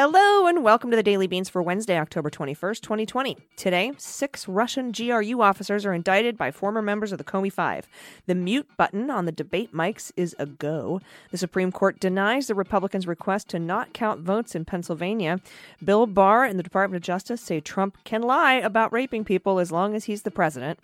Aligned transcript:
Hello 0.00 0.46
and 0.46 0.62
welcome 0.62 0.92
to 0.92 0.96
the 0.96 1.02
Daily 1.02 1.26
Beans 1.26 1.48
for 1.48 1.60
Wednesday, 1.60 1.98
October 1.98 2.30
21st, 2.30 2.82
2020. 2.82 3.36
Today, 3.56 3.90
six 3.98 4.46
Russian 4.46 4.92
GRU 4.92 5.42
officers 5.42 5.84
are 5.84 5.92
indicted 5.92 6.38
by 6.38 6.52
former 6.52 6.80
members 6.80 7.10
of 7.10 7.18
the 7.18 7.24
Comey 7.24 7.52
Five. 7.52 7.88
The 8.26 8.36
mute 8.36 8.68
button 8.76 9.10
on 9.10 9.24
the 9.24 9.32
debate 9.32 9.74
mics 9.74 10.12
is 10.16 10.36
a 10.38 10.46
go. 10.46 11.00
The 11.32 11.36
Supreme 11.36 11.72
Court 11.72 11.98
denies 11.98 12.46
the 12.46 12.54
Republicans' 12.54 13.08
request 13.08 13.48
to 13.48 13.58
not 13.58 13.92
count 13.92 14.20
votes 14.20 14.54
in 14.54 14.64
Pennsylvania. 14.64 15.40
Bill 15.84 16.06
Barr 16.06 16.44
and 16.44 16.60
the 16.60 16.62
Department 16.62 17.02
of 17.02 17.04
Justice 17.04 17.40
say 17.40 17.58
Trump 17.58 17.98
can 18.04 18.22
lie 18.22 18.54
about 18.54 18.92
raping 18.92 19.24
people 19.24 19.58
as 19.58 19.72
long 19.72 19.96
as 19.96 20.04
he's 20.04 20.22
the 20.22 20.30
president. 20.30 20.78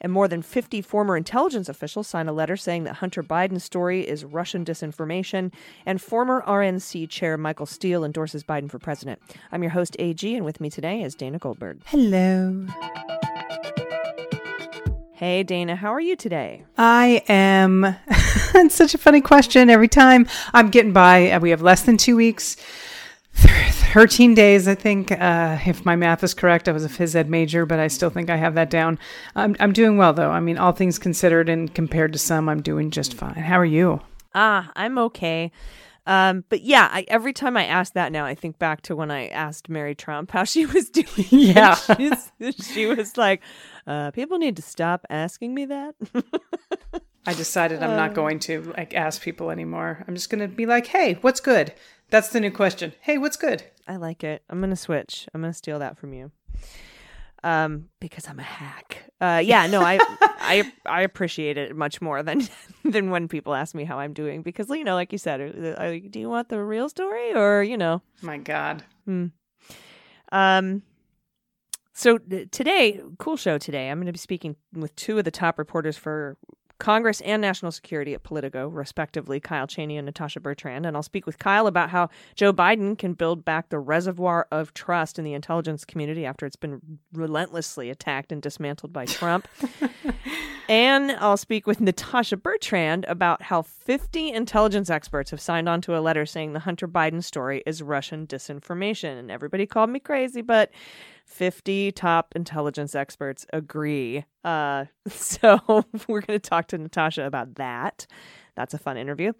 And 0.00 0.12
more 0.12 0.28
than 0.28 0.42
50 0.42 0.82
former 0.82 1.16
intelligence 1.16 1.68
officials 1.68 2.06
signed 2.06 2.28
a 2.28 2.32
letter 2.32 2.56
saying 2.56 2.84
that 2.84 2.96
Hunter 2.96 3.22
Biden's 3.22 3.64
story 3.64 4.06
is 4.06 4.24
Russian 4.24 4.64
disinformation. 4.64 5.52
And 5.84 6.00
former 6.00 6.42
RNC 6.46 7.08
chair 7.08 7.36
Michael 7.36 7.66
Steele 7.66 8.04
endorses 8.04 8.44
Biden 8.44 8.70
for 8.70 8.78
president. 8.78 9.20
I'm 9.50 9.62
your 9.62 9.72
host, 9.72 9.96
AG, 9.98 10.34
and 10.34 10.44
with 10.44 10.60
me 10.60 10.70
today 10.70 11.02
is 11.02 11.14
Dana 11.14 11.38
Goldberg. 11.38 11.80
Hello. 11.86 12.66
Hey, 15.18 15.42
Dana, 15.42 15.74
how 15.74 15.92
are 15.92 16.00
you 16.00 16.14
today? 16.14 16.64
I 16.76 17.24
am. 17.28 17.96
it's 18.06 18.74
such 18.76 18.94
a 18.94 18.98
funny 18.98 19.20
question 19.20 19.68
every 19.68 19.88
time. 19.88 20.28
I'm 20.54 20.70
getting 20.70 20.92
by. 20.92 21.36
We 21.38 21.50
have 21.50 21.60
less 21.60 21.82
than 21.82 21.96
two 21.96 22.14
weeks. 22.14 22.56
Thir- 23.32 23.70
13 23.92 24.34
days, 24.34 24.66
I 24.68 24.74
think, 24.74 25.12
uh, 25.12 25.58
if 25.66 25.84
my 25.84 25.96
math 25.96 26.22
is 26.24 26.34
correct. 26.34 26.68
I 26.68 26.72
was 26.72 26.84
a 26.84 26.88
phys 26.88 27.14
ed 27.14 27.30
major, 27.30 27.64
but 27.66 27.78
I 27.78 27.88
still 27.88 28.10
think 28.10 28.30
I 28.30 28.36
have 28.36 28.54
that 28.54 28.70
down. 28.70 28.98
I'm, 29.36 29.56
I'm 29.60 29.72
doing 29.72 29.96
well, 29.96 30.12
though. 30.12 30.30
I 30.30 30.40
mean, 30.40 30.58
all 30.58 30.72
things 30.72 30.98
considered, 30.98 31.48
and 31.48 31.72
compared 31.74 32.12
to 32.12 32.18
some, 32.18 32.48
I'm 32.48 32.62
doing 32.62 32.90
just 32.90 33.14
fine. 33.14 33.34
How 33.34 33.58
are 33.58 33.64
you? 33.64 34.00
Ah, 34.34 34.70
I'm 34.76 34.98
okay. 34.98 35.52
Um, 36.06 36.42
but 36.48 36.62
yeah, 36.62 36.88
I, 36.90 37.04
every 37.08 37.34
time 37.34 37.56
I 37.56 37.66
ask 37.66 37.92
that 37.92 38.12
now, 38.12 38.24
I 38.24 38.34
think 38.34 38.58
back 38.58 38.80
to 38.82 38.96
when 38.96 39.10
I 39.10 39.28
asked 39.28 39.68
Mary 39.68 39.94
Trump 39.94 40.30
how 40.30 40.44
she 40.44 40.64
was 40.74 40.88
doing. 40.90 41.06
Yeah. 41.30 41.76
She 42.62 42.86
was 42.86 43.16
like, 43.18 43.42
uh, 43.86 44.10
people 44.12 44.38
need 44.38 44.56
to 44.56 44.62
stop 44.62 45.04
asking 45.10 45.54
me 45.54 45.66
that. 45.66 45.94
I 47.26 47.34
decided 47.34 47.82
I'm 47.82 47.96
not 47.96 48.14
going 48.14 48.38
to 48.40 48.72
like 48.76 48.94
ask 48.94 49.20
people 49.20 49.50
anymore. 49.50 50.02
I'm 50.08 50.14
just 50.14 50.30
going 50.30 50.40
to 50.40 50.48
be 50.48 50.64
like, 50.64 50.86
hey, 50.86 51.18
what's 51.20 51.40
good? 51.40 51.74
That's 52.10 52.28
the 52.30 52.40
new 52.40 52.50
question. 52.50 52.94
Hey, 53.00 53.18
what's 53.18 53.36
good? 53.36 53.64
I 53.86 53.96
like 53.96 54.24
it. 54.24 54.42
I'm 54.48 54.60
gonna 54.60 54.76
switch. 54.76 55.28
I'm 55.34 55.40
gonna 55.40 55.52
steal 55.52 55.78
that 55.78 55.98
from 55.98 56.12
you. 56.14 56.30
Um, 57.44 57.90
because 58.00 58.26
I'm 58.26 58.40
a 58.40 58.42
hack. 58.42 59.04
Uh, 59.20 59.40
yeah, 59.44 59.66
no, 59.68 59.80
I, 59.80 59.98
I, 60.20 60.72
I 60.86 61.02
appreciate 61.02 61.56
it 61.56 61.76
much 61.76 62.00
more 62.00 62.22
than 62.22 62.48
than 62.84 63.10
when 63.10 63.28
people 63.28 63.54
ask 63.54 63.74
me 63.74 63.84
how 63.84 63.98
I'm 63.98 64.12
doing 64.12 64.42
because 64.42 64.68
you 64.70 64.84
know, 64.84 64.94
like 64.94 65.12
you 65.12 65.18
said, 65.18 65.40
uh, 65.40 65.80
uh, 65.80 65.98
do 66.10 66.18
you 66.18 66.28
want 66.28 66.48
the 66.48 66.62
real 66.62 66.88
story 66.88 67.34
or 67.34 67.62
you 67.62 67.76
know, 67.76 68.02
My 68.22 68.38
God. 68.38 68.84
Hmm. 69.04 69.26
um. 70.32 70.82
So 71.94 72.16
today, 72.16 73.00
cool 73.18 73.36
show 73.36 73.58
today. 73.58 73.90
I'm 73.90 73.98
going 73.98 74.06
to 74.06 74.12
be 74.12 74.18
speaking 74.18 74.54
with 74.72 74.94
two 74.94 75.18
of 75.18 75.24
the 75.24 75.32
top 75.32 75.58
reporters 75.58 75.96
for 75.96 76.36
Congress 76.78 77.20
and 77.22 77.42
national 77.42 77.72
security 77.72 78.14
at 78.14 78.22
Politico, 78.22 78.68
respectively, 78.68 79.40
Kyle 79.40 79.66
Cheney 79.66 79.96
and 79.96 80.06
Natasha 80.06 80.40
Bertrand. 80.40 80.86
And 80.86 80.96
I'll 80.96 81.02
speak 81.02 81.26
with 81.26 81.38
Kyle 81.38 81.66
about 81.66 81.90
how 81.90 82.08
Joe 82.36 82.52
Biden 82.52 82.96
can 82.96 83.14
build 83.14 83.44
back 83.44 83.68
the 83.68 83.78
reservoir 83.78 84.46
of 84.52 84.74
trust 84.74 85.18
in 85.18 85.24
the 85.24 85.34
intelligence 85.34 85.84
community 85.84 86.24
after 86.24 86.46
it's 86.46 86.56
been 86.56 86.98
relentlessly 87.12 87.90
attacked 87.90 88.30
and 88.32 88.40
dismantled 88.40 88.92
by 88.92 89.06
Trump. 89.06 89.48
and 90.68 91.12
I'll 91.12 91.38
speak 91.38 91.66
with 91.66 91.80
Natasha 91.80 92.36
Bertrand 92.36 93.06
about 93.08 93.40
how 93.42 93.62
50 93.62 94.30
intelligence 94.30 94.90
experts 94.90 95.30
have 95.30 95.40
signed 95.40 95.66
on 95.68 95.80
to 95.82 95.96
a 95.96 96.00
letter 96.00 96.26
saying 96.26 96.52
the 96.52 96.60
Hunter 96.60 96.86
Biden 96.86 97.24
story 97.24 97.62
is 97.64 97.82
Russian 97.82 98.26
disinformation. 98.26 99.18
And 99.18 99.30
everybody 99.30 99.64
called 99.64 99.88
me 99.88 99.98
crazy, 99.98 100.42
but 100.42 100.70
50 101.24 101.92
top 101.92 102.34
intelligence 102.36 102.94
experts 102.94 103.46
agree. 103.52 104.26
Uh, 104.44 104.84
so 105.08 105.58
we're 106.06 106.20
going 106.20 106.38
to 106.38 106.50
talk 106.50 106.68
to 106.68 106.78
Natasha 106.78 107.24
about 107.24 107.54
that. 107.54 108.06
That's 108.54 108.74
a 108.74 108.78
fun 108.78 108.98
interview. 108.98 109.32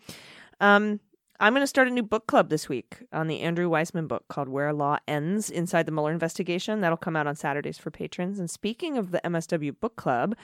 Um, 0.60 0.98
I'm 1.40 1.52
going 1.52 1.62
to 1.62 1.68
start 1.68 1.86
a 1.86 1.92
new 1.92 2.02
book 2.02 2.26
club 2.26 2.48
this 2.48 2.68
week 2.68 2.98
on 3.12 3.28
the 3.28 3.42
Andrew 3.42 3.68
Weissman 3.68 4.08
book 4.08 4.24
called 4.28 4.48
Where 4.48 4.72
Law 4.72 4.98
Ends 5.06 5.50
Inside 5.50 5.86
the 5.86 5.92
Mueller 5.92 6.10
Investigation. 6.10 6.80
That'll 6.80 6.96
come 6.96 7.14
out 7.14 7.28
on 7.28 7.36
Saturdays 7.36 7.78
for 7.78 7.92
patrons. 7.92 8.40
And 8.40 8.50
speaking 8.50 8.98
of 8.98 9.12
the 9.12 9.20
MSW 9.24 9.78
book 9.78 9.94
club, 9.94 10.34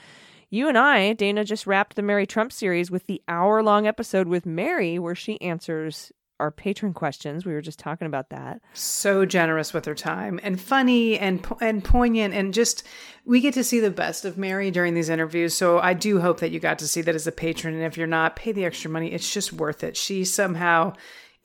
you 0.49 0.67
and 0.67 0.77
I, 0.77 1.13
Dana, 1.13 1.43
just 1.43 1.67
wrapped 1.67 1.95
the 1.95 2.01
Mary 2.01 2.25
Trump 2.25 2.51
series 2.51 2.91
with 2.91 3.07
the 3.07 3.21
hour 3.27 3.61
long 3.63 3.87
episode 3.87 4.27
with 4.27 4.45
Mary 4.45 4.99
where 4.99 5.15
she 5.15 5.41
answers 5.41 6.11
our 6.39 6.51
patron 6.51 6.93
questions. 6.93 7.45
We 7.45 7.53
were 7.53 7.61
just 7.61 7.79
talking 7.79 8.07
about 8.07 8.29
that. 8.29 8.61
so 8.73 9.25
generous 9.25 9.73
with 9.73 9.85
her 9.85 9.95
time 9.95 10.39
and 10.43 10.59
funny 10.59 11.17
and 11.17 11.45
and 11.61 11.83
poignant 11.83 12.33
and 12.33 12.53
just 12.53 12.83
we 13.23 13.39
get 13.39 13.53
to 13.53 13.63
see 13.63 13.79
the 13.79 13.91
best 13.91 14.25
of 14.25 14.37
Mary 14.37 14.69
during 14.69 14.93
these 14.93 15.09
interviews. 15.09 15.53
So 15.53 15.79
I 15.79 15.93
do 15.93 16.19
hope 16.19 16.41
that 16.41 16.51
you 16.51 16.59
got 16.59 16.79
to 16.79 16.87
see 16.87 17.01
that 17.03 17.15
as 17.15 17.27
a 17.27 17.31
patron 17.31 17.73
and 17.73 17.83
if 17.83 17.97
you're 17.97 18.07
not, 18.07 18.35
pay 18.35 18.51
the 18.51 18.65
extra 18.65 18.91
money. 18.91 19.13
It's 19.13 19.33
just 19.33 19.53
worth 19.53 19.83
it. 19.83 19.95
She 19.95 20.25
somehow 20.25 20.93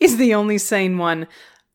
is 0.00 0.17
the 0.17 0.34
only 0.34 0.59
sane 0.59 0.99
one 0.99 1.28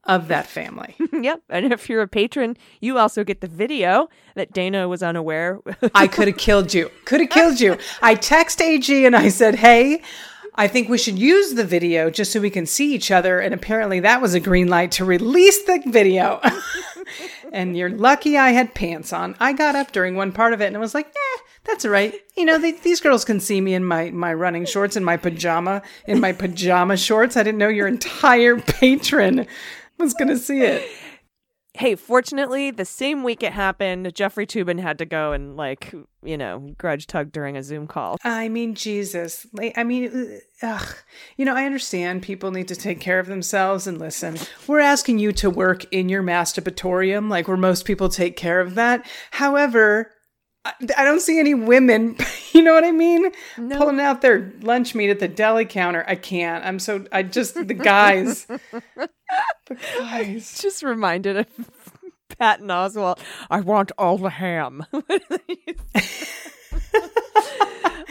of 0.05 0.27
that 0.27 0.45
family. 0.47 0.95
yep. 1.13 1.41
And 1.49 1.71
if 1.73 1.89
you're 1.89 2.01
a 2.01 2.07
patron, 2.07 2.57
you 2.79 2.97
also 2.97 3.23
get 3.23 3.41
the 3.41 3.47
video 3.47 4.09
that 4.35 4.53
Dana 4.53 4.87
was 4.87 5.01
unaware. 5.01 5.59
I 5.95 6.07
could 6.07 6.27
have 6.27 6.37
killed 6.37 6.73
you. 6.73 6.91
Could 7.05 7.21
have 7.21 7.29
killed 7.29 7.59
you. 7.59 7.77
I 8.01 8.15
text 8.15 8.61
AG 8.61 9.05
and 9.05 9.15
I 9.15 9.29
said, 9.29 9.55
"Hey, 9.55 10.01
I 10.55 10.67
think 10.67 10.89
we 10.89 10.97
should 10.97 11.17
use 11.17 11.53
the 11.53 11.65
video 11.65 12.09
just 12.09 12.31
so 12.31 12.39
we 12.39 12.49
can 12.49 12.65
see 12.65 12.93
each 12.93 13.11
other." 13.11 13.39
And 13.39 13.53
apparently 13.53 13.99
that 14.01 14.21
was 14.21 14.33
a 14.33 14.39
green 14.39 14.67
light 14.67 14.91
to 14.93 15.05
release 15.05 15.63
the 15.63 15.81
video. 15.87 16.39
and 17.51 17.75
you're 17.75 17.89
lucky 17.89 18.37
I 18.37 18.51
had 18.51 18.75
pants 18.75 19.11
on. 19.11 19.35
I 19.39 19.53
got 19.53 19.75
up 19.75 19.91
during 19.91 20.15
one 20.15 20.31
part 20.31 20.53
of 20.53 20.61
it 20.61 20.67
and 20.67 20.77
I 20.77 20.79
was 20.79 20.93
like, 20.93 21.07
"Eh, 21.07 21.41
that's 21.63 21.83
all 21.83 21.91
right. 21.91 22.13
You 22.37 22.45
know, 22.45 22.59
they, 22.59 22.73
these 22.73 23.01
girls 23.01 23.25
can 23.25 23.39
see 23.39 23.59
me 23.59 23.73
in 23.73 23.83
my 23.85 24.11
my 24.11 24.33
running 24.33 24.65
shorts 24.65 24.95
and 24.95 25.05
my 25.05 25.17
pajama 25.17 25.81
in 26.05 26.19
my 26.19 26.31
pajama 26.31 26.95
shorts. 26.95 27.35
I 27.35 27.43
didn't 27.43 27.57
know 27.57 27.69
your 27.69 27.87
entire 27.87 28.57
patron 28.59 29.47
was 30.03 30.13
going 30.13 30.29
to 30.29 30.37
see 30.37 30.61
it." 30.61 30.89
hey, 31.75 31.95
fortunately, 31.95 32.71
the 32.71 32.85
same 32.85 33.23
week 33.23 33.43
it 33.43 33.53
happened, 33.53 34.13
Jeffrey 34.15 34.47
Toobin 34.47 34.79
had 34.79 34.97
to 34.99 35.05
go 35.05 35.33
and, 35.33 35.55
like, 35.57 35.93
you 36.23 36.37
know, 36.37 36.73
grudge 36.77 37.07
tug 37.07 37.31
during 37.31 37.57
a 37.57 37.63
Zoom 37.63 37.87
call. 37.87 38.17
I 38.23 38.49
mean, 38.49 38.75
Jesus. 38.75 39.45
I 39.75 39.83
mean, 39.83 40.39
uh, 40.61 40.67
ugh. 40.67 40.95
You 41.37 41.45
know, 41.45 41.55
I 41.55 41.65
understand 41.65 42.23
people 42.23 42.51
need 42.51 42.67
to 42.69 42.75
take 42.75 42.99
care 42.99 43.19
of 43.19 43.27
themselves 43.27 43.87
and 43.87 43.99
listen. 43.99 44.37
We're 44.67 44.79
asking 44.79 45.19
you 45.19 45.31
to 45.33 45.49
work 45.49 45.85
in 45.93 46.09
your 46.09 46.23
masturbatorium, 46.23 47.29
like 47.29 47.47
where 47.47 47.57
most 47.57 47.85
people 47.85 48.09
take 48.09 48.37
care 48.37 48.61
of 48.61 48.75
that. 48.75 49.05
However, 49.31 50.11
I 50.65 51.03
don't 51.03 51.21
see 51.21 51.39
any 51.39 51.53
women, 51.53 52.17
you 52.51 52.63
know 52.63 52.73
what 52.73 52.83
I 52.83 52.91
mean? 52.91 53.31
Pulling 53.55 53.99
out 53.99 54.21
their 54.21 54.51
lunch 54.61 54.95
meat 54.95 55.09
at 55.09 55.19
the 55.19 55.27
deli 55.27 55.65
counter. 55.65 56.03
I 56.07 56.15
can't. 56.15 56.65
I'm 56.65 56.79
so, 56.79 57.05
I 57.11 57.23
just, 57.23 57.53
the 57.55 57.73
guys. 57.73 58.45
the 58.95 59.09
guys. 59.99 60.59
Just 60.59 60.81
reminded 60.83 61.37
of 61.37 61.47
Patton 62.39 62.67
Oswalt. 62.67 63.19
I 63.49 63.61
want 63.61 63.91
all 63.97 64.17
the 64.17 64.29
ham. 64.29 64.85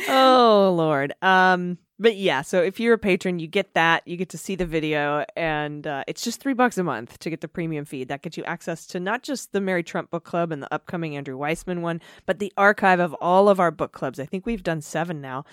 oh 0.08 0.74
Lord. 0.76 1.14
Um. 1.22 1.78
But 1.98 2.16
yeah, 2.16 2.42
so 2.42 2.60
if 2.60 2.80
you're 2.80 2.94
a 2.94 2.98
patron, 2.98 3.38
you 3.38 3.46
get 3.46 3.74
that. 3.74 4.06
You 4.06 4.16
get 4.16 4.28
to 4.30 4.38
see 4.38 4.56
the 4.56 4.66
video, 4.66 5.24
and 5.36 5.86
uh, 5.86 6.02
it's 6.08 6.24
just 6.24 6.40
three 6.40 6.52
bucks 6.52 6.76
a 6.76 6.82
month 6.82 7.18
to 7.20 7.30
get 7.30 7.40
the 7.40 7.46
premium 7.46 7.84
feed. 7.84 8.08
That 8.08 8.22
gets 8.22 8.36
you 8.36 8.42
access 8.44 8.84
to 8.88 9.00
not 9.00 9.22
just 9.22 9.52
the 9.52 9.60
Mary 9.60 9.84
Trump 9.84 10.10
book 10.10 10.24
club 10.24 10.50
and 10.50 10.60
the 10.60 10.74
upcoming 10.74 11.16
Andrew 11.16 11.36
Weissman 11.36 11.82
one, 11.82 12.00
but 12.26 12.40
the 12.40 12.52
archive 12.56 12.98
of 12.98 13.14
all 13.20 13.48
of 13.48 13.60
our 13.60 13.70
book 13.70 13.92
clubs. 13.92 14.18
I 14.18 14.26
think 14.26 14.44
we've 14.44 14.62
done 14.62 14.80
seven 14.80 15.20
now. 15.20 15.44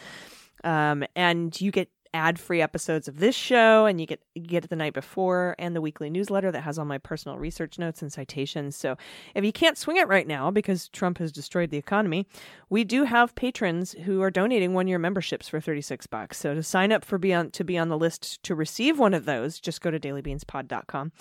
Um, 0.63 1.03
and 1.15 1.59
you 1.59 1.71
get 1.71 1.89
ad-free 2.13 2.61
episodes 2.61 3.07
of 3.07 3.19
this 3.19 3.35
show 3.35 3.85
and 3.85 3.99
you 3.99 4.07
get 4.07 4.21
you 4.35 4.41
get 4.41 4.65
it 4.65 4.69
the 4.69 4.75
night 4.75 4.93
before 4.93 5.55
and 5.57 5.75
the 5.75 5.81
weekly 5.81 6.09
newsletter 6.09 6.51
that 6.51 6.61
has 6.61 6.77
all 6.77 6.85
my 6.85 6.97
personal 6.97 7.37
research 7.37 7.79
notes 7.79 8.01
and 8.01 8.11
citations 8.11 8.75
so 8.75 8.97
if 9.33 9.45
you 9.45 9.51
can't 9.51 9.77
swing 9.77 9.97
it 9.97 10.07
right 10.07 10.27
now 10.27 10.51
because 10.51 10.89
trump 10.89 11.17
has 11.17 11.31
destroyed 11.31 11.69
the 11.69 11.77
economy 11.77 12.25
we 12.69 12.83
do 12.83 13.03
have 13.03 13.33
patrons 13.35 13.93
who 14.03 14.21
are 14.21 14.31
donating 14.31 14.73
one 14.73 14.87
year 14.87 14.99
memberships 14.99 15.47
for 15.47 15.61
36 15.61 16.05
bucks 16.07 16.37
so 16.37 16.53
to 16.53 16.61
sign 16.61 16.91
up 16.91 17.05
for 17.05 17.17
be 17.17 17.33
on 17.33 17.49
to 17.51 17.63
be 17.63 17.77
on 17.77 17.89
the 17.89 17.97
list 17.97 18.43
to 18.43 18.53
receive 18.53 18.99
one 18.99 19.13
of 19.13 19.25
those 19.25 19.59
just 19.59 19.81
go 19.81 19.89
to 19.89 19.99
dailybeanspod.com 19.99 21.11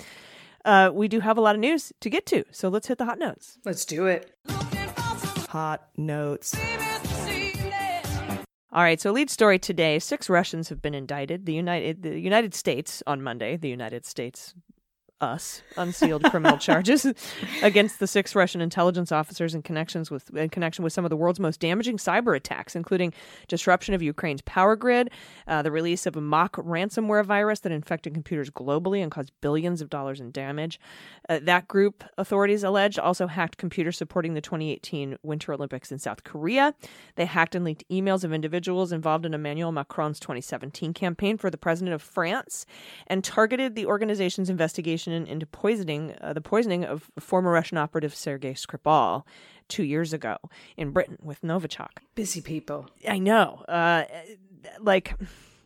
uh, 0.64 0.90
we 0.92 1.08
do 1.08 1.20
have 1.20 1.38
a 1.38 1.40
lot 1.40 1.54
of 1.54 1.60
news 1.60 1.92
to 2.00 2.10
get 2.10 2.26
to. 2.26 2.44
So 2.50 2.68
let's 2.68 2.86
hit 2.86 2.98
the 2.98 3.06
hot 3.06 3.18
notes. 3.18 3.58
Let's 3.64 3.84
do 3.84 4.06
it. 4.06 4.34
Hot 5.48 5.88
notes. 5.96 6.54
All 8.72 8.82
right, 8.82 9.00
so 9.00 9.10
lead 9.10 9.30
story 9.30 9.58
today: 9.58 9.98
six 9.98 10.30
Russians 10.30 10.68
have 10.68 10.80
been 10.80 10.94
indicted. 10.94 11.44
The 11.44 11.54
United, 11.54 12.02
the 12.02 12.20
United 12.20 12.54
States 12.54 13.02
on 13.06 13.20
Monday. 13.20 13.56
The 13.56 13.68
United 13.68 14.06
States, 14.06 14.54
us, 15.20 15.62
unsealed 15.76 16.24
criminal 16.24 16.58
charges 16.58 17.06
against 17.62 18.00
the 18.00 18.06
six 18.06 18.34
Russian 18.34 18.60
intelligence 18.60 19.12
officers 19.12 19.54
in 19.54 19.62
connections 19.62 20.10
with 20.10 20.34
in 20.36 20.48
connection 20.48 20.82
with 20.82 20.92
some 20.92 21.04
of 21.04 21.10
the 21.10 21.16
world's 21.16 21.40
most 21.40 21.60
damaging 21.60 21.96
cyber 21.96 22.36
attacks, 22.36 22.74
including 22.74 23.12
disruption 23.48 23.94
of 23.94 24.02
Ukraine's 24.02 24.42
power 24.42 24.76
grid, 24.76 25.10
uh, 25.46 25.62
the 25.62 25.70
release 25.70 26.06
of 26.06 26.16
a 26.16 26.20
mock 26.20 26.56
ransomware 26.56 27.24
virus 27.24 27.60
that 27.60 27.72
infected 27.72 28.14
computers 28.14 28.50
globally 28.50 29.02
and 29.02 29.10
caused 29.10 29.32
billions 29.40 29.80
of 29.80 29.90
dollars 29.90 30.20
in 30.20 30.30
damage. 30.30 30.80
Uh, 31.28 31.38
that 31.42 31.68
group, 31.68 32.04
authorities 32.18 32.64
alleged, 32.64 32.98
also 32.98 33.26
hacked 33.26 33.56
computers 33.56 33.96
supporting 33.96 34.34
the 34.34 34.40
2018 34.40 35.18
Winter 35.22 35.52
Olympics 35.52 35.92
in 35.92 35.98
South 35.98 36.24
Korea. 36.24 36.74
They 37.16 37.26
hacked 37.26 37.54
and 37.54 37.64
leaked 37.64 37.84
emails 37.90 38.24
of 38.24 38.32
individuals 38.32 38.92
involved 38.92 39.26
in 39.26 39.34
Emmanuel 39.34 39.72
Macron's 39.72 40.20
2017 40.20 40.94
campaign 40.94 41.36
for 41.36 41.50
the 41.50 41.58
president 41.58 41.94
of 41.94 42.02
France, 42.02 42.66
and 43.06 43.22
targeted 43.22 43.74
the 43.74 43.86
organization's 43.86 44.50
investigation 44.50 45.09
into 45.10 45.46
poisoning, 45.46 46.14
uh, 46.20 46.32
the 46.32 46.40
poisoning 46.40 46.84
of 46.84 47.10
former 47.18 47.50
Russian 47.50 47.78
operative 47.78 48.14
Sergei 48.14 48.54
Skripal 48.54 49.24
two 49.68 49.84
years 49.84 50.12
ago 50.12 50.36
in 50.76 50.90
Britain 50.90 51.16
with 51.22 51.40
Novichok. 51.42 51.98
Busy 52.14 52.40
people. 52.40 52.88
I 53.08 53.18
know. 53.18 53.64
Uh, 53.68 54.04
like, 54.80 55.14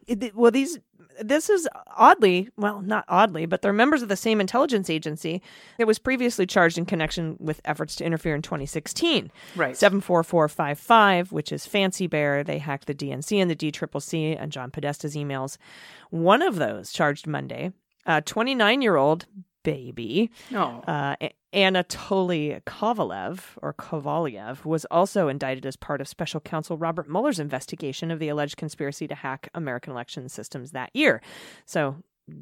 it, 0.06 0.34
well, 0.36 0.52
these. 0.52 0.78
This 1.20 1.48
is 1.48 1.68
oddly, 1.96 2.48
well, 2.56 2.82
not 2.82 3.04
oddly, 3.06 3.46
but 3.46 3.62
they're 3.62 3.72
members 3.72 4.02
of 4.02 4.08
the 4.08 4.16
same 4.16 4.40
intelligence 4.40 4.90
agency 4.90 5.42
that 5.78 5.86
was 5.86 5.96
previously 5.96 6.44
charged 6.44 6.76
in 6.76 6.86
connection 6.86 7.36
with 7.38 7.60
efforts 7.64 7.94
to 7.96 8.04
interfere 8.04 8.34
in 8.34 8.42
2016. 8.42 9.30
Right. 9.54 9.76
74455, 9.76 11.30
which 11.30 11.52
is 11.52 11.66
Fancy 11.66 12.08
Bear. 12.08 12.42
They 12.42 12.58
hacked 12.58 12.88
the 12.88 12.96
DNC 12.96 13.40
and 13.40 13.48
the 13.48 13.54
DCCC 13.54 14.36
and 14.36 14.50
John 14.50 14.72
Podesta's 14.72 15.14
emails. 15.14 15.56
One 16.10 16.42
of 16.42 16.56
those 16.56 16.90
charged 16.90 17.28
Monday, 17.28 17.70
a 18.06 18.20
29 18.22 18.82
year 18.82 18.96
old 18.96 19.26
baby, 19.62 20.30
Oh. 20.52 20.82
uh, 20.86 21.16
Anatoly 21.54 22.62
Kovalev, 22.64 23.40
or 23.62 23.72
Kovalyev, 23.72 24.64
was 24.64 24.84
also 24.90 25.28
indicted 25.28 25.64
as 25.64 25.76
part 25.76 26.00
of 26.00 26.08
special 26.08 26.40
counsel 26.40 26.76
Robert 26.76 27.08
Mueller's 27.08 27.38
investigation 27.40 28.10
of 28.10 28.18
the 28.18 28.28
alleged 28.28 28.56
conspiracy 28.56 29.06
to 29.08 29.14
hack 29.14 29.48
American 29.54 29.92
election 29.92 30.28
systems 30.28 30.72
that 30.72 30.90
year. 30.94 31.22
So, 31.64 31.96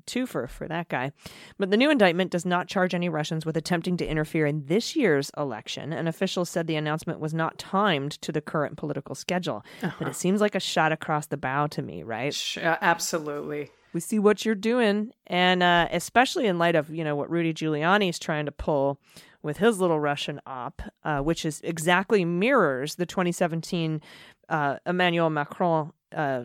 two 0.07 0.27
for, 0.27 0.47
for 0.47 0.67
that 0.69 0.89
guy. 0.89 1.11
But 1.59 1.71
the 1.71 1.77
new 1.77 1.91
indictment 1.91 2.31
does 2.31 2.47
not 2.47 2.69
charge 2.69 2.95
any 2.95 3.09
Russians 3.09 3.45
with 3.45 3.57
attempting 3.57 3.97
to 3.99 4.07
interfere 4.07 4.47
in 4.47 4.67
this 4.67 4.95
year's 4.97 5.31
election, 5.37 5.93
and 5.93 6.09
officials 6.09 6.49
said 6.51 6.67
the 6.67 6.77
announcement 6.77 7.19
was 7.21 7.35
not 7.35 7.59
timed 7.59 8.13
to 8.23 8.31
the 8.33 8.41
current 8.41 8.77
political 8.77 9.15
schedule. 9.15 9.65
But 9.99 10.09
it 10.09 10.15
seems 10.17 10.41
like 10.41 10.55
a 10.55 10.61
shot 10.61 10.93
across 10.93 11.27
the 11.27 11.37
bow 11.37 11.67
to 11.69 11.83
me, 11.83 12.03
right? 12.05 12.33
Sh- 12.33 12.59
uh, 12.59 12.77
absolutely. 12.81 13.71
We 13.93 14.01
see 14.01 14.19
what 14.19 14.45
you're 14.45 14.55
doing 14.55 15.13
and 15.27 15.63
uh, 15.63 15.89
especially 15.91 16.47
in 16.47 16.59
light 16.59 16.75
of 16.75 16.91
you 16.91 17.05
know 17.05 17.15
what 17.17 17.31
rudy 17.31 17.53
giuliani 17.53 18.09
is 18.09 18.19
trying 18.19 18.47
to 18.47 18.53
pull 18.53 18.99
with 19.43 19.59
his 19.59 19.81
little 19.81 20.01
russian 20.01 20.41
op 20.47 20.83
uh, 21.05 21.21
which 21.21 21.45
is 21.45 21.61
exactly 21.65 22.25
mirrors 22.25 22.95
the 22.97 23.07
2017 23.07 24.01
uh, 24.49 24.77
emmanuel 24.87 25.31
macron 25.31 25.93
uh, 26.15 26.43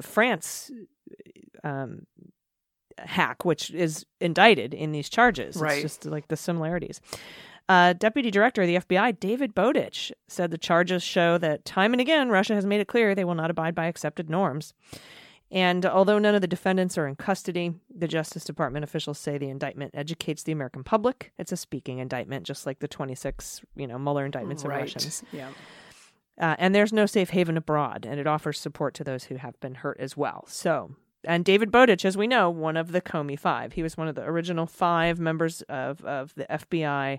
france 0.00 0.70
um, 1.64 2.06
hack 2.98 3.44
which 3.44 3.70
is 3.70 4.04
indicted 4.20 4.74
in 4.74 4.92
these 4.92 5.08
charges 5.08 5.56
Right. 5.56 5.74
it's 5.74 5.82
just 5.82 6.04
like 6.06 6.28
the 6.28 6.36
similarities 6.36 7.00
uh, 7.70 7.92
Deputy 7.92 8.30
Director 8.30 8.62
of 8.62 8.66
the 8.66 8.76
FBI, 8.76 9.20
David 9.20 9.54
Bowditch, 9.54 10.10
said 10.26 10.50
the 10.50 10.56
charges 10.56 11.02
show 11.02 11.36
that 11.36 11.66
time 11.66 11.92
and 11.92 12.00
again 12.00 12.30
Russia 12.30 12.54
has 12.54 12.64
made 12.64 12.80
it 12.80 12.88
clear 12.88 13.14
they 13.14 13.24
will 13.26 13.34
not 13.34 13.50
abide 13.50 13.74
by 13.74 13.84
accepted 13.84 14.30
norms. 14.30 14.72
And 15.50 15.86
although 15.86 16.18
none 16.18 16.34
of 16.34 16.42
the 16.42 16.46
defendants 16.46 16.98
are 16.98 17.06
in 17.06 17.16
custody, 17.16 17.72
the 17.94 18.08
Justice 18.08 18.44
Department 18.44 18.84
officials 18.84 19.18
say 19.18 19.38
the 19.38 19.48
indictment 19.48 19.92
educates 19.94 20.42
the 20.42 20.52
American 20.52 20.84
public. 20.84 21.32
It's 21.38 21.52
a 21.52 21.56
speaking 21.56 21.98
indictment, 21.98 22.46
just 22.46 22.66
like 22.66 22.80
the 22.80 22.88
26, 22.88 23.62
you 23.74 23.86
know, 23.86 23.98
Mueller 23.98 24.26
indictments 24.26 24.64
of 24.64 24.70
right. 24.70 24.80
Russians. 24.82 25.22
Yeah. 25.32 25.48
Uh, 26.38 26.54
and 26.58 26.74
there's 26.74 26.92
no 26.92 27.06
safe 27.06 27.30
haven 27.30 27.56
abroad, 27.56 28.06
and 28.08 28.20
it 28.20 28.26
offers 28.26 28.60
support 28.60 28.94
to 28.94 29.04
those 29.04 29.24
who 29.24 29.36
have 29.36 29.58
been 29.60 29.76
hurt 29.76 29.98
as 29.98 30.16
well. 30.16 30.44
So, 30.46 30.94
and 31.24 31.44
David 31.44 31.72
Bowditch, 31.72 32.04
as 32.04 32.16
we 32.16 32.26
know, 32.26 32.48
one 32.48 32.76
of 32.76 32.92
the 32.92 33.00
Comey 33.00 33.38
Five. 33.38 33.72
He 33.72 33.82
was 33.82 33.96
one 33.96 34.06
of 34.06 34.14
the 34.14 34.22
original 34.22 34.66
five 34.66 35.18
members 35.18 35.62
of, 35.62 36.04
of 36.04 36.34
the 36.36 36.46
FBI, 36.48 37.18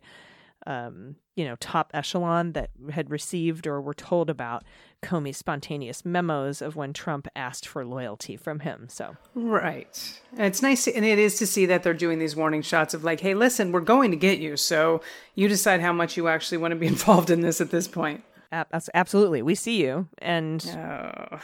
um, 0.67 1.15
you 1.35 1.45
know, 1.45 1.56
top 1.57 1.91
echelon 1.94 2.51
that 2.53 2.69
had 2.91 3.09
received 3.09 3.65
or 3.65 3.79
were 3.81 3.94
told 3.94 4.29
about 4.29 4.63
Comey's 5.01 5.38
spontaneous 5.38 6.03
memos 6.03 6.61
of 6.61 6.75
when 6.75 6.91
Trump 6.91 7.27
asked 7.35 7.67
for 7.67 7.85
loyalty 7.85 8.35
from 8.35 8.59
him. 8.59 8.88
So, 8.89 9.15
Right. 9.35 10.21
And 10.33 10.41
it's 10.45 10.61
nice, 10.61 10.88
and 10.88 11.06
it 11.06 11.17
is 11.17 11.38
to 11.38 11.47
see 11.47 11.65
that 11.67 11.83
they're 11.83 11.94
doing 11.94 12.19
these 12.19 12.35
warning 12.35 12.61
shots 12.61 12.94
of 12.94 13.03
like, 13.03 13.21
hey, 13.21 13.33
listen, 13.33 13.71
we're 13.71 13.79
going 13.79 14.11
to 14.11 14.17
get 14.17 14.39
you. 14.39 14.57
So 14.57 15.01
you 15.35 15.47
decide 15.47 15.79
how 15.81 15.94
much 15.94 16.17
you 16.17 16.27
actually 16.27 16.57
want 16.57 16.73
to 16.73 16.75
be 16.75 16.88
involved 16.95 17.29
in 17.29 17.41
this 17.41 17.62
at 17.62 17.71
this 17.71 17.88
point. 17.88 18.23
absolutely, 18.51 19.41
we 19.41 19.55
see 19.55 19.81
you, 19.81 20.07
and 20.17 20.65
Oh, 20.75 21.39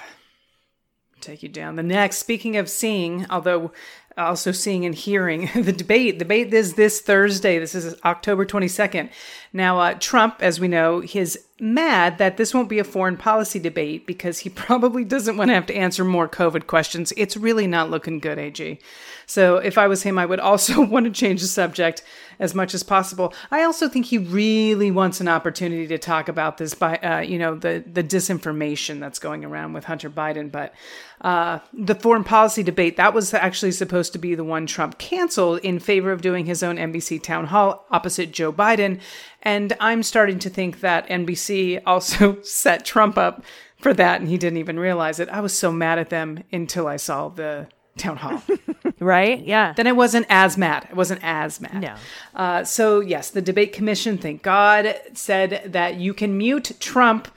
take 1.26 1.44
you 1.44 1.50
down. 1.50 1.76
The 1.76 1.84
next, 1.84 2.18
speaking 2.18 2.58
of 2.58 2.70
seeing, 2.70 3.26
although 3.30 3.72
also 4.18 4.52
seeing 4.52 4.86
and 4.86 4.96
hearing, 4.96 5.50
the 5.56 5.74
debate. 5.74 6.20
The 6.20 6.26
Debate 6.26 6.54
is 6.54 6.76
this 6.76 7.02
Thursday. 7.02 7.60
This 7.60 7.76
is 7.76 7.96
October 8.04 8.46
22nd. 8.46 9.10
Now, 9.54 9.80
uh, 9.80 9.96
Trump, 10.00 10.38
as 10.40 10.60
we 10.60 10.68
know, 10.68 11.04
is 11.14 11.40
mad 11.60 12.18
that 12.18 12.38
this 12.38 12.54
won't 12.54 12.70
be 12.70 12.80
a 12.80 12.84
foreign 12.84 13.18
policy 13.18 13.60
debate 13.60 14.06
because 14.06 14.40
he 14.40 14.50
probably 14.66 15.04
doesn't 15.04 15.38
want 15.38 15.50
to 15.50 15.56
have 15.56 15.66
to 15.68 15.76
answer 15.76 16.04
more 16.04 16.28
COVID 16.28 16.68
questions. 16.68 17.14
It's 17.18 17.38
really 17.38 17.68
not 17.68 17.90
looking 17.90 18.20
good, 18.20 18.40
AG. 18.40 18.80
So 19.26 19.58
if 19.58 19.78
I 19.78 19.88
was 19.88 20.04
him, 20.04 20.18
I 20.18 20.26
would 20.26 20.40
also 20.40 20.82
want 20.86 21.06
to 21.06 21.12
change 21.12 21.42
the 21.42 21.48
subject 21.48 22.04
as 22.40 22.56
much 22.56 22.74
as 22.74 22.84
possible. 22.84 23.34
I 23.52 23.64
also 23.64 23.88
think 23.88 24.08
he 24.08 24.18
really 24.18 24.92
wants 24.92 25.22
an 25.22 25.28
opportunity 25.28 25.88
to 25.88 25.98
talk 25.98 26.28
about 26.28 26.58
this 26.58 26.74
by, 26.74 26.98
uh, 26.98 27.20
you 27.20 27.40
know, 27.40 27.56
the 27.56 27.84
the 27.92 28.04
disinformation 28.04 29.00
that's 29.00 29.20
going 29.20 29.46
around 29.46 29.74
with 29.74 29.86
Hunter 29.86 30.10
Biden. 30.10 30.52
But 30.52 30.74
uh, 31.22 31.60
the 31.74 31.96
foreign 31.96 32.24
policy 32.24 32.64
debate 32.64 32.98
that 32.98 33.14
was 33.14 33.34
actually 33.34 33.72
supposed 33.72 34.14
to 34.14 34.20
be 34.20 34.36
the 34.36 34.44
one 34.44 34.66
Trump 34.66 34.98
canceled 34.98 35.60
in 35.60 35.80
favor 35.80 36.12
of 36.12 36.22
doing 36.22 36.46
his 36.46 36.64
own 36.64 36.78
NBC 36.78 37.22
town 37.22 37.48
hall 37.48 37.86
opposite 37.92 38.32
Joe 38.32 38.52
Biden. 38.52 39.00
And 39.42 39.76
I'm 39.80 40.04
starting 40.04 40.40
to 40.40 40.50
think 40.50 40.80
that 40.82 41.08
NBC 41.08 41.82
also 41.86 42.42
set 42.44 42.86
Trump 42.86 43.18
up 43.18 43.44
for 43.78 43.94
that, 43.94 44.20
and 44.20 44.30
he 44.30 44.38
didn't 44.38 44.58
even 44.58 44.80
realize 44.80 45.20
it. 45.20 45.30
I 45.30 45.42
was 45.42 45.56
so 45.56 45.72
mad 45.72 46.00
at 46.00 46.10
them 46.10 46.44
until 46.52 46.88
I 46.88 46.98
saw 46.98 47.30
the 47.30 47.68
town 47.98 48.18
hall. 48.18 48.42
right, 49.00 49.44
yeah, 49.46 49.74
then 49.74 49.88
I 49.88 49.92
wasn't 49.92 50.26
as 50.30 50.58
mad. 50.58 50.88
I 50.92 50.94
wasn't 50.94 51.22
as 51.24 51.62
mad. 51.62 51.82
No. 51.82 51.96
Uh, 52.34 52.64
so, 52.64 53.00
yes, 53.00 53.30
the 53.30 53.42
debate 53.42 53.74
commission, 53.74 54.18
thank 54.18 54.42
God, 54.42 54.96
said 55.14 55.72
that 55.74 55.96
you 55.96 56.14
can 56.14 56.38
mute 56.38 56.72
Trump 56.80 57.30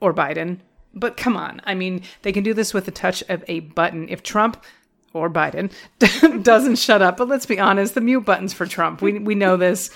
or 0.00 0.12
Biden. 0.12 0.58
But 0.94 1.16
come 1.16 1.36
on. 1.36 1.60
I 1.64 1.74
mean, 1.74 2.02
they 2.22 2.32
can 2.32 2.44
do 2.44 2.54
this 2.54 2.72
with 2.72 2.84
the 2.84 2.92
touch 2.92 3.22
of 3.28 3.42
a 3.48 3.60
button. 3.60 4.08
If 4.08 4.22
Trump 4.22 4.62
or 5.12 5.30
Biden 5.30 5.72
doesn't 6.42 6.76
shut 6.76 7.02
up, 7.02 7.16
but 7.16 7.28
let's 7.28 7.46
be 7.46 7.58
honest, 7.58 7.94
the 7.94 8.00
mute 8.00 8.24
button's 8.24 8.52
for 8.52 8.66
Trump. 8.66 9.02
We, 9.02 9.18
we 9.18 9.34
know 9.34 9.56
this. 9.56 9.90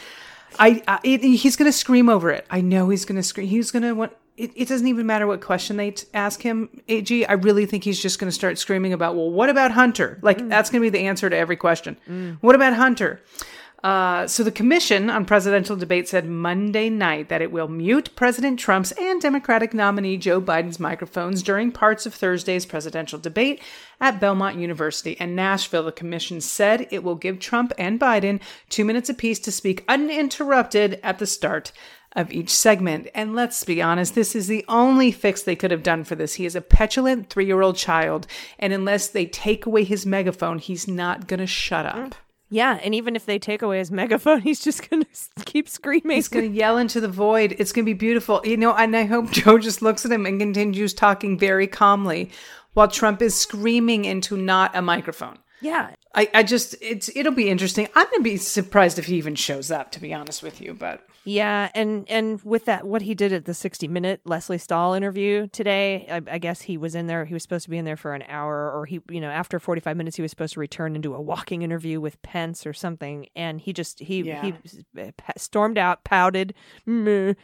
I, 0.58 0.82
I 0.88 0.98
it, 1.04 1.22
he's 1.22 1.56
going 1.56 1.70
to 1.70 1.76
scream 1.76 2.08
over 2.08 2.30
it. 2.30 2.46
I 2.50 2.60
know 2.60 2.88
he's 2.88 3.04
going 3.04 3.16
to 3.16 3.22
scream. 3.22 3.46
He's 3.46 3.70
going 3.70 3.82
to 3.82 3.92
want. 3.92 4.12
It, 4.38 4.52
it 4.54 4.68
doesn't 4.68 4.86
even 4.86 5.04
matter 5.04 5.26
what 5.26 5.40
question 5.40 5.76
they 5.76 5.90
t- 5.90 6.06
ask 6.14 6.40
him. 6.40 6.68
Ag, 6.88 7.26
I 7.28 7.32
really 7.32 7.66
think 7.66 7.84
he's 7.84 8.00
just 8.00 8.18
going 8.18 8.28
to 8.28 8.34
start 8.34 8.56
screaming 8.58 8.92
about. 8.92 9.16
Well, 9.16 9.30
what 9.30 9.50
about 9.50 9.72
Hunter? 9.72 10.18
Like 10.22 10.48
that's 10.48 10.70
going 10.70 10.80
to 10.82 10.90
be 10.90 10.96
the 10.96 11.06
answer 11.06 11.28
to 11.28 11.36
every 11.36 11.56
question. 11.56 11.96
What 12.40 12.54
about 12.54 12.74
Hunter? 12.74 13.20
Uh, 13.82 14.26
so 14.26 14.42
the 14.42 14.50
commission 14.50 15.08
on 15.08 15.24
presidential 15.24 15.76
debate 15.76 16.08
said 16.08 16.26
Monday 16.26 16.90
night 16.90 17.28
that 17.28 17.42
it 17.42 17.52
will 17.52 17.68
mute 17.68 18.10
President 18.16 18.58
Trump's 18.58 18.90
and 18.92 19.20
Democratic 19.20 19.72
nominee 19.72 20.16
Joe 20.16 20.40
Biden's 20.40 20.80
microphones 20.80 21.44
during 21.44 21.70
parts 21.70 22.04
of 22.04 22.12
Thursday's 22.12 22.66
presidential 22.66 23.20
debate 23.20 23.62
at 24.00 24.18
Belmont 24.18 24.58
University 24.58 25.16
and 25.20 25.36
Nashville. 25.36 25.84
The 25.84 25.92
commission 25.92 26.40
said 26.40 26.88
it 26.90 27.04
will 27.04 27.14
give 27.14 27.38
Trump 27.38 27.72
and 27.78 28.00
Biden 28.00 28.40
two 28.68 28.84
minutes 28.84 29.08
apiece 29.08 29.38
to 29.40 29.52
speak 29.52 29.84
uninterrupted 29.86 30.98
at 31.04 31.20
the 31.20 31.26
start 31.26 31.70
of 32.18 32.32
each 32.32 32.50
segment. 32.50 33.08
And 33.14 33.34
let's 33.34 33.62
be 33.64 33.80
honest, 33.80 34.14
this 34.14 34.34
is 34.34 34.48
the 34.48 34.64
only 34.68 35.12
fix 35.12 35.42
they 35.42 35.56
could 35.56 35.70
have 35.70 35.84
done 35.84 36.02
for 36.02 36.16
this. 36.16 36.34
He 36.34 36.44
is 36.44 36.56
a 36.56 36.60
petulant 36.60 37.30
three 37.30 37.46
year 37.46 37.62
old 37.62 37.76
child, 37.76 38.26
and 38.58 38.72
unless 38.72 39.08
they 39.08 39.24
take 39.24 39.64
away 39.64 39.84
his 39.84 40.04
megaphone, 40.04 40.58
he's 40.58 40.88
not 40.88 41.28
going 41.28 41.40
to 41.40 41.46
shut 41.46 41.86
up. 41.86 41.96
Mm. 41.96 42.12
yeah. 42.50 42.80
And 42.82 42.94
even 42.94 43.14
if 43.14 43.24
they 43.24 43.38
take 43.38 43.62
away 43.62 43.78
his 43.78 43.90
megaphone, 44.02 44.40
he's 44.40 44.60
just 44.60 44.90
gonna 44.90 45.06
keep 45.44 45.68
screaming. 45.68 46.16
He's 46.16 46.28
going 46.28 46.50
to 46.50 46.56
yell 46.56 46.76
into 46.76 47.00
the 47.00 47.08
void. 47.08 47.54
It's 47.58 47.72
going 47.72 47.84
to 47.84 47.90
be 47.90 47.98
beautiful. 47.98 48.42
You 48.44 48.56
know, 48.56 48.74
and 48.74 48.96
I 48.96 49.04
hope 49.04 49.30
Joe 49.30 49.58
just 49.58 49.80
looks 49.80 50.04
at 50.04 50.12
him 50.12 50.26
and 50.26 50.40
continues 50.40 50.92
talking 50.92 51.38
very 51.38 51.68
calmly 51.68 52.30
while 52.74 52.88
Trump 52.88 53.22
is 53.22 53.34
screaming 53.34 54.04
into 54.04 54.36
not 54.36 54.74
a 54.76 54.82
microphone. 54.82 55.38
Yeah. 55.60 55.90
I, 56.14 56.28
I 56.34 56.42
just 56.42 56.74
it's 56.80 57.10
it'll 57.14 57.32
be 57.32 57.48
interesting. 57.48 57.88
I'm 57.94 58.06
gonna 58.10 58.22
be 58.22 58.36
surprised 58.36 58.98
if 58.98 59.06
he 59.06 59.16
even 59.16 59.34
shows 59.34 59.70
up, 59.70 59.92
to 59.92 60.00
be 60.00 60.12
honest 60.12 60.42
with 60.42 60.60
you. 60.60 60.74
But 60.74 61.07
Yeah, 61.24 61.70
and 61.74 62.08
and 62.08 62.40
with 62.42 62.64
that, 62.66 62.86
what 62.86 63.02
he 63.02 63.14
did 63.14 63.32
at 63.32 63.44
the 63.44 63.52
sixty 63.52 63.86
minute 63.86 64.20
Lesley 64.24 64.56
Stahl 64.56 64.94
interview 64.94 65.46
today, 65.48 66.06
I, 66.10 66.22
I 66.34 66.38
guess 66.38 66.62
he 66.62 66.78
was 66.78 66.94
in 66.94 67.06
there. 67.06 67.24
He 67.26 67.34
was 67.34 67.42
supposed 67.42 67.64
to 67.64 67.70
be 67.70 67.76
in 67.76 67.84
there 67.84 67.96
for 67.96 68.14
an 68.14 68.22
hour, 68.28 68.72
or 68.72 68.86
he, 68.86 69.00
you 69.10 69.20
know, 69.20 69.28
after 69.28 69.58
forty 69.58 69.80
five 69.80 69.96
minutes, 69.96 70.16
he 70.16 70.22
was 70.22 70.30
supposed 70.30 70.54
to 70.54 70.60
return 70.60 70.94
and 70.94 71.02
do 71.02 71.14
a 71.14 71.20
walking 71.20 71.62
interview 71.62 72.00
with 72.00 72.20
Pence 72.22 72.66
or 72.66 72.72
something. 72.72 73.26
And 73.36 73.60
he 73.60 73.72
just 73.74 74.00
he 74.00 74.22
Yeah. 74.22 74.52
he 74.94 75.12
stormed 75.36 75.76
out, 75.76 76.02
pouted, 76.04 76.54
and 76.86 77.36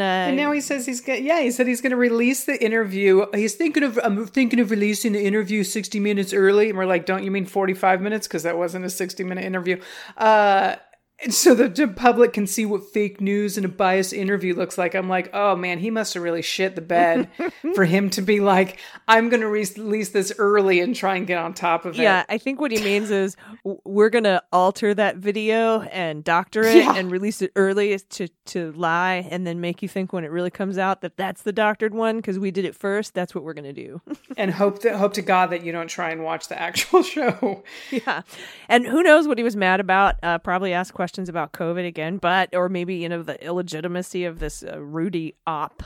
uh, 0.00 0.04
and 0.04 0.36
now 0.36 0.52
he 0.52 0.60
says 0.60 0.86
he's 0.86 1.00
gonna 1.00 1.18
yeah 1.20 1.40
he 1.40 1.50
said 1.50 1.66
he's 1.66 1.80
gonna 1.80 1.96
release 1.96 2.44
the 2.44 2.62
interview. 2.64 3.26
He's 3.34 3.54
thinking 3.54 3.82
of 3.82 3.98
I'm 4.02 4.26
thinking 4.26 4.58
of 4.60 4.70
releasing 4.70 5.12
the 5.12 5.22
interview 5.24 5.64
60 5.64 6.00
minutes 6.00 6.32
early. 6.32 6.68
And 6.70 6.78
we're 6.78 6.86
like, 6.86 7.06
don't 7.06 7.24
you 7.24 7.30
mean 7.30 7.46
45 7.46 8.00
minutes? 8.00 8.26
Because 8.26 8.42
that 8.44 8.56
wasn't 8.56 8.84
a 8.84 8.90
60 8.90 9.22
minute 9.24 9.44
interview. 9.44 9.80
Uh, 10.16 10.76
and 11.22 11.32
so 11.32 11.54
the, 11.54 11.68
the 11.68 11.88
public 11.88 12.32
can 12.32 12.46
see 12.46 12.66
what 12.66 12.84
fake 12.92 13.20
news 13.20 13.56
and 13.56 13.64
a 13.64 13.68
biased 13.68 14.12
interview 14.12 14.54
looks 14.54 14.76
like. 14.76 14.94
I'm 14.94 15.08
like, 15.08 15.30
oh 15.32 15.54
man, 15.56 15.78
he 15.78 15.90
must 15.90 16.14
have 16.14 16.22
really 16.22 16.42
shit 16.42 16.74
the 16.74 16.80
bed 16.82 17.28
for 17.74 17.84
him 17.84 18.10
to 18.10 18.22
be 18.22 18.40
like, 18.40 18.78
I'm 19.08 19.28
going 19.28 19.40
to 19.40 19.48
release 19.48 20.08
this 20.10 20.32
early 20.38 20.80
and 20.80 20.94
try 20.94 21.16
and 21.16 21.26
get 21.26 21.38
on 21.38 21.54
top 21.54 21.84
of 21.84 21.94
it. 21.98 22.02
Yeah, 22.02 22.24
I 22.28 22.38
think 22.38 22.60
what 22.60 22.72
he 22.72 22.82
means 22.82 23.10
is 23.10 23.36
we're 23.84 24.10
gonna 24.10 24.42
alter 24.52 24.94
that 24.94 25.16
video 25.16 25.82
and 25.82 26.24
doctor 26.24 26.62
it 26.62 26.76
Yeah. 26.76 26.94
and 26.96 27.10
release 27.10 27.42
it 27.42 27.52
early 27.56 27.98
to 27.98 28.28
to 28.46 28.72
lie, 28.72 29.26
and 29.30 29.46
then 29.46 29.60
make 29.60 29.82
you 29.82 29.88
think 29.88 30.12
when 30.12 30.24
it 30.24 30.30
really 30.30 30.50
comes 30.50 30.78
out 30.78 31.00
that 31.02 31.16
that's 31.16 31.42
the 31.42 31.52
doctored 31.52 31.94
one 31.94 32.16
because 32.16 32.38
we 32.38 32.50
did 32.50 32.64
it 32.64 32.74
first. 32.74 33.14
That's 33.14 33.34
what 33.34 33.44
we're 33.44 33.54
gonna 33.54 33.72
do. 33.72 34.00
And 34.38 34.50
hope 34.50 34.80
that 34.82 34.96
hope 34.96 35.12
to 35.14 35.22
God 35.22 35.50
that 35.50 35.62
you 35.62 35.72
don't 35.72 35.88
try 35.88 36.10
and 36.10 36.24
watch 36.24 36.48
the 36.48 36.60
actual 36.60 37.02
show. 37.14 37.62
yeah, 37.90 38.22
and 38.68 38.86
who 38.86 39.02
knows 39.02 39.28
what 39.28 39.36
he 39.38 39.44
was 39.44 39.54
mad 39.56 39.78
about? 39.78 40.16
Uh, 40.22 40.38
probably 40.38 40.72
asked 40.72 40.94
questions 40.94 41.11
about 41.18 41.52
COVID 41.52 41.86
again, 41.86 42.18
but 42.18 42.54
or 42.54 42.68
maybe 42.68 42.96
you 42.96 43.08
know 43.08 43.22
the 43.22 43.42
illegitimacy 43.44 44.24
of 44.24 44.38
this 44.38 44.62
uh, 44.62 44.80
Rudy 44.80 45.34
op. 45.46 45.82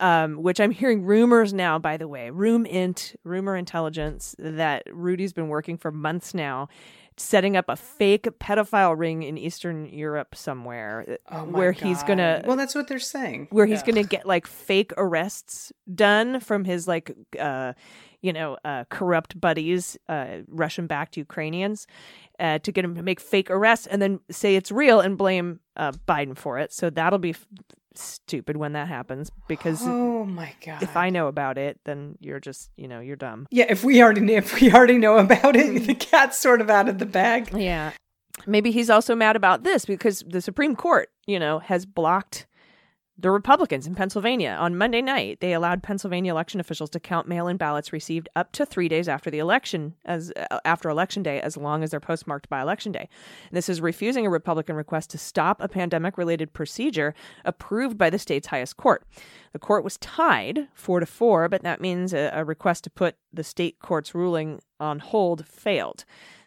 Um, 0.00 0.42
which 0.42 0.58
I'm 0.58 0.72
hearing 0.72 1.04
rumors 1.04 1.54
now, 1.54 1.78
by 1.78 1.96
the 1.96 2.08
way, 2.08 2.28
room 2.30 2.66
int, 2.66 3.14
rumor 3.22 3.56
intelligence 3.56 4.34
that 4.40 4.82
Rudy's 4.92 5.32
been 5.32 5.46
working 5.48 5.78
for 5.78 5.92
months 5.92 6.34
now, 6.34 6.68
setting 7.16 7.56
up 7.56 7.66
a 7.68 7.76
fake 7.76 8.24
pedophile 8.40 8.98
ring 8.98 9.22
in 9.22 9.38
Eastern 9.38 9.86
Europe 9.86 10.34
somewhere, 10.34 11.18
Oh 11.30 11.46
my 11.46 11.58
where 11.58 11.70
he's 11.72 12.02
gonna 12.02 12.42
Well, 12.44 12.56
that's 12.56 12.74
what 12.74 12.88
they're 12.88 12.98
saying. 12.98 13.46
where 13.52 13.66
he's 13.66 13.84
going 13.84 13.94
to 13.94 14.02
get 14.02 14.26
like 14.26 14.48
fake 14.48 14.92
arrests 14.96 15.72
done 15.94 16.40
from 16.40 16.64
his 16.64 16.88
like 16.88 17.12
uh 17.38 17.74
you 18.24 18.32
know 18.32 18.56
uh 18.64 18.84
corrupt 18.90 19.38
buddies 19.40 19.96
uh 20.08 20.38
russian 20.48 20.86
backed 20.86 21.16
ukrainians 21.16 21.86
uh 22.40 22.58
to 22.60 22.72
get 22.72 22.84
him 22.84 22.94
to 22.94 23.02
make 23.02 23.20
fake 23.20 23.50
arrests 23.50 23.86
and 23.86 24.00
then 24.02 24.18
say 24.30 24.56
it's 24.56 24.72
real 24.72 24.98
and 25.00 25.18
blame 25.18 25.60
uh 25.76 25.92
biden 26.08 26.36
for 26.36 26.58
it 26.58 26.72
so 26.72 26.88
that'll 26.90 27.18
be 27.18 27.30
f- 27.30 27.46
stupid 27.94 28.56
when 28.56 28.72
that 28.72 28.88
happens 28.88 29.30
because 29.46 29.82
Oh 29.86 30.24
my 30.24 30.52
God. 30.64 30.82
if 30.82 30.96
i 30.96 31.10
know 31.10 31.28
about 31.28 31.58
it 31.58 31.78
then 31.84 32.16
you're 32.20 32.40
just 32.40 32.70
you 32.76 32.88
know 32.88 33.00
you're 33.00 33.14
dumb 33.16 33.46
Yeah, 33.50 33.66
if 33.68 33.84
we 33.84 34.02
already 34.02 34.34
if 34.34 34.60
we 34.60 34.72
already 34.72 34.98
know 34.98 35.18
about 35.18 35.54
it, 35.54 35.86
the 35.86 35.94
cat's 35.94 36.38
sort 36.38 36.60
of 36.60 36.70
out 36.70 36.88
of 36.88 36.98
the 36.98 37.06
bag. 37.06 37.50
Yeah. 37.54 37.92
Maybe 38.46 38.72
he's 38.72 38.90
also 38.90 39.14
mad 39.14 39.36
about 39.36 39.62
this 39.62 39.84
because 39.84 40.24
the 40.26 40.40
Supreme 40.40 40.74
Court, 40.74 41.08
you 41.26 41.38
know, 41.38 41.60
has 41.60 41.86
blocked 41.86 42.46
the 43.16 43.30
Republicans 43.30 43.86
in 43.86 43.94
Pennsylvania. 43.94 44.56
On 44.58 44.76
Monday 44.76 45.00
night, 45.00 45.38
they 45.40 45.52
allowed 45.52 45.84
Pennsylvania 45.84 46.32
election 46.32 46.58
officials 46.58 46.90
to 46.90 47.00
count 47.00 47.28
mail-in 47.28 47.56
ballots 47.56 47.92
received 47.92 48.28
up 48.34 48.50
to 48.52 48.66
3 48.66 48.88
days 48.88 49.08
after 49.08 49.30
the 49.30 49.38
election 49.38 49.94
as 50.04 50.32
uh, 50.36 50.58
after 50.64 50.88
election 50.88 51.22
day 51.22 51.40
as 51.40 51.56
long 51.56 51.84
as 51.84 51.90
they're 51.90 52.00
postmarked 52.00 52.48
by 52.48 52.60
election 52.60 52.90
day. 52.90 53.08
This 53.52 53.68
is 53.68 53.80
refusing 53.80 54.26
a 54.26 54.30
Republican 54.30 54.74
request 54.74 55.10
to 55.10 55.18
stop 55.18 55.60
a 55.60 55.68
pandemic-related 55.68 56.52
procedure 56.52 57.14
approved 57.44 57.96
by 57.96 58.10
the 58.10 58.18
state's 58.18 58.48
highest 58.48 58.76
court. 58.76 59.06
The 59.52 59.60
court 59.60 59.84
was 59.84 59.96
tied 59.98 60.68
4 60.74 61.00
to 61.00 61.06
4, 61.06 61.48
but 61.48 61.62
that 61.62 61.80
means 61.80 62.12
a, 62.12 62.30
a 62.32 62.44
request 62.44 62.84
to 62.84 62.90
put 62.90 63.16
the 63.32 63.44
state 63.44 63.78
court's 63.78 64.14
ruling 64.14 64.60
on 64.80 64.98
hold 64.98 65.46
failed. 65.46 66.04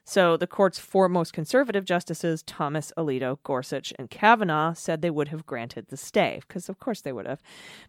So 0.10 0.38
the 0.38 0.48
court's 0.48 0.80
four 0.80 1.10
most 1.10 1.34
conservative 1.34 1.84
justices, 1.84 2.42
Thomas, 2.42 2.94
Alito, 2.98 3.40
Gorsuch, 3.44 3.94
and 4.00 4.10
Kavanaugh, 4.10 4.72
said 4.72 5.02
they 5.02 5.10
would 5.10 5.28
have 5.28 5.46
granted 5.46 5.88
the 5.90 5.98
stay, 5.98 6.40
because 6.48 6.70
of 6.70 6.80
course 6.80 7.02
they 7.02 7.12
would 7.12 7.26
have. 7.28 7.42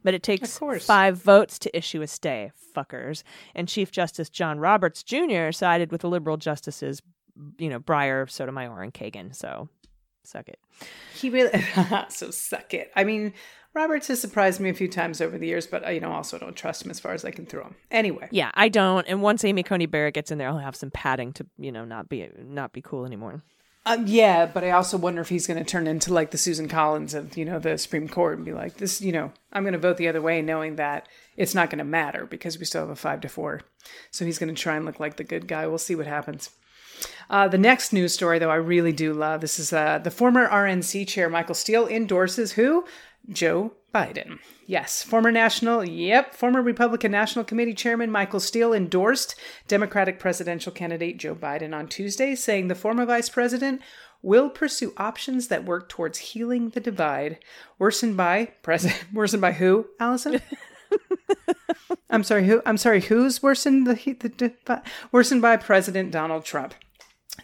But 0.03 0.15
it 0.15 0.25
takes 0.25 0.59
five 0.81 1.17
votes 1.17 1.61
to 1.61 1.77
issue 1.77 2.03
a 2.03 2.09
stay, 2.09 2.51
fuckers. 2.77 3.23
And 3.55 3.69
Chief 3.69 3.93
Justice 3.93 4.31
John 4.31 4.59
Roberts 4.59 5.05
Jr. 5.05 5.53
sided 5.53 5.93
with 5.93 6.01
the 6.01 6.09
liberal 6.09 6.37
justices, 6.37 7.01
you 7.57 7.69
know, 7.69 7.79
Breyer, 7.79 8.29
Sotomayor, 8.29 8.83
and 8.83 8.93
Kagan. 8.93 9.33
So 9.33 9.69
suck 10.25 10.49
it. 10.49 10.59
He 11.15 11.31
really 11.31 11.65
so 12.09 12.31
suck 12.31 12.75
it. 12.75 12.91
I 12.95 13.05
mean, 13.05 13.33
Roberts 13.75 14.09
has 14.09 14.21
surprised 14.21 14.61
me 14.61 14.71
a 14.71 14.75
few 14.75 14.89
times 14.89 15.21
over 15.21 15.39
the 15.39 15.47
years, 15.47 15.67
but 15.67 15.93
you 15.93 16.01
know, 16.01 16.13
also 16.13 16.39
don't 16.39 16.57
trust 16.57 16.85
him 16.85 16.91
as 16.91 16.99
far 16.99 17.13
as 17.13 17.25
I 17.25 17.31
can 17.31 17.47
throw 17.47 17.63
him. 17.63 17.77
Anyway, 17.91 18.29
Yeah, 18.31 18.51
I 18.55 18.69
don't. 18.69 19.07
And 19.07 19.23
once 19.23 19.45
Amy 19.45 19.63
Coney 19.63 19.87
Barrett 19.87 20.15
gets 20.15 20.31
in 20.31 20.39
there, 20.39 20.49
I'll 20.49 20.59
have 20.59 20.77
some 20.77 20.91
padding 20.91 21.33
to, 21.35 21.47
you 21.59 21.71
know, 21.71 21.85
not 21.85 22.09
be 22.09 22.29
not 22.39 22.73
be 22.73 22.83
cool 22.83 23.05
anymore. 23.05 23.43
um, 23.87 24.05
yeah, 24.07 24.47
but 24.47 24.65
I 24.65 24.73
also 24.73 24.99
wonder 24.99 25.21
if 25.21 25.29
he's 25.29 25.47
going 25.47 25.59
to 25.59 25.65
turn 25.65 25.87
into 25.87 26.13
like 26.13 26.31
the 26.31 26.39
Susan 26.39 26.69
Collins 26.69 27.15
of 27.15 27.37
you 27.37 27.45
know 27.45 27.59
the 27.59 27.79
Supreme 27.79 28.09
Court 28.09 28.37
and 28.37 28.45
be 28.45 28.53
like, 28.53 28.79
this, 28.79 29.01
you 29.01 29.13
know, 29.13 29.33
I'm 29.53 29.63
going 29.63 29.75
to 29.75 29.79
vote 29.79 29.97
the 29.97 30.09
other 30.09 30.21
way, 30.21 30.43
knowing 30.43 30.77
that 30.77 31.09
it's 31.37 31.55
not 31.55 31.71
going 31.71 31.79
to 31.79 31.85
matter 31.85 32.27
because 32.27 32.59
we 32.59 32.65
still 32.65 32.83
have 32.83 32.91
a 32.91 32.97
five 32.97 33.21
to 33.21 33.29
four. 33.29 33.63
So 34.11 34.25
he's 34.25 34.39
going 34.39 34.55
to 34.55 34.61
try 34.61 34.77
and 34.77 34.85
look 34.85 34.99
like 34.99 35.17
the 35.17 35.25
good 35.25 35.47
guy. 35.47 35.67
We'll 35.67 35.79
see 35.79 35.95
what 35.95 36.07
happens. 36.07 36.51
Uh, 37.31 37.49
the 37.49 37.59
next 37.59 37.93
news 37.93 38.15
story, 38.15 38.39
though, 38.39 38.51
I 38.51 38.57
really 38.57 38.93
do 38.93 39.13
love. 39.13 39.41
This 39.41 39.59
is 39.59 39.73
uh, 39.73 39.99
the 39.99 40.11
former 40.11 40.49
RNC 40.49 41.07
chair, 41.09 41.29
Michael 41.29 41.55
Steele, 41.55 41.87
endorses 41.87 42.53
who? 42.53 42.85
Joe 43.31 43.73
Biden. 43.95 44.39
Yes, 44.67 45.03
former 45.03 45.33
national, 45.33 45.85
yep, 45.85 46.35
former 46.35 46.61
Republican 46.61 47.11
National 47.11 47.45
Committee 47.45 47.75
Chairman 47.75 48.11
Michael 48.11 48.41
Steele 48.41 48.73
endorsed 48.73 49.35
Democratic 49.67 50.19
presidential 50.19 50.73
candidate 50.73 51.19
Joe 51.19 51.35
Biden 51.35 51.75
on 51.75 51.89
Tuesday, 51.89 52.35
saying 52.35 52.69
the 52.69 52.75
former 52.75 53.07
vice 53.07 53.29
president 53.29 53.81
will 54.23 54.51
pursue 54.51 54.93
options 54.97 55.49
that 55.49 55.65
work 55.65 55.89
towards 55.89 56.19
healing 56.19 56.71
the 56.71 56.81
divide 56.81 57.39
worsened 57.79 58.17
by 58.17 58.47
president 58.63 59.05
worsened 59.13 59.41
by 59.41 59.53
who, 59.53 59.87
Allison? 60.01 60.41
I'm 62.11 62.25
sorry, 62.25 62.47
who? 62.47 62.63
I'm 62.65 62.79
sorry, 62.79 63.01
who's 63.01 63.43
worsened 63.43 63.87
the, 63.87 63.95
the, 63.95 64.53
the 64.65 64.83
worsened 65.13 65.43
by 65.43 65.57
President 65.57 66.11
Donald 66.11 66.45
Trump? 66.45 66.75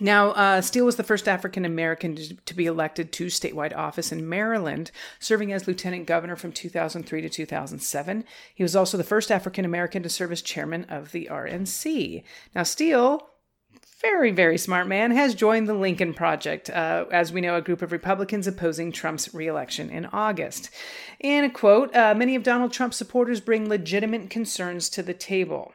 Now, 0.00 0.30
uh, 0.30 0.60
Steele 0.60 0.84
was 0.84 0.96
the 0.96 1.04
first 1.04 1.28
African 1.28 1.64
American 1.64 2.16
to, 2.16 2.54
be 2.54 2.66
elected 2.66 3.12
to 3.12 3.26
statewide 3.26 3.76
office 3.76 4.10
in 4.10 4.28
Maryland, 4.28 4.90
serving 5.20 5.52
as 5.52 5.68
lieutenant 5.68 6.06
governor 6.06 6.36
from 6.36 6.52
2003 6.52 7.20
to 7.22 7.28
2007. 7.28 8.24
He 8.54 8.62
was 8.62 8.74
also 8.74 8.96
the 8.96 9.04
first 9.04 9.30
African 9.30 9.64
American 9.64 10.02
to 10.02 10.08
serve 10.08 10.32
as 10.32 10.42
chairman 10.42 10.84
of 10.84 11.12
the 11.12 11.28
RNC. 11.30 12.24
Now, 12.54 12.64
Steele, 12.64 13.28
very, 14.00 14.32
very 14.32 14.58
smart 14.58 14.88
man, 14.88 15.12
has 15.12 15.34
joined 15.34 15.68
the 15.68 15.74
Lincoln 15.74 16.12
Project, 16.12 16.70
uh, 16.70 17.04
as 17.12 17.32
we 17.32 17.40
know, 17.40 17.56
a 17.56 17.62
group 17.62 17.80
of 17.80 17.92
Republicans 17.92 18.46
opposing 18.48 18.90
Trump's 18.90 19.32
reelection 19.32 19.90
in 19.90 20.06
August. 20.06 20.70
In 21.20 21.44
a 21.44 21.50
quote, 21.50 21.94
uh, 21.94 22.14
many 22.14 22.34
of 22.34 22.42
Donald 22.42 22.72
Trump's 22.72 22.96
supporters 22.96 23.40
bring 23.40 23.68
legitimate 23.68 24.28
concerns 24.28 24.88
to 24.90 25.02
the 25.02 25.14
table. 25.14 25.72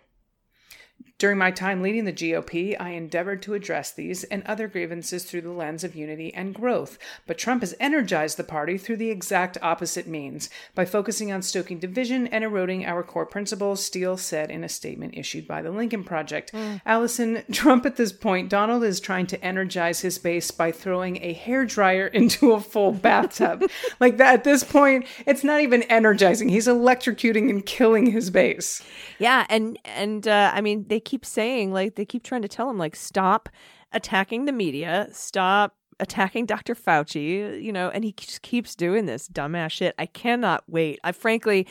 During 1.20 1.38
my 1.38 1.52
time 1.52 1.82
leading 1.82 2.06
the 2.06 2.14
GOP, 2.14 2.78
I 2.80 2.92
endeavored 2.92 3.42
to 3.42 3.54
address 3.54 3.92
these 3.92 4.24
and 4.24 4.42
other 4.46 4.70
grievances 4.70 5.26
through 5.26 5.42
the 5.42 5.52
lens 5.52 5.84
of 5.84 5.94
unity 5.94 6.34
and 6.34 6.56
growth. 6.56 6.98
But 7.28 7.38
Trump 7.38 7.62
has 7.62 7.76
energized 7.78 8.38
the 8.38 8.46
party 8.46 8.78
through 8.78 8.96
the 8.96 9.10
exact 9.10 9.58
opposite 9.62 10.08
means 10.08 10.50
by 10.76 10.86
focusing 10.86 11.30
on 11.30 11.42
stoking 11.42 11.78
division 11.78 12.26
and 12.28 12.46
eroding 12.46 12.86
our 12.86 13.04
core 13.04 13.26
principles, 13.26 13.84
Steele 13.84 14.16
said 14.16 14.50
in 14.50 14.64
a 14.64 14.70
statement 14.70 15.18
issued 15.18 15.46
by 15.46 15.62
the 15.62 15.72
Lincoln 15.72 16.06
Project. 16.06 16.54
Allison, 16.86 17.44
Trump 17.52 17.86
at 17.86 17.98
this 17.98 18.14
point, 18.14 18.48
Donald 18.48 18.86
is 18.86 19.02
trying 19.02 19.28
to 19.28 19.44
energize 19.44 20.00
his 20.00 20.18
base 20.20 20.52
by 20.52 20.72
throwing 20.72 21.18
a 21.18 21.36
hairdryer 21.36 22.10
into 22.14 22.54
a 22.54 22.62
full 22.62 22.94
bathtub. 22.94 23.70
like 24.00 24.16
that, 24.16 24.36
at 24.36 24.44
this 24.46 24.64
point, 24.64 25.06
it's 25.26 25.44
not 25.44 25.60
even 25.60 25.84
energizing. 25.84 26.48
He's 26.48 26.68
electrocuting 26.68 27.50
and 27.50 27.66
killing 27.66 28.06
his 28.06 28.30
base. 28.30 28.82
Yeah, 29.18 29.46
and 29.50 29.78
and 29.84 30.26
uh, 30.26 30.54
I 30.56 30.62
mean, 30.62 30.86
they 30.88 31.02
keep 31.10 31.26
saying 31.26 31.74
like 31.74 31.96
they 31.96 32.06
keep 32.06 32.22
trying 32.24 32.44
to 32.44 32.48
tell 32.48 32.70
him 32.70 32.78
like 32.78 32.96
stop 32.96 33.50
attacking 33.92 34.46
the 34.46 34.52
media, 34.52 35.08
stop 35.12 35.76
attacking 36.00 36.46
Dr. 36.46 36.76
Fauci, 36.76 37.62
you 37.62 37.72
know, 37.72 37.90
and 37.90 38.04
he 38.04 38.12
just 38.12 38.44
keeps 38.44 38.76
doing 38.76 39.08
this 39.08 39.28
dumbass 39.28 39.72
shit. 39.72 39.96
I 39.98 40.06
cannot 40.06 40.64
wait. 40.68 41.00
I 41.04 41.12
frankly. 41.12 41.68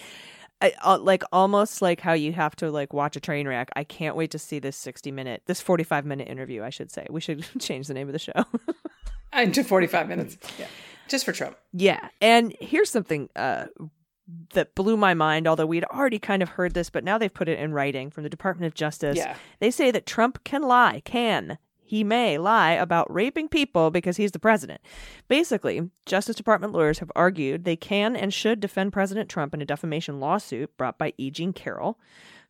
I, 0.61 0.73
uh, 0.83 0.99
like 0.99 1.23
almost 1.31 1.81
like 1.83 2.01
how 2.01 2.15
you 2.15 2.33
have 2.33 2.57
to 2.57 2.69
like 2.73 2.93
watch 2.93 3.15
a 3.15 3.21
train 3.21 3.47
wreck. 3.47 3.69
I 3.77 3.85
can't 3.85 4.17
wait 4.17 4.33
to 4.33 4.41
see 4.41 4.59
this 4.59 4.77
60 4.77 5.13
minute, 5.13 5.43
this 5.47 5.61
45 5.61 6.05
minute 6.05 6.27
interview, 6.27 6.65
I 6.65 6.71
should 6.71 6.91
say. 6.91 7.07
We 7.09 7.21
should 7.21 7.47
change 7.61 7.87
the 7.87 7.95
name 7.95 8.09
of 8.09 8.13
the 8.13 8.19
show. 8.19 8.45
Into 9.33 9.63
45 9.63 10.09
minutes. 10.09 10.37
Yeah. 10.59 10.67
Just 11.07 11.25
for 11.25 11.31
Trump. 11.31 11.57
Yeah. 11.73 12.09
And 12.21 12.57
here's 12.59 12.91
something 12.91 13.29
uh 13.37 13.67
that 14.53 14.75
blew 14.75 14.97
my 14.97 15.15
mind, 15.15 15.47
although 15.47 15.67
we'd 15.67 15.85
already 15.85 16.19
kind 16.19 16.43
of 16.43 16.51
heard 16.51 16.75
this, 16.75 16.91
but 16.91 17.05
now 17.05 17.19
they've 17.19 17.33
put 17.33 17.49
it 17.49 17.59
in 17.59 17.73
writing 17.73 18.11
from 18.11 18.25
the 18.25 18.29
Department 18.29 18.67
of 18.67 18.75
Justice. 18.75 19.17
Yeah. 19.17 19.37
They 19.59 19.71
say 19.71 19.91
that 19.91 20.07
Trump 20.07 20.45
can 20.45 20.63
lie, 20.63 21.03
can. 21.05 21.59
He 21.89 22.05
may 22.05 22.37
lie 22.37 22.73
about 22.73 23.11
raping 23.11 23.49
people 23.49 23.91
because 23.91 24.19
he's 24.19 24.33
the 24.33 24.39
president. 24.39 24.83
Basically, 25.27 25.89
Justice 26.05 26.37
Department 26.37 26.75
lawyers 26.75 26.99
have 26.99 27.11
argued 27.17 27.65
they 27.65 27.77
can 27.77 28.15
and 28.15 28.35
should 28.35 28.61
defend 28.61 28.93
President 28.93 29.31
Trump 29.31 29.55
in 29.55 29.63
a 29.63 29.65
defamation 29.65 30.21
lawsuit 30.21 30.77
brought 30.77 30.99
by 30.99 31.15
E. 31.17 31.31
Jean 31.31 31.55
Carroll, 31.55 31.99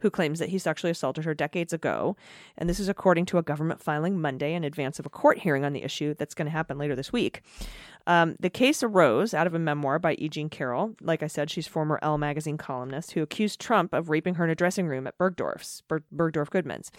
who 0.01 0.11
claims 0.11 0.41
that 0.41 0.49
he 0.49 0.59
sexually 0.59 0.91
assaulted 0.91 1.25
her 1.25 1.35
decades 1.35 1.73
ago. 1.73 2.17
And 2.57 2.69
this 2.69 2.81
is 2.81 2.89
according 2.89 3.27
to 3.27 3.39
a 3.39 3.43
government 3.45 3.81
filing 3.81 4.21
Monday 4.21 4.55
in 4.55 4.65
advance 4.65 4.99
of 4.99 5.07
a 5.07 5.11
court 5.11 5.39
hearing 5.39 5.65
on 5.65 5.73
the 5.73 5.85
issue 5.85 6.15
that's 6.19 6.35
going 6.35 6.47
to 6.47 6.53
happen 6.53 6.77
later 6.77 6.97
this 6.97 7.13
week. 7.13 7.43
Um, 8.09 8.37
the 8.41 8.49
case 8.49 8.83
arose 8.83 9.35
out 9.35 9.47
of 9.47 9.53
a 9.53 9.59
memoir 9.59 9.99
by 9.99 10.15
E. 10.15 10.31
Jean 10.31 10.49
Carroll. 10.49 10.97
Like 11.03 11.23
I 11.23 11.27
said, 11.27 11.51
she's 11.51 11.67
former 11.67 11.99
Elle 12.01 12.17
magazine 12.17 12.57
columnist 12.57 13.13
who 13.13 13.23
accused 13.23 13.61
Trump 13.61 13.93
of 13.93 14.09
raping 14.09 14.37
her 14.37 14.45
in 14.45 14.51
a 14.51 14.55
dressing 14.55 14.89
room 14.89 15.07
at 15.07 15.19
Bergdorf's, 15.19 15.83
Ber- 15.87 16.03
Bergdorf 16.13 16.49
Goodman's, 16.49 16.91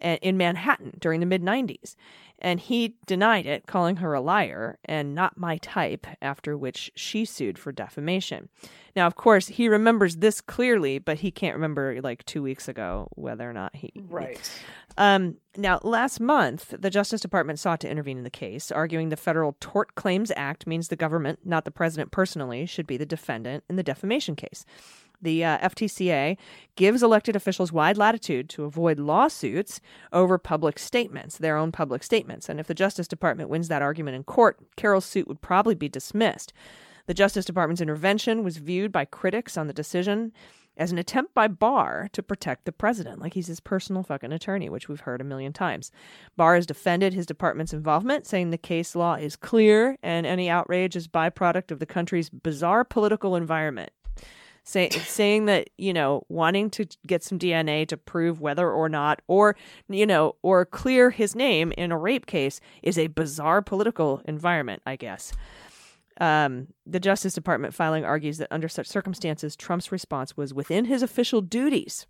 in 0.00 0.36
Manhattan 0.36 0.92
during 1.00 1.20
the 1.20 1.26
mid 1.26 1.42
90s. 1.42 1.96
And 2.38 2.60
he 2.60 2.96
denied 3.06 3.46
it, 3.46 3.66
calling 3.66 3.96
her 3.96 4.12
a 4.12 4.20
liar 4.20 4.78
and 4.84 5.14
not 5.14 5.38
my 5.38 5.56
type, 5.56 6.06
after 6.20 6.54
which 6.54 6.92
she 6.94 7.24
sued 7.24 7.58
for 7.58 7.72
defamation. 7.72 8.50
Now, 8.94 9.06
of 9.06 9.14
course, 9.14 9.48
he 9.48 9.68
remembers 9.68 10.16
this 10.16 10.42
clearly, 10.42 10.98
but 10.98 11.18
he 11.18 11.30
can't 11.30 11.54
remember 11.54 12.00
like 12.02 12.24
two 12.26 12.42
weeks 12.42 12.68
ago 12.68 13.08
whether 13.14 13.48
or 13.48 13.54
not 13.54 13.74
he. 13.74 13.90
Right. 13.96 14.38
Um, 14.98 15.36
now, 15.56 15.80
last 15.82 16.20
month, 16.20 16.74
the 16.78 16.90
Justice 16.90 17.22
Department 17.22 17.58
sought 17.58 17.80
to 17.80 17.90
intervene 17.90 18.18
in 18.18 18.24
the 18.24 18.30
case, 18.30 18.70
arguing 18.70 19.08
the 19.08 19.16
Federal 19.16 19.56
Tort 19.60 19.94
Claims 19.94 20.30
Act 20.36 20.66
means 20.66 20.88
the 20.88 20.96
government, 20.96 21.40
not 21.44 21.64
the 21.64 21.70
president 21.70 22.10
personally, 22.10 22.66
should 22.66 22.86
be 22.86 22.96
the 22.96 23.06
defendant 23.06 23.64
in 23.68 23.76
the 23.76 23.82
defamation 23.82 24.36
case. 24.36 24.66
The 25.20 25.44
uh, 25.44 25.68
FTCA 25.68 26.36
gives 26.76 27.02
elected 27.02 27.36
officials 27.36 27.72
wide 27.72 27.96
latitude 27.96 28.48
to 28.50 28.64
avoid 28.64 28.98
lawsuits 28.98 29.80
over 30.12 30.38
public 30.38 30.78
statements, 30.78 31.38
their 31.38 31.56
own 31.56 31.72
public 31.72 32.02
statements. 32.02 32.48
And 32.48 32.60
if 32.60 32.66
the 32.66 32.74
Justice 32.74 33.08
Department 33.08 33.48
wins 33.48 33.68
that 33.68 33.82
argument 33.82 34.16
in 34.16 34.24
court, 34.24 34.58
Carroll's 34.76 35.06
suit 35.06 35.28
would 35.28 35.40
probably 35.40 35.74
be 35.74 35.88
dismissed. 35.88 36.52
The 37.06 37.14
Justice 37.14 37.44
Department's 37.44 37.80
intervention 37.80 38.42
was 38.42 38.56
viewed 38.56 38.92
by 38.92 39.04
critics 39.04 39.56
on 39.56 39.68
the 39.68 39.72
decision 39.72 40.32
as 40.76 40.92
an 40.92 40.98
attempt 40.98 41.34
by 41.34 41.48
Barr 41.48 42.08
to 42.12 42.22
protect 42.22 42.64
the 42.64 42.72
president, 42.72 43.20
like 43.20 43.34
he's 43.34 43.46
his 43.46 43.60
personal 43.60 44.02
fucking 44.02 44.32
attorney, 44.32 44.68
which 44.68 44.88
we've 44.88 45.00
heard 45.00 45.20
a 45.20 45.24
million 45.24 45.52
times. 45.52 45.90
Barr 46.36 46.54
has 46.54 46.66
defended 46.66 47.14
his 47.14 47.26
department's 47.26 47.72
involvement, 47.72 48.26
saying 48.26 48.50
the 48.50 48.58
case 48.58 48.94
law 48.94 49.14
is 49.14 49.36
clear 49.36 49.96
and 50.02 50.26
any 50.26 50.50
outrage 50.50 50.96
is 50.96 51.08
byproduct 51.08 51.70
of 51.70 51.78
the 51.78 51.86
country's 51.86 52.28
bizarre 52.28 52.84
political 52.84 53.36
environment. 53.36 53.90
Say, 54.68 54.90
saying 54.90 55.46
that 55.46 55.70
you 55.78 55.92
know 55.92 56.24
wanting 56.28 56.70
to 56.70 56.86
get 57.06 57.22
some 57.22 57.38
DNA 57.38 57.86
to 57.86 57.96
prove 57.96 58.40
whether 58.40 58.70
or 58.70 58.88
not, 58.88 59.22
or 59.28 59.56
you 59.88 60.06
know, 60.06 60.34
or 60.42 60.66
clear 60.66 61.10
his 61.10 61.36
name 61.36 61.72
in 61.78 61.92
a 61.92 61.98
rape 61.98 62.26
case 62.26 62.60
is 62.82 62.98
a 62.98 63.06
bizarre 63.06 63.62
political 63.62 64.20
environment. 64.24 64.82
I 64.84 64.96
guess. 64.96 65.32
Um, 66.18 66.68
the 66.86 66.98
Justice 66.98 67.34
Department 67.34 67.74
filing 67.74 68.04
argues 68.04 68.38
that 68.38 68.48
under 68.50 68.68
such 68.68 68.86
circumstances, 68.86 69.54
Trump's 69.54 69.92
response 69.92 70.36
was 70.36 70.54
within 70.54 70.86
his 70.86 71.02
official 71.02 71.42
duties 71.42 72.06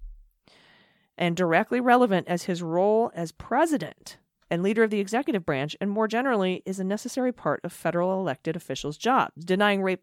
and 1.19 1.37
directly 1.37 1.81
relevant 1.81 2.29
as 2.29 2.45
his 2.45 2.63
role 2.63 3.11
as 3.15 3.33
president 3.33 4.19
and 4.51 4.63
leader 4.63 4.85
of 4.85 4.91
the 4.91 5.01
executive 5.01 5.45
branch, 5.45 5.77
and 5.81 5.91
more 5.91 6.07
generally, 6.07 6.63
is 6.65 6.79
a 6.79 6.85
necessary 6.85 7.33
part 7.33 7.61
of 7.65 7.73
federal 7.73 8.19
elected 8.21 8.55
officials' 8.55 8.97
jobs. 8.97 9.45
Denying 9.45 9.83
rape, 9.83 10.03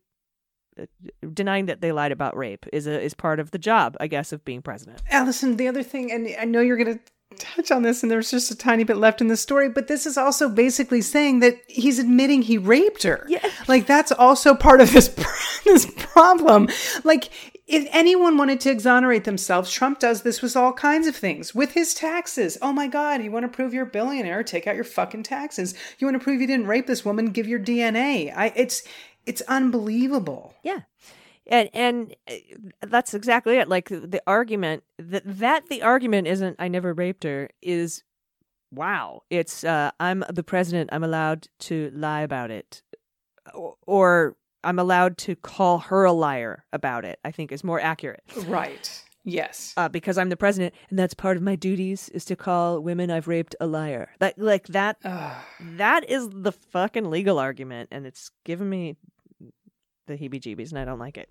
denying 1.34 1.66
that 1.68 1.82
they 1.82 1.92
lied 1.92 2.12
about 2.12 2.36
rape, 2.36 2.66
is 2.72 2.88
a 2.88 3.02
is 3.02 3.14
part 3.14 3.40
of 3.40 3.52
the 3.52 3.58
job, 3.58 3.96
I 4.00 4.08
guess, 4.08 4.32
of 4.32 4.44
being 4.46 4.62
president. 4.62 5.02
Allison, 5.10 5.58
the 5.58 5.68
other 5.68 5.84
thing, 5.84 6.12
and 6.12 6.28
I 6.40 6.46
know 6.46 6.62
you're 6.62 6.78
going 6.78 6.98
to 6.98 7.00
touch 7.38 7.72
on 7.72 7.84
this, 7.84 8.04
and 8.04 8.12
there's 8.12 8.32
just 8.32 8.52
a 8.52 8.56
tiny 8.56 8.84
bit 8.84 8.98
left 8.98 9.22
in 9.22 9.28
the 9.28 9.38
story, 9.38 9.70
but 9.70 9.88
this 9.88 10.06
is 10.06 10.18
also 10.18 10.50
basically 10.50 11.02
saying 11.02 11.40
that 11.40 11.58
he's 11.68 12.00
admitting 12.00 12.42
he 12.42 12.58
raped 12.58 13.04
her. 13.04 13.26
Yeah. 13.28 13.48
Like 13.68 13.88
that's 13.88 14.12
also 14.12 14.56
part 14.56 14.82
of 14.82 14.92
this 14.92 15.08
this 15.64 15.92
problem. 15.98 16.70
Like 17.04 17.30
if 17.66 17.88
anyone 17.92 18.38
wanted 18.38 18.60
to 18.62 18.72
exonerate 18.72 19.24
themselves, 19.24 19.72
Trump 19.72 20.00
does 20.00 20.24
this 20.24 20.42
with 20.42 20.56
all 20.58 20.74
kinds 20.74 21.08
of 21.08 21.16
things. 21.16 21.56
With 21.56 21.72
his 21.72 21.94
taxes. 21.94 22.58
Oh 22.62 22.74
my 22.74 22.88
God, 22.88 23.24
you 23.24 23.32
want 23.32 23.44
to 23.44 23.56
prove 23.56 23.74
you're 23.74 23.84
a 23.84 23.90
billionaire? 23.90 24.44
Take 24.44 24.68
out 24.68 24.76
your 24.76 24.84
fucking 24.84 25.24
taxes. 25.24 25.74
You 25.98 26.08
want 26.08 26.20
to 26.20 26.24
prove 26.24 26.42
you 26.42 26.48
didn't 26.48 26.68
rape 26.68 26.88
this 26.88 27.06
woman? 27.06 27.28
Give 27.28 27.48
your 27.48 27.60
DNA. 27.60 28.34
I 28.36 28.52
it's 28.56 28.84
it's 29.26 29.42
unbelievable. 29.42 30.54
Yeah. 30.64 30.82
And 31.48 31.70
and 31.74 32.16
uh, 32.30 32.36
that's 32.88 33.14
exactly 33.14 33.58
it. 33.58 33.68
Like 33.68 33.90
the 33.90 34.22
argument 34.26 34.84
that 34.98 35.24
that 35.26 35.68
the 35.68 35.82
argument 35.82 36.28
isn't 36.28 36.56
I 36.60 36.68
never 36.68 36.94
raped 36.94 37.24
her 37.24 37.50
is 37.62 38.04
wow. 38.72 39.24
It's 39.30 39.64
uh 39.64 39.92
I'm 40.00 40.24
the 40.30 40.44
president, 40.44 40.90
I'm 40.94 41.04
allowed 41.04 41.48
to 41.60 41.92
lie 41.94 42.22
about 42.22 42.52
it. 42.52 42.82
Or, 43.54 43.76
or 43.86 44.36
I'm 44.64 44.80
allowed 44.80 45.18
to 45.20 45.36
call 45.36 45.80
her 45.80 46.06
a 46.06 46.14
liar 46.14 46.64
about 46.72 47.04
it. 47.04 47.20
I 47.26 47.32
think 47.32 47.52
is 47.52 47.64
more 47.64 47.82
accurate. 47.82 48.24
Right. 48.48 49.04
Yes. 49.26 49.74
Uh, 49.78 49.88
because 49.88 50.18
I'm 50.18 50.30
the 50.30 50.38
president 50.38 50.74
and 50.90 51.00
that's 51.00 51.14
part 51.14 51.38
of 51.38 51.44
my 51.44 51.56
duties 51.56 52.10
is 52.10 52.26
to 52.26 52.36
call 52.36 52.82
women 52.82 53.10
I've 53.10 53.28
raped 53.28 53.56
a 53.60 53.68
liar. 53.68 54.10
Like 54.20 54.36
like 54.38 54.68
that 54.68 54.98
that 55.02 56.10
is 56.10 56.30
the 56.30 56.52
fucking 56.52 57.10
legal 57.10 57.40
argument 57.40 57.90
and 57.92 58.06
it's 58.06 58.32
given 58.44 58.70
me 58.70 58.98
the 60.06 60.18
heebie 60.18 60.42
jeebies 60.42 60.70
and 60.70 60.80
I 60.80 60.86
don't 60.86 61.00
like 61.00 61.18
it. 61.18 61.30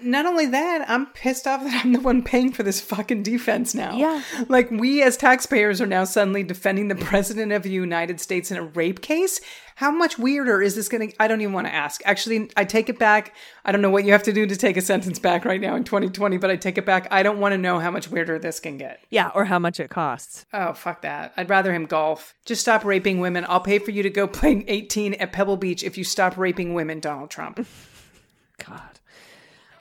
Not 0.00 0.24
only 0.24 0.46
that, 0.46 0.88
I'm 0.88 1.06
pissed 1.06 1.46
off 1.46 1.62
that 1.64 1.84
I'm 1.84 1.92
the 1.92 2.00
one 2.00 2.22
paying 2.22 2.52
for 2.52 2.62
this 2.62 2.80
fucking 2.80 3.22
defense 3.22 3.74
now. 3.74 3.96
Yeah. 3.96 4.22
Like, 4.48 4.70
we 4.70 5.02
as 5.02 5.16
taxpayers 5.16 5.80
are 5.80 5.86
now 5.86 6.04
suddenly 6.04 6.42
defending 6.42 6.88
the 6.88 6.94
President 6.94 7.52
of 7.52 7.64
the 7.64 7.70
United 7.70 8.20
States 8.20 8.50
in 8.50 8.56
a 8.56 8.62
rape 8.62 9.00
case. 9.00 9.40
How 9.80 9.90
much 9.90 10.18
weirder 10.18 10.60
is 10.60 10.74
this 10.74 10.90
going 10.90 11.08
to? 11.08 11.16
I 11.18 11.26
don't 11.26 11.40
even 11.40 11.54
want 11.54 11.66
to 11.66 11.74
ask. 11.74 12.02
Actually, 12.04 12.50
I 12.54 12.66
take 12.66 12.90
it 12.90 12.98
back. 12.98 13.34
I 13.64 13.72
don't 13.72 13.80
know 13.80 13.88
what 13.88 14.04
you 14.04 14.12
have 14.12 14.22
to 14.24 14.32
do 14.32 14.46
to 14.46 14.54
take 14.54 14.76
a 14.76 14.82
sentence 14.82 15.18
back 15.18 15.46
right 15.46 15.60
now 15.60 15.74
in 15.74 15.84
2020, 15.84 16.36
but 16.36 16.50
I 16.50 16.56
take 16.56 16.76
it 16.76 16.84
back. 16.84 17.08
I 17.10 17.22
don't 17.22 17.40
want 17.40 17.52
to 17.54 17.58
know 17.58 17.78
how 17.78 17.90
much 17.90 18.10
weirder 18.10 18.38
this 18.38 18.60
can 18.60 18.76
get. 18.76 19.00
Yeah, 19.08 19.30
or 19.34 19.46
how 19.46 19.58
much 19.58 19.80
it 19.80 19.88
costs. 19.88 20.44
Oh, 20.52 20.74
fuck 20.74 21.00
that. 21.00 21.32
I'd 21.38 21.48
rather 21.48 21.72
him 21.72 21.86
golf. 21.86 22.34
Just 22.44 22.60
stop 22.60 22.84
raping 22.84 23.20
women. 23.20 23.46
I'll 23.48 23.60
pay 23.60 23.78
for 23.78 23.90
you 23.90 24.02
to 24.02 24.10
go 24.10 24.26
play 24.26 24.64
18 24.68 25.14
at 25.14 25.32
Pebble 25.32 25.56
Beach 25.56 25.82
if 25.82 25.96
you 25.96 26.04
stop 26.04 26.36
raping 26.36 26.74
women, 26.74 27.00
Donald 27.00 27.30
Trump. 27.30 27.66
God. 28.66 29.00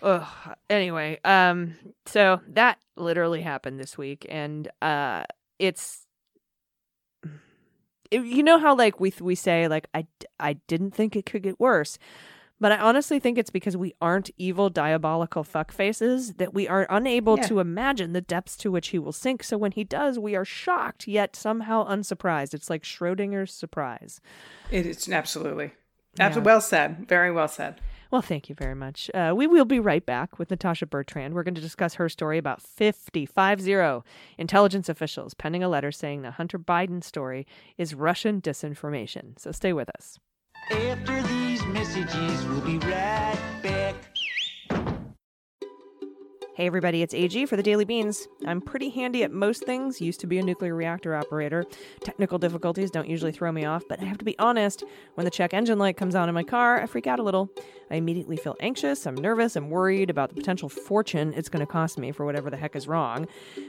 Ugh. 0.01 0.55
Anyway, 0.69 1.19
um, 1.25 1.75
so 2.05 2.39
that 2.47 2.79
literally 2.95 3.41
happened 3.41 3.79
this 3.79 3.97
week, 3.97 4.25
and 4.29 4.67
uh, 4.81 5.23
it's 5.59 6.05
it- 8.11 8.25
you 8.25 8.43
know 8.43 8.59
how 8.59 8.75
like 8.75 8.99
we 8.99 9.13
we 9.19 9.35
say 9.35 9.67
like 9.67 9.87
I 9.93 10.07
I 10.39 10.53
didn't 10.67 10.91
think 10.91 11.15
it 11.15 11.25
could 11.25 11.43
get 11.43 11.59
worse. 11.59 11.97
But 12.61 12.73
I 12.73 12.77
honestly 12.79 13.19
think 13.21 13.37
it's 13.37 13.49
because 13.49 13.77
we 13.77 13.93
aren't 14.01 14.31
evil, 14.37 14.69
diabolical 14.69 15.45
fuck 15.45 15.71
faces 15.71 16.33
that 16.33 16.53
we 16.53 16.67
are 16.67 16.85
unable 16.89 17.37
Yeah. 17.37 17.47
to 17.47 17.59
imagine 17.61 18.11
the 18.11 18.19
depths 18.19 18.57
to 18.57 18.69
which 18.69 18.89
he 18.89 18.99
will 18.99 19.13
sink. 19.13 19.45
So 19.45 19.57
when 19.57 19.71
he 19.71 19.85
does, 19.85 20.19
we 20.19 20.35
are 20.35 20.43
shocked 20.43 21.07
yet 21.07 21.37
somehow 21.37 21.85
unsurprised. 21.87 22.53
It's 22.53 22.69
like 22.69 22.83
Schrodinger's 22.83 23.53
surprise. 23.53 24.19
It 24.71 24.85
is 24.85 25.07
absolutely. 25.07 25.71
Absolutely. 26.19 26.45
Well 26.47 26.59
said. 26.59 27.07
Very 27.07 27.31
well 27.31 27.47
said. 27.47 27.79
Well, 28.11 28.23
thank 28.23 28.49
you 28.49 28.55
very 28.55 28.73
much. 28.73 29.11
Uh, 29.13 29.33
we 29.35 29.45
will 29.45 29.65
be 29.65 29.79
right 29.79 30.03
back 30.03 30.39
with 30.39 30.49
Natasha 30.49 30.87
Bertrand. 30.87 31.35
We're 31.35 31.43
going 31.43 31.53
to 31.55 31.61
discuss 31.61 31.93
her 31.95 32.09
story 32.09 32.39
about 32.39 32.61
50, 32.61 33.27
50 33.27 34.01
intelligence 34.37 34.89
officials 34.89 35.35
penning 35.35 35.63
a 35.63 35.69
letter 35.69 35.91
saying 35.91 36.23
the 36.23 36.31
Hunter 36.31 36.57
Biden 36.57 37.03
story 37.03 37.45
is 37.77 37.93
Russian 37.93 38.41
disinformation. 38.41 39.37
So 39.37 39.51
stay 39.51 39.73
with 39.73 39.89
us. 39.91 40.17
After 40.71 41.21
these 41.23 41.63
messages, 41.65 42.45
we'll 42.45 42.61
be 42.61 42.79
right 42.79 43.59
back. 43.61 44.08
Hey, 46.59 46.67
everybody, 46.67 47.01
it's 47.01 47.13
AG 47.13 47.45
for 47.45 47.55
the 47.55 47.63
Daily 47.63 47.85
Beans. 47.85 48.27
I'm 48.45 48.59
pretty 48.59 48.89
handy 48.89 49.23
at 49.23 49.31
most 49.31 49.63
things, 49.63 50.01
used 50.01 50.19
to 50.19 50.27
be 50.27 50.39
a 50.39 50.43
nuclear 50.43 50.75
reactor 50.75 51.15
operator. 51.15 51.63
Technical 52.01 52.37
difficulties 52.37 52.91
don't 52.91 53.07
usually 53.07 53.31
throw 53.31 53.49
me 53.49 53.63
off, 53.63 53.83
but 53.87 54.01
I 54.01 54.03
have 54.03 54.17
to 54.17 54.25
be 54.25 54.37
honest, 54.39 54.83
when 55.15 55.23
the 55.23 55.31
check 55.31 55.53
engine 55.53 55.79
light 55.79 55.95
comes 55.95 56.15
on 56.15 56.27
in 56.27 56.35
my 56.35 56.43
car, 56.43 56.81
I 56.81 56.85
freak 56.85 57.07
out 57.07 57.17
a 57.17 57.23
little. 57.23 57.49
I 57.89 57.95
immediately 57.95 58.35
feel 58.35 58.57
anxious, 58.59 59.07
I'm 59.07 59.15
nervous, 59.15 59.55
I'm 59.55 59.69
worried 59.69 60.09
about 60.09 60.29
the 60.29 60.35
potential 60.35 60.69
fortune 60.69 61.33
it's 61.35 61.49
going 61.49 61.65
to 61.65 61.71
cost 61.71 61.97
me 61.97 62.11
for 62.11 62.25
whatever 62.25 62.49
the 62.49 62.57
heck 62.57 62.75
is 62.75 62.87
wrong. 62.87 63.25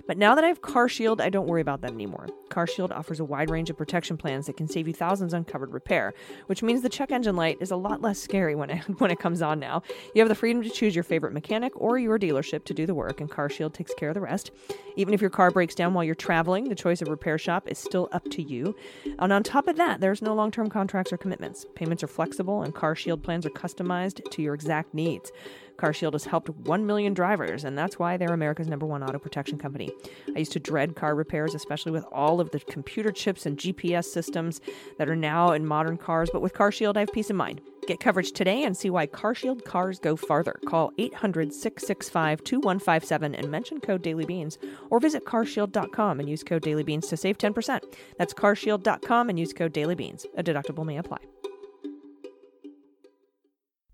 But 0.06 0.18
now 0.18 0.34
that 0.34 0.44
I 0.44 0.48
have 0.48 0.60
Car 0.60 0.88
Shield, 0.88 1.20
I 1.20 1.30
don't 1.30 1.46
worry 1.46 1.62
about 1.62 1.80
that 1.82 1.92
anymore. 1.92 2.28
Car 2.50 2.66
Shield 2.66 2.92
offers 2.92 3.20
a 3.20 3.24
wide 3.24 3.50
range 3.50 3.70
of 3.70 3.78
protection 3.78 4.16
plans 4.16 4.46
that 4.46 4.56
can 4.56 4.68
save 4.68 4.88
you 4.88 4.92
thousands 4.92 5.32
on 5.32 5.44
covered 5.44 5.72
repair, 5.72 6.12
which 6.46 6.62
means 6.62 6.82
the 6.82 6.88
check 6.88 7.12
engine 7.12 7.36
light 7.36 7.56
is 7.60 7.70
a 7.70 7.76
lot 7.76 8.02
less 8.02 8.18
scary 8.18 8.56
when 8.56 8.68
it, 8.68 8.78
when 8.98 9.10
it 9.12 9.20
comes 9.20 9.40
on 9.40 9.60
now. 9.60 9.82
You 10.14 10.20
have 10.20 10.28
the 10.28 10.34
freedom 10.34 10.62
to 10.64 10.70
choose 10.70 10.94
your 10.94 11.04
favorite 11.04 11.32
mechanic 11.32 11.72
or 11.76 11.96
your 11.96 12.18
dealership 12.18 12.64
to 12.64 12.74
do 12.74 12.79
the 12.86 12.94
work, 12.94 13.20
and 13.20 13.30
CarShield 13.30 13.72
takes 13.72 13.94
care 13.94 14.10
of 14.10 14.14
the 14.14 14.20
rest. 14.20 14.50
Even 14.96 15.14
if 15.14 15.20
your 15.20 15.30
car 15.30 15.50
breaks 15.50 15.74
down 15.74 15.94
while 15.94 16.04
you're 16.04 16.14
traveling, 16.14 16.68
the 16.68 16.74
choice 16.74 17.00
of 17.00 17.08
repair 17.08 17.38
shop 17.38 17.68
is 17.68 17.78
still 17.78 18.08
up 18.12 18.28
to 18.30 18.42
you. 18.42 18.74
And 19.18 19.32
on 19.32 19.42
top 19.42 19.68
of 19.68 19.76
that, 19.76 20.00
there's 20.00 20.22
no 20.22 20.34
long 20.34 20.50
term 20.50 20.68
contracts 20.68 21.12
or 21.12 21.16
commitments. 21.16 21.66
Payments 21.74 22.02
are 22.02 22.08
flexible, 22.08 22.62
and 22.62 22.74
CarShield 22.74 23.22
plans 23.22 23.46
are 23.46 23.50
customized 23.50 24.30
to 24.30 24.42
your 24.42 24.54
exact 24.54 24.94
needs. 24.94 25.30
CarShield 25.80 26.12
has 26.12 26.26
helped 26.26 26.50
1 26.50 26.86
million 26.86 27.14
drivers, 27.14 27.64
and 27.64 27.76
that's 27.76 27.98
why 27.98 28.16
they're 28.16 28.34
America's 28.34 28.68
number 28.68 28.84
one 28.84 29.02
auto 29.02 29.18
protection 29.18 29.58
company. 29.58 29.90
I 30.34 30.40
used 30.40 30.52
to 30.52 30.60
dread 30.60 30.94
car 30.94 31.14
repairs, 31.14 31.54
especially 31.54 31.92
with 31.92 32.04
all 32.12 32.40
of 32.40 32.50
the 32.50 32.60
computer 32.60 33.10
chips 33.10 33.46
and 33.46 33.56
GPS 33.56 34.04
systems 34.04 34.60
that 34.98 35.08
are 35.08 35.16
now 35.16 35.52
in 35.52 35.66
modern 35.66 35.96
cars, 35.96 36.28
but 36.30 36.42
with 36.42 36.52
CarShield, 36.52 36.96
I 36.96 37.00
have 37.00 37.12
peace 37.12 37.30
of 37.30 37.36
mind. 37.36 37.62
Get 37.86 37.98
coverage 37.98 38.32
today 38.32 38.62
and 38.62 38.76
see 38.76 38.90
why 38.90 39.06
CarShield 39.06 39.64
cars 39.64 39.98
go 39.98 40.14
farther. 40.14 40.60
Call 40.66 40.92
800 40.98 41.52
665 41.52 42.44
2157 42.44 43.34
and 43.34 43.50
mention 43.50 43.80
code 43.80 44.02
DailyBeans 44.02 44.58
or 44.90 45.00
visit 45.00 45.24
carshield.com 45.24 46.20
and 46.20 46.28
use 46.28 46.44
code 46.44 46.62
DailyBeans 46.62 47.08
to 47.08 47.16
save 47.16 47.38
10%. 47.38 47.80
That's 48.18 48.34
carshield.com 48.34 49.30
and 49.30 49.38
use 49.38 49.52
code 49.52 49.72
DailyBeans. 49.72 50.26
A 50.36 50.42
deductible 50.42 50.84
may 50.84 50.98
apply. 50.98 51.18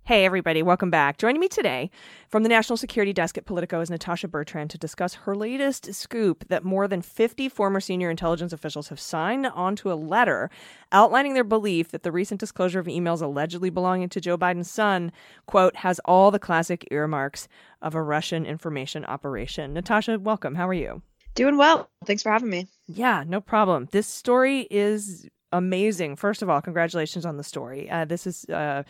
Hey, 0.06 0.24
everybody, 0.24 0.62
welcome 0.62 0.88
back. 0.88 1.18
Joining 1.18 1.40
me 1.40 1.48
today 1.48 1.90
from 2.28 2.44
the 2.44 2.48
National 2.48 2.76
Security 2.76 3.12
Desk 3.12 3.36
at 3.36 3.44
Politico 3.44 3.80
is 3.80 3.90
Natasha 3.90 4.28
Bertrand 4.28 4.70
to 4.70 4.78
discuss 4.78 5.14
her 5.14 5.34
latest 5.34 5.92
scoop 5.94 6.46
that 6.46 6.62
more 6.62 6.86
than 6.86 7.02
50 7.02 7.48
former 7.48 7.80
senior 7.80 8.08
intelligence 8.08 8.52
officials 8.52 8.86
have 8.86 9.00
signed 9.00 9.48
onto 9.48 9.90
a 9.90 9.98
letter 9.98 10.48
outlining 10.92 11.34
their 11.34 11.42
belief 11.42 11.90
that 11.90 12.04
the 12.04 12.12
recent 12.12 12.38
disclosure 12.38 12.78
of 12.78 12.86
emails 12.86 13.20
allegedly 13.20 13.68
belonging 13.68 14.08
to 14.10 14.20
Joe 14.20 14.38
Biden's 14.38 14.70
son, 14.70 15.10
quote, 15.46 15.74
has 15.74 15.98
all 16.04 16.30
the 16.30 16.38
classic 16.38 16.86
earmarks 16.92 17.48
of 17.82 17.96
a 17.96 18.00
Russian 18.00 18.46
information 18.46 19.04
operation. 19.06 19.74
Natasha, 19.74 20.20
welcome. 20.20 20.54
How 20.54 20.68
are 20.68 20.72
you? 20.72 21.02
Doing 21.34 21.56
well. 21.56 21.90
Thanks 22.04 22.22
for 22.22 22.30
having 22.30 22.48
me. 22.50 22.68
Yeah, 22.86 23.24
no 23.26 23.40
problem. 23.40 23.88
This 23.90 24.06
story 24.06 24.68
is 24.70 25.26
amazing. 25.50 26.14
First 26.14 26.42
of 26.42 26.48
all, 26.48 26.60
congratulations 26.60 27.26
on 27.26 27.38
the 27.38 27.42
story. 27.42 27.90
Uh, 27.90 28.04
this 28.04 28.24
is. 28.24 28.44
Uh, 28.44 28.84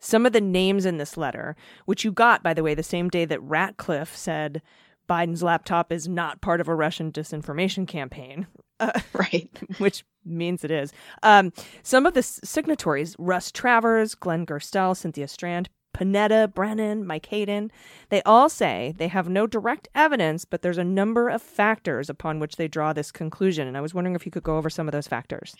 some 0.00 0.26
of 0.26 0.32
the 0.32 0.40
names 0.40 0.86
in 0.86 0.96
this 0.96 1.16
letter, 1.16 1.54
which 1.84 2.04
you 2.04 2.10
got, 2.10 2.42
by 2.42 2.54
the 2.54 2.62
way, 2.62 2.74
the 2.74 2.82
same 2.82 3.08
day 3.08 3.24
that 3.26 3.42
Ratcliffe 3.42 4.16
said 4.16 4.62
Biden's 5.08 5.42
laptop 5.42 5.92
is 5.92 6.08
not 6.08 6.40
part 6.40 6.60
of 6.60 6.68
a 6.68 6.74
Russian 6.74 7.12
disinformation 7.12 7.86
campaign. 7.86 8.46
Uh, 8.80 8.98
right. 9.12 9.50
Which 9.76 10.04
means 10.24 10.64
it 10.64 10.70
is. 10.70 10.90
Um, 11.22 11.52
some 11.82 12.06
of 12.06 12.14
the 12.14 12.22
signatories 12.22 13.14
Russ 13.18 13.52
Travers, 13.52 14.14
Glenn 14.14 14.46
Gerstell, 14.46 14.96
Cynthia 14.96 15.28
Strand, 15.28 15.68
Panetta, 15.94 16.50
Brennan, 16.50 17.06
Mike 17.06 17.26
Hayden, 17.26 17.70
they 18.08 18.22
all 18.22 18.48
say 18.48 18.94
they 18.96 19.08
have 19.08 19.28
no 19.28 19.46
direct 19.46 19.88
evidence, 19.94 20.46
but 20.46 20.62
there's 20.62 20.78
a 20.78 20.82
number 20.84 21.28
of 21.28 21.42
factors 21.42 22.08
upon 22.08 22.38
which 22.38 22.56
they 22.56 22.68
draw 22.68 22.94
this 22.94 23.12
conclusion. 23.12 23.68
And 23.68 23.76
I 23.76 23.82
was 23.82 23.92
wondering 23.92 24.16
if 24.16 24.24
you 24.24 24.32
could 24.32 24.44
go 24.44 24.56
over 24.56 24.70
some 24.70 24.88
of 24.88 24.92
those 24.92 25.06
factors. 25.06 25.54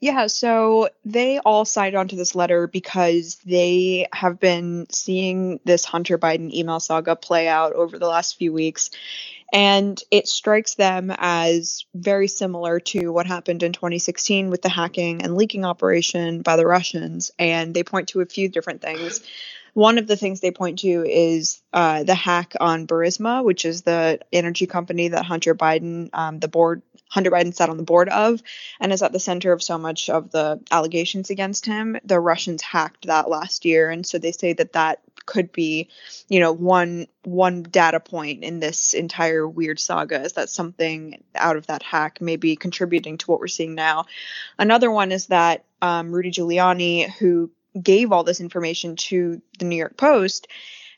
Yeah, 0.00 0.28
so 0.28 0.88
they 1.04 1.40
all 1.40 1.66
signed 1.66 1.94
onto 1.94 2.16
this 2.16 2.34
letter 2.34 2.66
because 2.66 3.36
they 3.44 4.06
have 4.14 4.40
been 4.40 4.86
seeing 4.90 5.60
this 5.66 5.84
Hunter 5.84 6.16
Biden 6.16 6.50
email 6.54 6.80
saga 6.80 7.14
play 7.16 7.48
out 7.48 7.74
over 7.74 7.98
the 7.98 8.08
last 8.08 8.38
few 8.38 8.50
weeks. 8.50 8.90
And 9.52 10.00
it 10.10 10.26
strikes 10.26 10.74
them 10.74 11.12
as 11.18 11.84
very 11.94 12.28
similar 12.28 12.80
to 12.80 13.10
what 13.10 13.26
happened 13.26 13.62
in 13.62 13.72
2016 13.72 14.48
with 14.48 14.62
the 14.62 14.68
hacking 14.70 15.22
and 15.22 15.36
leaking 15.36 15.66
operation 15.66 16.40
by 16.40 16.56
the 16.56 16.66
Russians. 16.66 17.30
And 17.38 17.74
they 17.74 17.82
point 17.82 18.08
to 18.10 18.20
a 18.20 18.26
few 18.26 18.48
different 18.48 18.80
things. 18.80 19.20
One 19.74 19.98
of 19.98 20.06
the 20.06 20.16
things 20.16 20.40
they 20.40 20.50
point 20.50 20.80
to 20.80 21.04
is 21.06 21.60
uh, 21.72 22.04
the 22.04 22.14
hack 22.14 22.54
on 22.60 22.86
Burisma, 22.86 23.44
which 23.44 23.64
is 23.64 23.82
the 23.82 24.20
energy 24.32 24.66
company 24.66 25.08
that 25.08 25.24
Hunter 25.24 25.54
Biden, 25.54 26.10
um, 26.12 26.38
the 26.38 26.48
board 26.48 26.82
Hunter 27.08 27.30
Biden 27.30 27.52
sat 27.52 27.68
on 27.68 27.76
the 27.76 27.82
board 27.82 28.08
of 28.08 28.40
and 28.78 28.92
is 28.92 29.02
at 29.02 29.12
the 29.12 29.18
center 29.18 29.52
of 29.52 29.62
so 29.62 29.76
much 29.78 30.08
of 30.08 30.30
the 30.30 30.60
allegations 30.70 31.30
against 31.30 31.66
him. 31.66 31.96
The 32.04 32.20
Russians 32.20 32.62
hacked 32.62 33.06
that 33.06 33.28
last 33.28 33.64
year 33.64 33.90
and 33.90 34.06
so 34.06 34.18
they 34.18 34.32
say 34.32 34.52
that 34.52 34.74
that 34.74 35.00
could 35.26 35.52
be, 35.52 35.88
you 36.28 36.40
know, 36.40 36.52
one 36.52 37.06
one 37.24 37.62
data 37.62 38.00
point 38.00 38.42
in 38.42 38.60
this 38.60 38.94
entire 38.94 39.46
weird 39.46 39.78
saga 39.78 40.22
is 40.22 40.34
that 40.34 40.50
something 40.50 41.22
out 41.34 41.56
of 41.56 41.66
that 41.66 41.82
hack 41.82 42.20
may 42.20 42.36
be 42.36 42.56
contributing 42.56 43.18
to 43.18 43.26
what 43.26 43.40
we're 43.40 43.48
seeing 43.48 43.74
now. 43.74 44.06
Another 44.58 44.90
one 44.90 45.12
is 45.12 45.26
that 45.26 45.64
um, 45.82 46.12
Rudy 46.12 46.30
Giuliani, 46.30 47.10
who 47.10 47.50
gave 47.80 48.12
all 48.12 48.24
this 48.24 48.40
information 48.40 48.96
to 48.96 49.40
the 49.58 49.64
New 49.64 49.76
York 49.76 49.96
Post, 49.96 50.48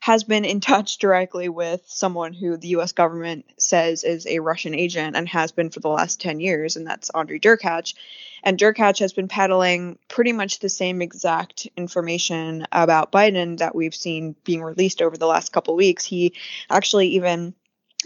has 0.01 0.25
been 0.25 0.45
in 0.45 0.61
touch 0.61 0.99
directly 0.99 1.49
with 1.49 1.81
someone 1.87 2.33
who 2.33 2.57
the 2.57 2.69
US 2.69 2.91
government 2.91 3.45
says 3.57 4.03
is 4.03 4.27
a 4.27 4.41
Russian 4.41 4.75
agent 4.75 5.15
and 5.15 5.29
has 5.29 5.53
been 5.53 5.71
for 5.71 5.79
the 5.79 5.89
last 5.89 6.21
10 6.21 6.41
years, 6.41 6.75
and 6.75 6.85
that's 6.85 7.11
Andrei 7.11 7.39
Derkach. 7.39 7.95
And 8.43 8.59
Derkach 8.59 8.99
has 8.99 9.13
been 9.13 9.29
peddling 9.29 10.01
pretty 10.09 10.33
much 10.33 10.59
the 10.59 10.69
same 10.69 11.03
exact 11.03 11.69
information 11.77 12.67
about 12.73 13.13
Biden 13.13 13.59
that 13.59 13.77
we've 13.77 13.95
seen 13.95 14.35
being 14.43 14.61
released 14.61 15.01
over 15.01 15.17
the 15.17 15.29
last 15.29 15.53
couple 15.53 15.77
weeks. 15.77 16.05
He 16.05 16.35
actually 16.69 17.11
even 17.11 17.55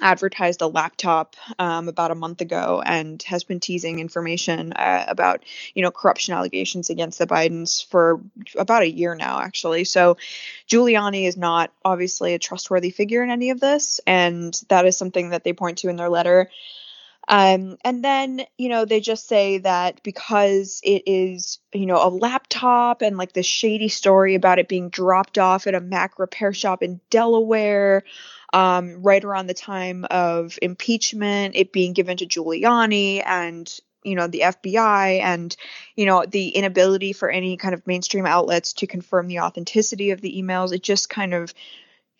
advertised 0.00 0.62
a 0.62 0.66
laptop 0.66 1.36
um, 1.58 1.88
about 1.88 2.10
a 2.10 2.14
month 2.14 2.40
ago 2.40 2.82
and 2.84 3.22
has 3.24 3.44
been 3.44 3.60
teasing 3.60 3.98
information 3.98 4.72
uh, 4.72 5.04
about 5.08 5.42
you 5.74 5.82
know 5.82 5.90
corruption 5.90 6.34
allegations 6.34 6.90
against 6.90 7.18
the 7.18 7.26
bidens 7.26 7.84
for 7.84 8.20
about 8.56 8.82
a 8.82 8.90
year 8.90 9.14
now 9.14 9.40
actually. 9.40 9.84
So 9.84 10.16
giuliani 10.68 11.26
is 11.26 11.36
not 11.36 11.72
obviously 11.84 12.34
a 12.34 12.38
trustworthy 12.38 12.90
figure 12.90 13.22
in 13.22 13.30
any 13.30 13.50
of 13.50 13.60
this 13.60 14.00
and 14.06 14.58
that 14.68 14.86
is 14.86 14.96
something 14.96 15.30
that 15.30 15.44
they 15.44 15.52
point 15.52 15.78
to 15.78 15.88
in 15.88 15.96
their 15.96 16.10
letter 16.10 16.50
um, 17.28 17.76
and 17.84 18.04
then, 18.04 18.42
you 18.56 18.68
know, 18.68 18.84
they 18.84 19.00
just 19.00 19.26
say 19.26 19.58
that 19.58 20.02
because 20.02 20.80
it 20.84 21.02
is, 21.06 21.58
you 21.72 21.86
know, 21.86 21.96
a 21.96 22.08
laptop 22.08 23.02
and 23.02 23.16
like 23.16 23.32
this 23.32 23.46
shady 23.46 23.88
story 23.88 24.36
about 24.36 24.60
it 24.60 24.68
being 24.68 24.90
dropped 24.90 25.36
off 25.36 25.66
at 25.66 25.74
a 25.74 25.80
Mac 25.80 26.18
repair 26.18 26.52
shop 26.52 26.82
in 26.82 27.00
Delaware, 27.10 28.04
um, 28.52 29.02
right 29.02 29.24
around 29.24 29.48
the 29.48 29.54
time 29.54 30.06
of 30.08 30.56
impeachment, 30.62 31.56
it 31.56 31.72
being 31.72 31.94
given 31.94 32.16
to 32.18 32.26
Giuliani 32.26 33.22
and 33.24 33.72
you 34.04 34.14
know 34.14 34.28
the 34.28 34.42
FBI 34.42 35.20
and 35.20 35.56
you 35.96 36.06
know 36.06 36.24
the 36.24 36.50
inability 36.50 37.12
for 37.12 37.28
any 37.28 37.56
kind 37.56 37.74
of 37.74 37.84
mainstream 37.88 38.24
outlets 38.24 38.74
to 38.74 38.86
confirm 38.86 39.26
the 39.26 39.40
authenticity 39.40 40.12
of 40.12 40.20
the 40.20 40.40
emails. 40.40 40.72
It 40.72 40.84
just 40.84 41.10
kind 41.10 41.34
of 41.34 41.52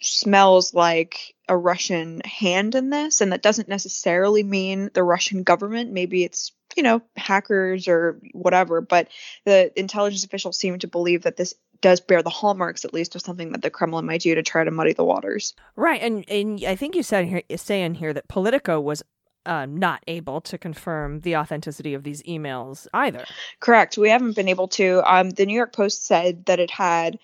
smells 0.01 0.75
like 0.75 1.35
a 1.49 1.57
Russian 1.57 2.21
hand 2.21 2.75
in 2.75 2.91
this, 2.91 3.21
and 3.21 3.33
that 3.33 3.43
doesn't 3.43 3.69
necessarily 3.69 4.43
mean 4.43 4.91
the 4.95 5.03
Russian 5.03 5.43
government. 5.43 5.93
Maybe 5.93 6.25
it's 6.25 6.53
you 6.77 6.83
know 6.83 7.03
hackers 7.17 7.89
or 7.89 8.21
whatever, 8.33 8.81
but 8.81 9.09
the 9.45 9.73
intelligence 9.79 10.25
officials 10.25 10.59
seem 10.59 10.79
to 10.79 10.89
believe 10.89 11.23
that 11.23 11.37
this 11.37 11.55
does 11.81 12.01
bear 12.01 12.23
the 12.23 12.31
hallmarks 12.31 12.85
at 12.85 12.95
least 12.95 13.15
of 13.15 13.23
something 13.23 13.53
that 13.53 13.63
the 13.63 13.71
Kremlin 13.71 14.07
might 14.07 14.23
do 14.23 14.35
to 14.35 14.43
try 14.43 14.65
to 14.65 14.71
muddy 14.71 14.93
the 14.93 15.05
waters. 15.05 15.55
Right, 15.77 16.01
and 16.03 16.25
and 16.29 16.63
I 16.65 16.77
think 16.77 16.95
you 16.95 17.03
said 17.03 17.27
here 17.27 17.43
say 17.57 17.83
in 17.83 17.95
here 17.95 18.13
that 18.13 18.29
Politico 18.29 18.81
was 18.81 19.03
uh, 19.47 19.67
not 19.67 20.03
able 20.07 20.41
to 20.43 20.59
confirm 20.59 21.21
the 21.21 21.37
authenticity 21.37 21.95
of 21.95 22.03
these 22.03 22.23
emails 22.25 22.87
either. 22.93 23.25
Correct. 23.61 23.97
We 23.97 24.11
haven't 24.11 24.35
been 24.35 24.49
able 24.49 24.69
to. 24.69 25.03
Um, 25.05 25.31
the 25.31 25.47
New 25.47 25.55
York 25.55 25.73
Post 25.73 26.05
said 26.05 26.47
that 26.47 26.59
it 26.59 26.71
had 26.71 27.19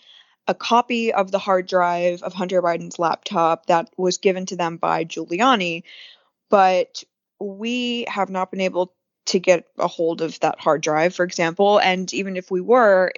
a 0.48 0.54
copy 0.54 1.12
of 1.12 1.30
the 1.30 1.38
hard 1.38 1.66
drive 1.66 2.22
of 2.22 2.34
Hunter 2.34 2.60
Biden's 2.60 2.98
laptop 2.98 3.66
that 3.66 3.90
was 3.96 4.18
given 4.18 4.46
to 4.46 4.56
them 4.56 4.76
by 4.76 5.04
Giuliani, 5.04 5.84
but 6.50 7.04
we 7.38 8.06
have 8.08 8.30
not 8.30 8.50
been 8.50 8.60
able 8.60 8.92
to 9.26 9.38
get 9.38 9.66
a 9.78 9.86
hold 9.86 10.20
of 10.20 10.38
that 10.40 10.58
hard 10.58 10.82
drive, 10.82 11.14
for 11.14 11.24
example. 11.24 11.78
And 11.78 12.12
even 12.12 12.36
if 12.36 12.50
we 12.50 12.60
were, 12.60 13.12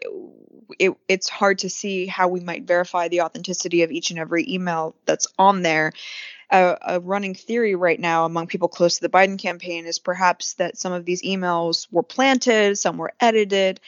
it, 0.78 0.92
it's 1.08 1.28
hard 1.30 1.60
to 1.60 1.70
see 1.70 2.06
how 2.06 2.28
we 2.28 2.40
might 2.40 2.64
verify 2.64 3.08
the 3.08 3.22
authenticity 3.22 3.82
of 3.82 3.90
each 3.90 4.10
and 4.10 4.18
every 4.18 4.44
email 4.46 4.94
that's 5.06 5.26
on 5.38 5.62
there. 5.62 5.92
A 6.50 7.00
running 7.02 7.34
theory 7.34 7.74
right 7.74 7.98
now 7.98 8.26
among 8.26 8.46
people 8.46 8.68
close 8.68 8.96
to 8.96 9.00
the 9.00 9.08
Biden 9.08 9.38
campaign 9.38 9.86
is 9.86 9.98
perhaps 9.98 10.54
that 10.54 10.78
some 10.78 10.92
of 10.92 11.04
these 11.04 11.22
emails 11.22 11.88
were 11.90 12.04
planted, 12.04 12.78
some 12.78 12.96
were 12.96 13.12
edited. 13.18 13.80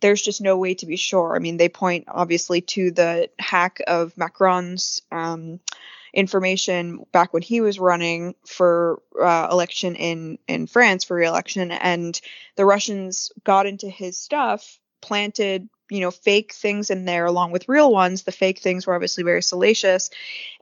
There's 0.00 0.22
just 0.22 0.40
no 0.40 0.58
way 0.58 0.74
to 0.74 0.86
be 0.86 0.96
sure. 0.96 1.34
I 1.34 1.38
mean, 1.38 1.56
they 1.56 1.68
point 1.68 2.04
obviously 2.08 2.60
to 2.60 2.90
the 2.90 3.30
hack 3.38 3.80
of 3.86 4.16
Macron's 4.16 5.00
um, 5.10 5.60
information 6.12 7.04
back 7.12 7.32
when 7.32 7.42
he 7.42 7.60
was 7.60 7.78
running 7.78 8.34
for 8.46 9.02
uh, 9.20 9.48
election 9.50 9.96
in 9.96 10.38
in 10.46 10.66
France 10.66 11.04
for 11.04 11.16
re-election, 11.16 11.70
and 11.70 12.20
the 12.56 12.64
Russians 12.64 13.32
got 13.44 13.66
into 13.66 13.88
his 13.88 14.18
stuff, 14.18 14.78
planted 15.00 15.68
you 15.90 16.00
know 16.00 16.10
fake 16.10 16.52
things 16.52 16.90
in 16.90 17.04
there 17.04 17.26
along 17.26 17.50
with 17.50 17.68
real 17.68 17.92
ones 17.92 18.22
the 18.22 18.32
fake 18.32 18.58
things 18.58 18.86
were 18.86 18.94
obviously 18.94 19.22
very 19.22 19.42
salacious 19.42 20.10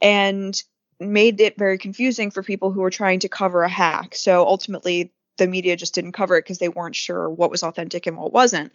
and 0.01 0.63
made 0.99 1.41
it 1.41 1.57
very 1.57 1.79
confusing 1.79 2.31
for 2.31 2.43
people 2.43 2.73
who 2.73 2.81
were 2.81 2.91
trying 2.91 3.21
to 3.21 3.29
cover 3.29 3.63
a 3.63 3.69
hack 3.69 4.15
so 4.15 4.47
ultimately 4.47 5.13
the 5.39 5.47
media 5.47 5.77
just 5.77 5.95
didn't 5.95 6.13
cover 6.13 6.37
it 6.37 6.45
because 6.45 6.59
they 6.59 6.69
weren't 6.69 6.97
sure 6.97 7.29
what 7.29 7.51
was 7.51 7.63
authentic 7.63 8.07
and 8.07 8.17
what 8.17 8.33
wasn't 8.33 8.73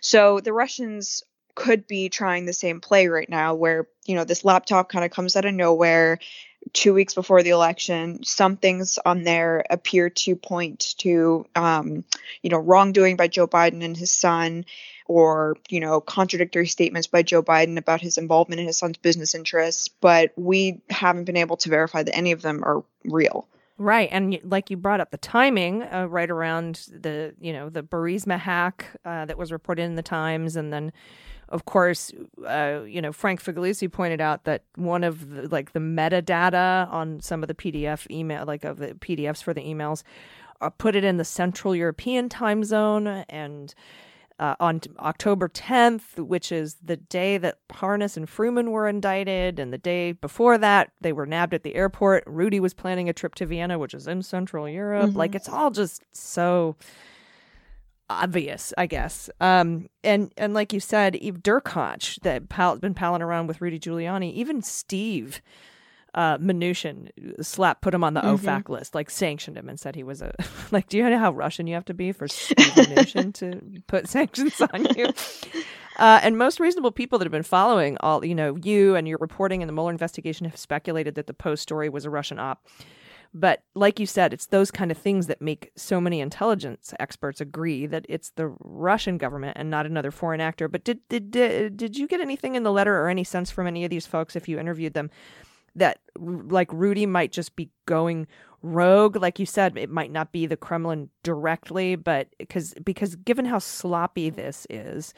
so 0.00 0.40
the 0.40 0.52
russians 0.52 1.22
could 1.54 1.86
be 1.86 2.08
trying 2.08 2.46
the 2.46 2.52
same 2.52 2.80
play 2.80 3.08
right 3.08 3.28
now 3.28 3.54
where 3.54 3.88
you 4.06 4.14
know 4.14 4.24
this 4.24 4.44
laptop 4.44 4.88
kind 4.88 5.04
of 5.04 5.10
comes 5.10 5.36
out 5.36 5.44
of 5.44 5.54
nowhere 5.54 6.18
two 6.72 6.92
weeks 6.92 7.14
before 7.14 7.42
the 7.42 7.50
election 7.50 8.22
some 8.22 8.56
things 8.56 8.98
on 9.04 9.24
there 9.24 9.64
appear 9.70 10.10
to 10.10 10.36
point 10.36 10.94
to 10.98 11.46
um, 11.54 12.04
you 12.42 12.50
know 12.50 12.58
wrongdoing 12.58 13.16
by 13.16 13.28
joe 13.28 13.46
biden 13.46 13.82
and 13.84 13.96
his 13.96 14.12
son 14.12 14.64
or 15.08 15.56
you 15.68 15.80
know 15.80 16.00
contradictory 16.00 16.68
statements 16.68 17.08
by 17.08 17.22
Joe 17.22 17.42
Biden 17.42 17.78
about 17.78 18.00
his 18.00 18.18
involvement 18.18 18.60
in 18.60 18.66
his 18.66 18.78
son's 18.78 18.98
business 18.98 19.34
interests, 19.34 19.88
but 19.88 20.32
we 20.36 20.80
haven't 20.90 21.24
been 21.24 21.36
able 21.36 21.56
to 21.56 21.70
verify 21.70 22.02
that 22.02 22.14
any 22.14 22.32
of 22.32 22.42
them 22.42 22.62
are 22.62 22.84
real. 23.04 23.48
Right, 23.80 24.08
and 24.10 24.40
like 24.42 24.70
you 24.70 24.76
brought 24.76 25.00
up 25.00 25.12
the 25.12 25.18
timing, 25.18 25.84
uh, 25.84 26.06
right 26.10 26.28
around 26.28 26.88
the 26.90 27.34
you 27.40 27.52
know 27.52 27.68
the 27.68 27.84
Burisma 27.84 28.36
hack 28.36 28.86
uh, 29.04 29.24
that 29.26 29.38
was 29.38 29.52
reported 29.52 29.82
in 29.82 29.94
the 29.94 30.02
Times, 30.02 30.56
and 30.56 30.72
then 30.72 30.92
of 31.48 31.64
course, 31.64 32.12
uh, 32.44 32.80
you 32.88 33.00
know 33.00 33.12
Frank 33.12 33.40
Figliuzzi 33.40 33.90
pointed 33.90 34.20
out 34.20 34.42
that 34.44 34.64
one 34.74 35.04
of 35.04 35.30
the, 35.30 35.48
like 35.48 35.74
the 35.74 35.78
metadata 35.78 36.90
on 36.92 37.20
some 37.20 37.44
of 37.44 37.46
the 37.46 37.54
PDF 37.54 38.10
email, 38.10 38.44
like 38.44 38.64
of 38.64 38.78
the 38.78 38.94
PDFs 38.94 39.44
for 39.44 39.54
the 39.54 39.62
emails, 39.62 40.02
uh, 40.60 40.70
put 40.70 40.96
it 40.96 41.04
in 41.04 41.16
the 41.16 41.24
Central 41.24 41.72
European 41.72 42.28
time 42.28 42.64
zone, 42.64 43.06
and 43.06 43.76
uh, 44.38 44.54
on 44.60 44.80
October 45.00 45.48
10th, 45.48 46.16
which 46.18 46.52
is 46.52 46.76
the 46.82 46.96
day 46.96 47.38
that 47.38 47.58
Parnas 47.68 48.16
and 48.16 48.28
Fruman 48.28 48.70
were 48.70 48.86
indicted, 48.88 49.58
and 49.58 49.72
the 49.72 49.78
day 49.78 50.12
before 50.12 50.58
that, 50.58 50.92
they 51.00 51.12
were 51.12 51.26
nabbed 51.26 51.54
at 51.54 51.62
the 51.64 51.74
airport. 51.74 52.24
Rudy 52.26 52.60
was 52.60 52.74
planning 52.74 53.08
a 53.08 53.12
trip 53.12 53.34
to 53.36 53.46
Vienna, 53.46 53.78
which 53.78 53.94
is 53.94 54.06
in 54.06 54.22
Central 54.22 54.68
Europe. 54.68 55.14
Like 55.14 55.34
it's 55.34 55.48
all 55.48 55.70
just 55.70 56.04
so 56.12 56.76
obvious, 58.10 58.72
I 58.78 58.86
guess. 58.86 59.28
Um, 59.40 59.88
and 60.04 60.32
and 60.36 60.54
like 60.54 60.72
you 60.72 60.80
said, 60.80 61.16
Eve 61.16 61.38
Derkach 61.42 62.20
that 62.20 62.48
pal- 62.48 62.76
been 62.76 62.94
palling 62.94 63.22
around 63.22 63.48
with 63.48 63.60
Rudy 63.60 63.78
Giuliani, 63.78 64.32
even 64.32 64.62
Steve 64.62 65.42
uh, 66.14 66.38
Mnuchin 66.38 67.10
slap 67.44 67.80
put 67.80 67.94
him 67.94 68.02
on 68.02 68.14
the 68.14 68.20
OFAC 68.20 68.68
list, 68.68 68.94
like 68.94 69.10
sanctioned 69.10 69.56
him 69.56 69.68
and 69.68 69.78
said 69.78 69.94
he 69.94 70.02
was 70.02 70.22
a 70.22 70.32
like. 70.70 70.88
Do 70.88 70.96
you 70.96 71.08
know 71.08 71.18
how 71.18 71.32
Russian 71.32 71.66
you 71.66 71.74
have 71.74 71.84
to 71.86 71.94
be 71.94 72.12
for 72.12 72.26
Mnuchin 72.26 73.34
to 73.34 73.80
put 73.86 74.08
sanctions 74.08 74.60
on 74.60 74.86
you? 74.96 75.12
Uh, 75.98 76.20
and 76.22 76.38
most 76.38 76.60
reasonable 76.60 76.92
people 76.92 77.18
that 77.18 77.24
have 77.24 77.32
been 77.32 77.42
following 77.42 77.96
all, 78.00 78.24
you 78.24 78.34
know, 78.34 78.56
you 78.62 78.94
and 78.94 79.08
your 79.08 79.18
reporting 79.20 79.62
in 79.62 79.66
the 79.66 79.72
Mueller 79.72 79.90
investigation 79.90 80.46
have 80.46 80.56
speculated 80.56 81.16
that 81.16 81.26
the 81.26 81.34
Post 81.34 81.62
story 81.62 81.88
was 81.88 82.04
a 82.04 82.10
Russian 82.10 82.38
op. 82.38 82.64
But 83.34 83.62
like 83.74 84.00
you 84.00 84.06
said, 84.06 84.32
it's 84.32 84.46
those 84.46 84.70
kind 84.70 84.90
of 84.90 84.96
things 84.96 85.26
that 85.26 85.42
make 85.42 85.70
so 85.76 86.00
many 86.00 86.20
intelligence 86.20 86.94
experts 86.98 87.40
agree 87.40 87.86
that 87.86 88.06
it's 88.08 88.30
the 88.30 88.54
Russian 88.60 89.18
government 89.18 89.58
and 89.58 89.68
not 89.68 89.86
another 89.86 90.10
foreign 90.10 90.40
actor. 90.40 90.66
But 90.66 90.84
did 90.84 91.00
did 91.08 91.30
did, 91.30 91.76
did 91.76 91.98
you 91.98 92.06
get 92.06 92.20
anything 92.20 92.54
in 92.54 92.62
the 92.62 92.72
letter 92.72 92.98
or 92.98 93.08
any 93.08 93.24
sense 93.24 93.50
from 93.50 93.66
any 93.66 93.84
of 93.84 93.90
these 93.90 94.06
folks 94.06 94.34
if 94.34 94.48
you 94.48 94.58
interviewed 94.58 94.94
them 94.94 95.10
that 95.78 96.00
like 96.16 96.72
Rudy 96.72 97.06
might 97.06 97.32
just 97.32 97.56
be 97.56 97.70
going 97.86 98.26
rogue. 98.62 99.16
Like 99.16 99.38
you 99.38 99.46
said 99.46 99.76
it 99.78 99.90
might 99.90 100.10
not 100.10 100.32
be 100.32 100.46
the 100.46 100.56
Kremlin 100.56 101.10
directly 101.22 101.94
but 101.96 102.28
because 102.38 102.74
because 102.84 103.14
given 103.16 103.44
how 103.44 103.58
sloppy 103.58 104.30
this 104.30 104.66
is 104.68 105.14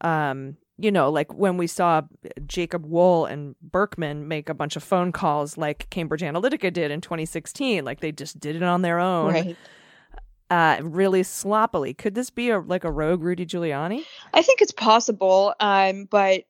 um 0.00 0.56
you 0.78 0.90
know 0.92 1.10
like 1.10 1.34
when 1.34 1.56
we 1.56 1.66
saw 1.66 2.00
Jacob 2.46 2.86
Wohl 2.86 3.26
and 3.26 3.56
Burkman 3.60 4.26
make 4.28 4.48
a 4.48 4.54
bunch 4.54 4.76
of 4.76 4.82
phone 4.82 5.12
calls 5.12 5.58
like 5.58 5.90
Cambridge 5.90 6.22
Analytica 6.22 6.72
did 6.72 6.90
in 6.90 7.00
2016 7.00 7.84
like 7.84 8.00
they 8.00 8.12
just 8.12 8.38
did 8.40 8.56
it 8.56 8.62
on 8.62 8.82
their 8.82 8.98
own 9.00 9.32
Right. 9.32 9.56
uh 10.50 10.78
really 10.82 11.22
sloppily. 11.24 11.92
Could 11.94 12.14
this 12.14 12.30
be 12.30 12.50
a 12.50 12.60
like 12.60 12.84
a 12.84 12.90
rogue 12.90 13.22
Rudy 13.22 13.44
Giuliani? 13.44 14.04
I 14.32 14.40
think 14.42 14.62
it's 14.62 14.72
possible, 14.72 15.54
um, 15.60 16.06
but 16.10 16.44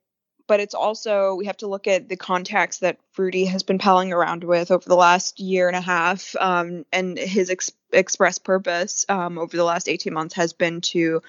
but 0.46 0.60
it's 0.60 0.74
also 0.74 1.34
we 1.34 1.46
have 1.46 1.56
to 1.58 1.66
look 1.66 1.86
at 1.86 2.08
the 2.08 2.16
contacts 2.16 2.78
that 2.78 2.98
Rudy 3.18 3.46
has 3.46 3.62
been 3.62 3.78
palling 3.78 4.12
around 4.12 4.44
with 4.44 4.70
over 4.70 4.88
the 4.88 4.96
last 4.96 5.40
year 5.40 5.68
and 5.68 5.76
a 5.76 5.80
half, 5.80 6.34
um, 6.38 6.84
and 6.92 7.18
his 7.18 7.50
ex- 7.50 7.72
express 7.92 8.38
purpose 8.38 9.04
um, 9.08 9.38
over 9.38 9.56
the 9.56 9.64
last 9.64 9.88
eighteen 9.88 10.14
months 10.14 10.34
has 10.34 10.52
been 10.52 10.80
to 10.82 11.22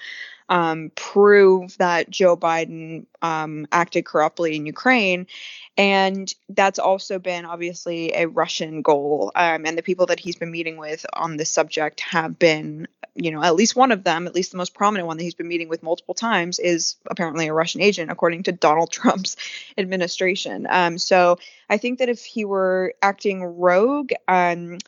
um, 0.50 0.90
prove 0.96 1.78
that 1.78 2.10
Joe 2.10 2.36
Biden 2.36 3.06
um, 3.22 3.66
acted 3.70 4.04
corruptly 4.04 4.56
in 4.56 4.66
Ukraine. 4.66 5.28
And 5.76 6.32
that's 6.48 6.80
also 6.80 7.18
been 7.20 7.46
obviously 7.46 8.12
a 8.12 8.26
Russian 8.26 8.82
goal. 8.82 9.30
Um, 9.36 9.64
and 9.64 9.78
the 9.78 9.82
people 9.82 10.06
that 10.06 10.18
he's 10.18 10.36
been 10.36 10.50
meeting 10.50 10.76
with 10.76 11.06
on 11.14 11.36
this 11.36 11.52
subject 11.52 12.00
have 12.00 12.38
been, 12.38 12.88
you 13.14 13.30
know, 13.30 13.42
at 13.42 13.54
least 13.54 13.76
one 13.76 13.92
of 13.92 14.02
them, 14.02 14.26
at 14.26 14.34
least 14.34 14.50
the 14.50 14.58
most 14.58 14.74
prominent 14.74 15.06
one 15.06 15.16
that 15.16 15.22
he's 15.22 15.34
been 15.34 15.48
meeting 15.48 15.68
with 15.68 15.84
multiple 15.84 16.14
times, 16.14 16.58
is 16.58 16.96
apparently 17.06 17.46
a 17.46 17.54
Russian 17.54 17.80
agent, 17.80 18.10
according 18.10 18.42
to 18.42 18.52
Donald 18.52 18.90
Trump's 18.92 19.36
administration. 19.78 20.66
Um, 20.68 20.98
so 20.98 21.38
I 21.70 21.78
think 21.80 21.98
that 21.98 22.08
if 22.08 22.24
he 22.24 22.44
were 22.44 22.94
acting 23.02 23.42
rogue, 23.42 24.12
um, 24.28 24.78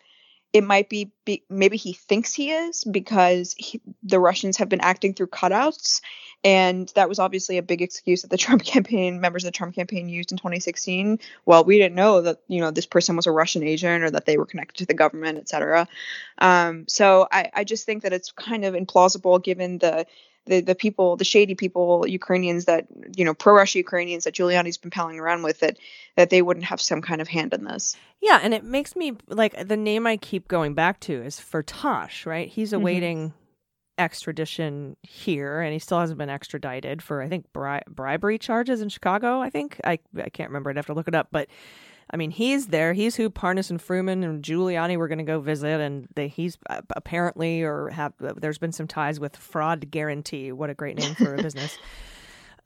it 0.53 0.65
might 0.65 0.89
be, 0.89 1.11
be 1.25 1.45
maybe 1.49 1.77
he 1.77 1.95
thinks 1.95 2.35
he 2.35 2.51
is 2.51 2.85
because 2.85 3.55
he, 3.57 3.81
the 4.03 4.21
Russians 4.21 4.59
have 4.59 4.69
been 4.69 4.83
acting 4.83 5.15
through 5.15 5.29
cutouts, 5.29 6.03
and 6.45 6.93
that 6.95 7.09
was 7.09 7.19
obviously 7.19 7.57
a 7.57 7.63
big 7.63 7.81
excuse 7.81 8.23
that 8.23 8.31
the 8.31 8.37
Trump 8.45 8.63
campaign 8.63 9.21
members 9.21 9.45
of 9.45 9.49
the 9.49 9.57
Trump 9.57 9.75
campaign 9.75 10.09
used 10.09 10.31
in 10.31 10.39
2016. 10.39 11.21
Well, 11.47 11.65
we 11.65 11.79
didn't 11.79 11.95
know 11.95 12.21
that 12.21 12.41
you 12.49 12.61
know 12.61 12.71
this 12.71 12.87
person 12.87 13.17
was 13.17 13.27
a 13.27 13.33
Russian 13.33 13.63
agent 13.63 14.05
or 14.05 14.11
that 14.11 14.27
they 14.27 14.37
were 14.37 14.47
connected 14.47 14.79
to 14.79 14.87
the 14.87 14.95
government, 14.95 15.39
et 15.39 15.49
cetera. 15.49 15.89
Um, 16.39 16.85
so 16.87 17.27
I, 17.33 17.51
I 17.55 17.65
just 17.65 17.87
think 17.87 18.03
that 18.03 18.13
it's 18.13 18.33
kind 18.33 18.65
of 18.65 18.75
implausible 18.75 19.43
given 19.43 19.79
the 19.79 20.07
the 20.47 20.61
the 20.61 20.75
people, 20.75 21.17
the 21.17 21.25
shady 21.25 21.55
people, 21.55 22.07
Ukrainians 22.07 22.65
that 22.65 22.87
you 23.17 23.25
know, 23.25 23.35
pro-Russia 23.35 23.79
Ukrainians 23.79 24.25
that 24.25 24.35
Giuliani's 24.35 24.77
been 24.77 24.91
palling 24.91 25.19
around 25.19 25.43
with, 25.43 25.61
that 25.61 25.79
that 26.17 26.31
they 26.31 26.43
wouldn't 26.43 26.67
have 26.67 26.81
some 26.81 27.03
kind 27.03 27.21
of 27.21 27.29
hand 27.29 27.55
in 27.55 27.65
this. 27.65 27.97
Yeah, 28.21 28.41
and 28.43 28.53
it 28.55 28.65
makes 28.65 28.97
me 28.97 29.17
like 29.29 29.69
the 29.69 29.77
name 29.77 30.07
I 30.07 30.17
keep 30.17 30.49
going 30.49 30.75
back 30.75 31.01
to 31.01 31.23
is 31.23 31.39
Firtash, 31.39 32.27
right? 32.27 32.49
He's 32.49 32.71
mm-hmm. 32.71 32.83
awaiting 32.83 33.33
extradition 33.99 34.97
here, 35.03 35.61
and 35.61 35.73
he 35.73 35.79
still 35.79 36.01
hasn't 36.01 36.19
been 36.19 36.31
extradited 36.31 37.03
for 37.03 37.23
I 37.23 37.29
think 37.29 37.53
bri- 37.53 37.83
bribery 37.89 38.39
charges 38.39 38.81
in 38.81 38.89
Chicago. 38.89 39.41
I 39.41 39.51
think 39.51 39.81
I 39.85 39.99
I 40.17 40.29
can't 40.29 40.51
remember. 40.51 40.71
I'd 40.71 40.77
have 40.77 40.87
to 40.87 40.95
look 40.95 41.09
it 41.09 41.15
up, 41.15 41.29
but. 41.31 41.49
I 42.13 42.17
mean, 42.19 42.31
he's 42.31 42.67
there. 42.67 42.93
He's 42.93 43.17
who 43.17 43.31
Parnas 43.31 43.71
and 43.71 43.81
Fruman 43.81 44.23
and 44.23 44.45
Giuliani 44.45 44.97
were 44.99 45.09
going 45.09 45.19
to 45.19 45.25
go 45.25 45.41
visit, 45.41 45.81
and 45.81 46.09
they, 46.15 46.29
he's 46.29 46.59
uh, 46.69 46.83
apparently 46.95 47.63
or 47.63 47.89
have. 47.89 48.13
There's 48.19 48.59
been 48.59 48.73
some 48.73 48.87
ties 48.87 49.19
with 49.19 49.37
Fraud 49.37 49.91
Guarantee. 49.91 50.53
What 50.53 50.69
a 50.69 50.75
great 50.75 50.99
name 50.99 51.15
for 51.15 51.35
a 51.35 51.43
business. 51.43 51.79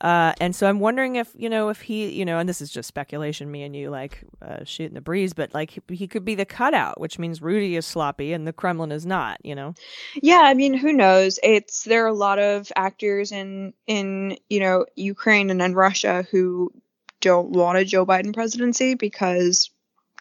Uh, 0.00 0.34
and 0.40 0.54
so 0.54 0.68
I'm 0.68 0.78
wondering 0.78 1.16
if 1.16 1.32
you 1.34 1.48
know 1.48 1.70
if 1.70 1.80
he 1.80 2.12
you 2.12 2.26
know, 2.26 2.38
and 2.38 2.46
this 2.46 2.60
is 2.60 2.70
just 2.70 2.86
speculation, 2.86 3.50
me 3.50 3.62
and 3.62 3.74
you 3.74 3.88
like 3.88 4.24
uh, 4.42 4.62
shooting 4.64 4.94
the 4.94 5.00
breeze, 5.00 5.32
but 5.32 5.54
like 5.54 5.70
he, 5.70 5.80
he 5.94 6.06
could 6.06 6.24
be 6.24 6.34
the 6.34 6.44
cutout, 6.44 7.00
which 7.00 7.18
means 7.18 7.40
Rudy 7.40 7.76
is 7.76 7.86
sloppy 7.86 8.34
and 8.34 8.46
the 8.46 8.52
Kremlin 8.52 8.92
is 8.92 9.06
not. 9.06 9.38
You 9.42 9.54
know, 9.54 9.74
Yeah, 10.20 10.42
I 10.42 10.52
mean, 10.52 10.74
who 10.74 10.92
knows? 10.92 11.38
It's 11.42 11.84
there 11.84 12.04
are 12.04 12.08
a 12.08 12.12
lot 12.12 12.38
of 12.38 12.70
actors 12.76 13.32
in 13.32 13.72
in 13.86 14.36
you 14.50 14.60
know 14.60 14.84
Ukraine 14.96 15.48
and 15.48 15.62
in 15.62 15.74
Russia 15.74 16.26
who 16.30 16.70
don't 17.26 17.50
want 17.50 17.76
a 17.76 17.84
Joe 17.84 18.06
Biden 18.06 18.32
presidency 18.32 18.94
because 18.94 19.70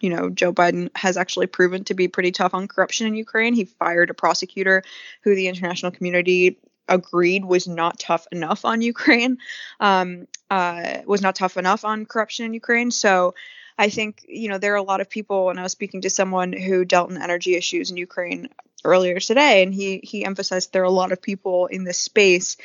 you 0.02 0.10
know 0.10 0.30
Joe 0.30 0.52
Biden 0.52 0.89
has 0.96 1.18
actually 1.18 1.46
proven 1.46 1.84
to 1.84 1.94
be 1.94 2.08
pretty 2.08 2.32
tough 2.32 2.56
on 2.56 2.68
corruption 2.68 3.06
in 3.06 3.15
Ukraine. 3.15 3.54
He 3.54 3.65
fired 3.65 4.10
a 4.10 4.15
prosecutor 4.15 4.82
who 5.22 5.36
the 5.36 5.48
international 5.48 5.91
community 5.91 6.58
agreed 6.88 7.46
was 7.46 7.68
not 7.68 8.00
tough 8.00 8.28
enough 8.32 8.65
on 8.65 8.82
Ukraine, 8.82 9.38
um, 9.80 10.28
uh, 10.50 11.02
was 11.06 11.22
not 11.22 11.36
tough 11.36 11.58
enough 11.58 11.86
on 11.86 12.06
corruption 12.06 12.46
in 12.46 12.54
Ukraine. 12.54 12.91
So. 12.91 13.36
I 13.78 13.89
think 13.89 14.24
you 14.26 14.48
know 14.48 14.58
there 14.58 14.72
are 14.72 14.78
a 14.78 14.91
lot 14.91 15.02
of 15.02 15.10
people, 15.10 15.50
and 15.50 15.60
I 15.60 15.63
was 15.63 15.74
speaking 15.74 16.00
to 16.04 16.10
someone 16.10 16.54
who 16.54 16.86
dealt 16.86 17.10
in 17.10 17.22
energy 17.22 17.56
issues 17.56 17.91
in 17.91 17.98
Ukraine 17.98 18.48
earlier 18.86 19.20
today, 19.20 19.63
and 19.63 19.74
he 19.74 20.00
he 20.02 20.24
emphasized 20.24 20.72
there 20.72 20.84
are 20.84 20.86
a 20.86 21.02
lot 21.04 21.12
of 21.12 21.22
people 21.22 21.65
in 21.65 21.84
this 21.84 22.00
space 22.00 22.56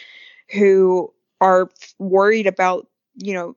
who 0.53 1.13
are 1.41 1.69
worried 1.99 2.47
about 2.47 2.87
you 3.17 3.35
know 3.35 3.57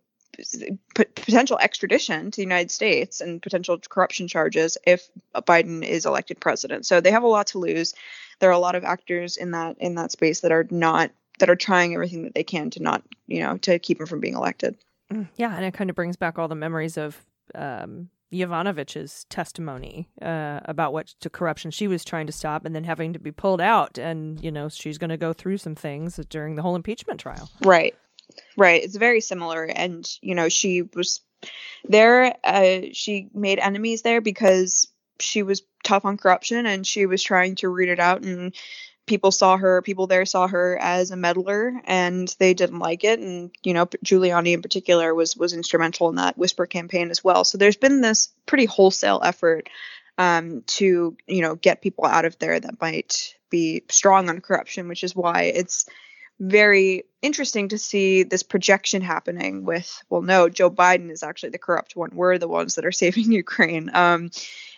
potential 0.96 1.58
extradition 1.60 2.32
to 2.32 2.36
the 2.38 2.44
United 2.44 2.72
States 2.72 3.22
and 3.22 3.42
potential 3.42 3.78
corruption 3.90 4.28
charges 4.28 4.78
if 4.86 5.08
Biden 5.36 5.84
is 5.84 6.06
elected 6.06 6.40
president. 6.40 6.86
So 6.86 7.02
they 7.02 7.12
have 7.12 7.24
a 7.24 7.28
lot 7.28 7.48
to 7.48 7.60
lose. 7.60 7.94
There 8.40 8.50
are 8.50 8.54
a 8.54 8.60
lot 8.60 8.76
of 8.76 8.84
actors 8.84 9.38
in 9.38 9.52
that 9.52 9.78
in 9.80 9.96
that 9.96 10.12
space 10.12 10.42
that 10.42 10.52
are 10.52 10.68
not 10.70 11.12
that 11.40 11.50
are 11.50 11.56
trying 11.56 11.94
everything 11.94 12.24
that 12.24 12.34
they 12.34 12.44
can 12.44 12.70
to 12.72 12.82
not 12.82 13.04
you 13.28 13.42
know 13.42 13.58
to 13.60 13.80
keep 13.80 14.00
him 14.00 14.08
from 14.08 14.20
being 14.20 14.36
elected. 14.36 14.78
yeah, 15.36 15.56
and 15.56 15.66
it 15.66 15.74
kind 15.74 15.90
of 15.90 15.96
brings 15.96 16.18
back 16.18 16.40
all 16.40 16.48
the 16.48 16.56
memories 16.56 16.98
of 16.98 17.24
um, 17.56 18.10
testimony 19.30 20.10
uh, 20.22 20.60
about 20.66 20.94
what 20.94 21.08
to 21.20 21.30
corruption 21.30 21.72
she 21.72 21.88
was 21.88 22.04
trying 22.04 22.26
to 22.28 22.34
stop, 22.34 22.66
and 22.66 22.76
then 22.76 22.84
having 22.84 23.14
to 23.14 23.20
be 23.20 23.32
pulled 23.32 23.62
out, 23.62 23.98
and 23.98 24.44
you 24.44 24.52
know 24.52 24.70
she's 24.70 24.98
going 24.98 25.10
to 25.10 25.18
go 25.18 25.34
through 25.34 25.58
some 25.58 25.76
things 25.76 26.20
during 26.30 26.56
the 26.56 26.62
whole 26.62 26.76
impeachment 26.76 27.20
trial. 27.20 27.50
Right. 27.64 27.96
Right. 28.58 28.84
It's 28.84 28.96
very 28.96 29.22
similar. 29.22 29.64
And, 29.64 30.08
you 30.22 30.36
know, 30.36 30.50
she 30.50 30.84
was 30.84 31.22
there. 31.86 32.36
Uh, 32.44 32.82
she 32.94 33.30
made 33.34 33.60
enemies 33.60 34.02
there 34.02 34.22
because 34.22 34.88
she 35.20 35.44
was 35.44 35.64
tough 35.84 36.06
on 36.06 36.18
corruption 36.18 36.66
and 36.66 36.86
she 36.86 37.06
was 37.06 37.22
trying 37.22 37.56
to 37.56 37.70
root 37.70 37.90
it 37.90 38.00
out. 38.00 38.24
And 38.24 38.56
people 39.06 39.32
saw 39.32 39.58
her, 39.58 39.82
people 39.82 40.08
there 40.08 40.26
saw 40.26 40.48
her 40.48 40.78
as 40.82 41.12
a 41.12 41.18
meddler 41.18 41.82
and 41.86 42.34
they 42.40 42.54
didn't 42.54 42.80
like 42.80 43.04
it. 43.04 43.20
And, 43.20 43.52
you 43.64 43.74
know, 43.74 43.86
Giuliani 43.86 44.54
in 44.54 44.62
particular 44.62 45.14
was, 45.14 45.36
was 45.36 45.54
instrumental 45.54 46.10
in 46.10 46.16
that 46.16 46.38
whisper 46.38 46.66
campaign 46.66 47.12
as 47.12 47.24
well. 47.24 47.44
So 47.44 47.58
there's 47.58 47.76
been 47.76 48.02
this 48.02 48.30
pretty 48.46 48.66
wholesale 48.66 49.20
effort 49.24 49.70
um, 50.18 50.62
to, 50.68 51.18
you 51.28 51.42
know, 51.42 51.56
get 51.56 51.82
people 51.82 52.06
out 52.06 52.26
of 52.26 52.38
there 52.40 52.60
that 52.60 52.80
might 52.80 53.36
be 53.50 53.84
strong 53.90 54.30
on 54.30 54.42
corruption, 54.42 54.88
which 54.88 55.04
is 55.04 55.16
why 55.16 55.44
it's 55.44 55.86
very 56.40 57.04
interesting 57.22 57.70
to 57.70 57.78
see 57.78 58.24
this 58.24 58.44
projection 58.44 59.02
happening 59.02 59.64
with 59.64 60.04
well 60.10 60.22
no 60.22 60.50
joe 60.50 60.70
biden 60.70 61.10
is 61.10 61.24
actually 61.24 61.50
the 61.50 61.58
corrupt 61.58 61.96
one 61.96 62.10
we're 62.14 62.38
the 62.38 62.48
ones 62.48 62.76
that 62.76 62.86
are 62.86 62.92
saving 63.04 63.32
ukraine 63.32 63.90
um, 63.94 64.30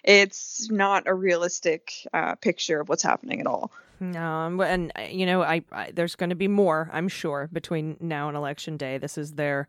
it's 0.04 0.70
not 0.70 1.08
a 1.08 1.13
realistic 1.13 1.91
uh, 2.13 2.36
picture 2.36 2.82
of 2.82 2.89
what's 2.89 3.04
happening 3.04 3.39
at 3.39 3.48
all 3.48 3.72
no 4.00 4.62
and 4.62 4.91
uh, 4.98 5.02
you 5.04 5.26
know 5.26 5.41
I, 5.41 5.63
I 5.72 5.91
there's 5.91 6.15
going 6.15 6.30
to 6.30 6.36
be 6.36 6.48
more 6.48 6.89
i'm 6.94 7.08
sure 7.08 7.50
between 7.52 7.98
now 8.00 8.28
and 8.28 8.38
election 8.38 8.78
day 8.78 8.98
this 8.98 9.18
is 9.18 9.34
their 9.34 9.68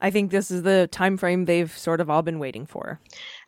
I 0.00 0.10
think 0.10 0.30
this 0.30 0.50
is 0.50 0.62
the 0.62 0.88
time 0.88 1.16
frame 1.16 1.46
they've 1.46 1.76
sort 1.76 2.00
of 2.00 2.10
all 2.10 2.22
been 2.22 2.38
waiting 2.38 2.66
for. 2.66 3.00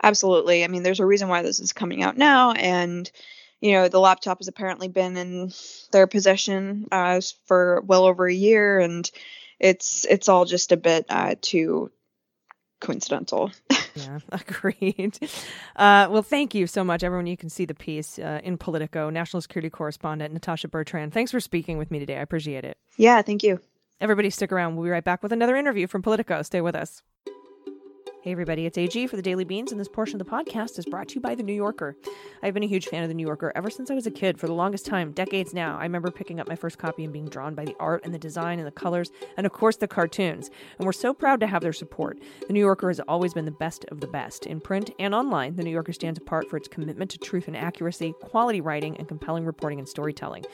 Absolutely. 0.03 0.65
I 0.65 0.69
mean, 0.69 0.83
there's 0.83 1.01
a 1.01 1.07
reason 1.07 1.29
why 1.29 1.43
this 1.43 1.61
is 1.61 1.73
coming 1.73 2.03
out 2.03 2.17
now, 2.17 2.53
and 2.53 3.11
you 3.61 3.73
know, 3.73 3.88
the 3.88 4.01
laptop 4.01 4.38
has 4.38 4.49
apparently 4.49 4.88
been 4.88 5.16
in 5.16 5.53
their 5.92 6.07
possession 6.07 6.87
uh, 6.92 7.21
for 7.47 7.83
well 7.87 8.05
over 8.05 8.27
a 8.27 8.35
year, 8.35 8.79
and 8.79 9.11
it's 9.59 10.05
it's 10.05 10.29
all 10.29 10.44
just 10.44 10.73
a 10.73 10.77
bit 10.77 11.07
uh, 11.09 11.35
too 11.40 11.90
coincidental. 12.81 13.51
yeah, 13.94 14.18
agreed. 14.31 15.18
Uh, 15.77 16.09
well, 16.11 16.23
thank 16.23 16.55
you 16.55 16.66
so 16.66 16.85
much, 16.85 17.03
everyone. 17.03 17.27
You 17.27 17.37
can 17.37 17.51
see 17.51 17.64
the 17.64 17.75
piece 17.75 18.18
uh, 18.18 18.40
in 18.44 18.59
Politico. 18.59 19.11
National 19.11 19.40
Security 19.40 19.71
Correspondent 19.71 20.33
Natasha 20.33 20.68
Bertrand. 20.68 21.12
Thanks 21.12 21.31
for 21.31 21.40
speaking 21.40 21.79
with 21.79 21.90
me 21.90 21.99
today. 21.99 22.16
I 22.18 22.23
appreciate 22.23 22.64
it. 22.64 22.79
Yeah, 22.97 23.23
thank 23.23 23.42
you. 23.42 23.61
Everybody, 24.01 24.31
stick 24.31 24.53
around. 24.53 24.77
We'll 24.77 24.85
be 24.85 24.90
right 24.90 25.03
back 25.03 25.23
with 25.23 25.33
another 25.33 25.57
interview 25.57 25.88
from 25.88 26.03
Politico. 26.03 26.42
Stay 26.42 26.61
with 26.61 26.77
us. 26.77 27.03
Hey, 28.29 28.33
everybody, 28.33 28.67
it's 28.67 28.77
AG 28.77 29.07
for 29.07 29.17
the 29.17 29.23
Daily 29.23 29.45
Beans, 29.45 29.73
and 29.73 29.81
this 29.81 29.88
portion 29.88 30.21
of 30.21 30.27
the 30.27 30.31
podcast 30.31 30.79
is 30.79 30.85
brought 30.85 31.09
to 31.09 31.14
you 31.14 31.21
by 31.23 31.35
The 31.35 31.43
New 31.43 31.55
Yorker. 31.55 31.97
I've 32.43 32.53
been 32.53 32.62
a 32.62 32.67
huge 32.67 32.87
fan 32.87 33.03
of 33.03 33.09
The 33.09 33.14
New 33.14 33.25
Yorker 33.25 33.53
ever 33.55 33.71
since 33.71 33.91
I 33.91 33.95
was 33.95 34.07
a 34.07 34.11
kid, 34.11 34.38
for 34.38 34.47
the 34.47 34.53
longest 34.53 34.85
time, 34.85 35.12
decades 35.12 35.55
now. 35.55 35.79
I 35.79 35.85
remember 35.85 36.11
picking 36.11 36.38
up 36.38 36.47
my 36.47 36.55
first 36.55 36.77
copy 36.77 37.05
and 37.05 37.11
being 37.11 37.31
drawn 37.31 37.55
by 37.55 37.64
the 37.64 37.75
art 37.81 38.05
and 38.05 38.12
the 38.12 38.19
design 38.19 38.59
and 38.59 38.67
the 38.67 38.71
colors, 38.71 39.11
and 39.38 39.47
of 39.47 39.53
course, 39.53 39.79
the 39.79 39.88
cartoons. 39.88 40.51
And 40.77 40.85
we're 40.85 40.93
so 40.93 41.14
proud 41.14 41.41
to 41.41 41.47
have 41.47 41.62
their 41.62 41.73
support. 41.73 42.19
The 42.47 42.53
New 42.53 42.61
Yorker 42.61 42.88
has 42.88 43.01
always 43.01 43.33
been 43.33 43.47
the 43.47 43.51
best 43.51 43.87
of 43.87 44.01
the 44.01 44.07
best. 44.07 44.45
In 44.45 44.61
print 44.61 44.91
and 44.99 45.14
online, 45.14 45.57
The 45.57 45.62
New 45.62 45.71
Yorker 45.71 45.95
stands 45.95 46.19
apart 46.19 46.51
for 46.51 46.59
its 46.59 46.69
commitment 46.69 47.11
to 47.12 47.19
truth 47.19 47.49
and 47.49 47.57
accuracy, 47.57 48.12
quality 48.21 48.61
writing, 48.61 48.95
and 48.99 49.09
compelling 49.09 49.47
reporting 49.47 49.79
and 49.79 49.88
storytelling. 49.88 50.45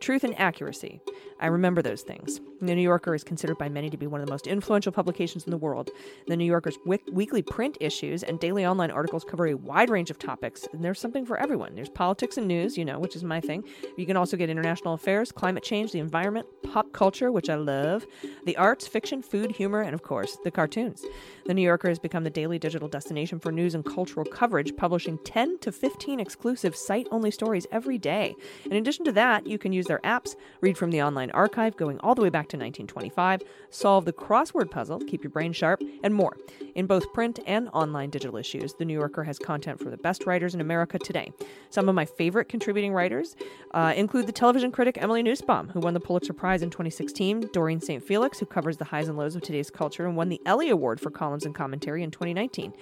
Truth 0.00 0.24
and 0.24 0.38
accuracy. 0.38 1.00
I 1.40 1.46
remember 1.46 1.80
those 1.80 2.02
things. 2.02 2.42
The 2.60 2.74
New 2.74 2.82
Yorker 2.82 3.14
is 3.14 3.24
considered 3.24 3.58
by 3.58 3.68
many 3.68 3.88
to 3.88 3.96
be 3.96 4.06
one 4.06 4.20
of 4.20 4.26
the 4.26 4.32
most 4.32 4.46
influential 4.46 4.92
publications 4.92 5.44
in 5.44 5.50
the 5.50 5.56
world. 5.56 5.90
The 6.28 6.36
New 6.36 6.44
Yorker's 6.44 6.76
weekly 6.84 7.21
print 7.26 7.76
issues 7.80 8.22
and 8.22 8.40
daily 8.40 8.66
online 8.66 8.90
articles 8.90 9.24
cover 9.24 9.46
a 9.46 9.54
wide 9.54 9.90
range 9.90 10.10
of 10.10 10.18
topics, 10.18 10.66
and 10.72 10.84
there's 10.84 11.00
something 11.00 11.24
for 11.24 11.36
everyone. 11.38 11.74
There's 11.74 11.88
politics 11.88 12.36
and 12.36 12.48
news, 12.48 12.76
you 12.76 12.84
know, 12.84 12.98
which 12.98 13.16
is 13.16 13.24
my 13.24 13.40
thing. 13.40 13.64
You 13.96 14.06
can 14.06 14.16
also 14.16 14.36
get 14.36 14.50
international 14.50 14.94
affairs, 14.94 15.32
climate 15.32 15.62
change, 15.62 15.92
the 15.92 15.98
environment, 15.98 16.46
pop 16.62 16.92
culture, 16.92 17.30
which 17.30 17.50
I 17.50 17.56
love, 17.56 18.06
the 18.44 18.56
arts, 18.56 18.86
fiction, 18.86 19.22
food, 19.22 19.52
humor, 19.52 19.80
and 19.80 19.94
of 19.94 20.02
course, 20.02 20.38
the 20.44 20.50
cartoons. 20.50 21.04
The 21.46 21.54
New 21.54 21.62
Yorker 21.62 21.88
has 21.88 21.98
become 21.98 22.24
the 22.24 22.30
daily 22.30 22.58
digital 22.58 22.88
destination 22.88 23.40
for 23.40 23.52
news 23.52 23.74
and 23.74 23.84
cultural 23.84 24.24
coverage, 24.24 24.76
publishing 24.76 25.18
10 25.18 25.58
to 25.60 25.72
15 25.72 26.20
exclusive 26.20 26.76
site 26.76 27.08
only 27.10 27.30
stories 27.30 27.66
every 27.72 27.98
day. 27.98 28.34
In 28.64 28.74
addition 28.74 29.04
to 29.06 29.12
that, 29.12 29.46
you 29.46 29.58
can 29.58 29.72
use 29.72 29.86
their 29.86 30.00
apps, 30.00 30.34
read 30.60 30.78
from 30.78 30.90
the 30.90 31.02
online 31.02 31.30
archive 31.32 31.76
going 31.76 31.98
all 32.00 32.14
the 32.14 32.22
way 32.22 32.30
back 32.30 32.48
to 32.48 32.56
1925, 32.56 33.42
solve 33.70 34.04
the 34.04 34.12
crossword 34.12 34.70
puzzle, 34.70 34.98
keep 35.00 35.22
your 35.22 35.30
brain 35.30 35.52
sharp, 35.52 35.82
and 36.02 36.14
more. 36.14 36.36
In 36.74 36.86
both 36.86 37.01
print 37.12 37.40
and 37.46 37.68
online 37.70 38.10
digital 38.10 38.36
issues, 38.36 38.74
The 38.74 38.84
New 38.84 38.94
Yorker 38.94 39.24
has 39.24 39.38
content 39.38 39.78
for 39.78 39.90
the 39.90 39.96
best 39.96 40.26
writers 40.26 40.54
in 40.54 40.60
America 40.60 40.98
today. 40.98 41.32
Some 41.70 41.88
of 41.88 41.94
my 41.94 42.04
favorite 42.04 42.48
contributing 42.48 42.92
writers 42.92 43.36
uh, 43.72 43.92
include 43.96 44.26
the 44.26 44.32
television 44.32 44.72
critic 44.72 44.98
Emily 45.00 45.22
Nussbaum, 45.22 45.68
who 45.68 45.80
won 45.80 45.94
the 45.94 46.00
Pulitzer 46.00 46.32
Prize 46.32 46.62
in 46.62 46.70
2016, 46.70 47.50
Doreen 47.52 47.80
St. 47.80 48.02
Felix, 48.02 48.38
who 48.38 48.46
covers 48.46 48.76
the 48.76 48.84
highs 48.84 49.08
and 49.08 49.16
lows 49.16 49.36
of 49.36 49.42
today's 49.42 49.70
culture 49.70 50.06
and 50.06 50.16
won 50.16 50.28
the 50.28 50.40
Ellie 50.46 50.70
Award 50.70 51.00
for 51.00 51.10
columns 51.10 51.44
and 51.44 51.54
commentary 51.54 52.02
in 52.02 52.10
2019. 52.10 52.72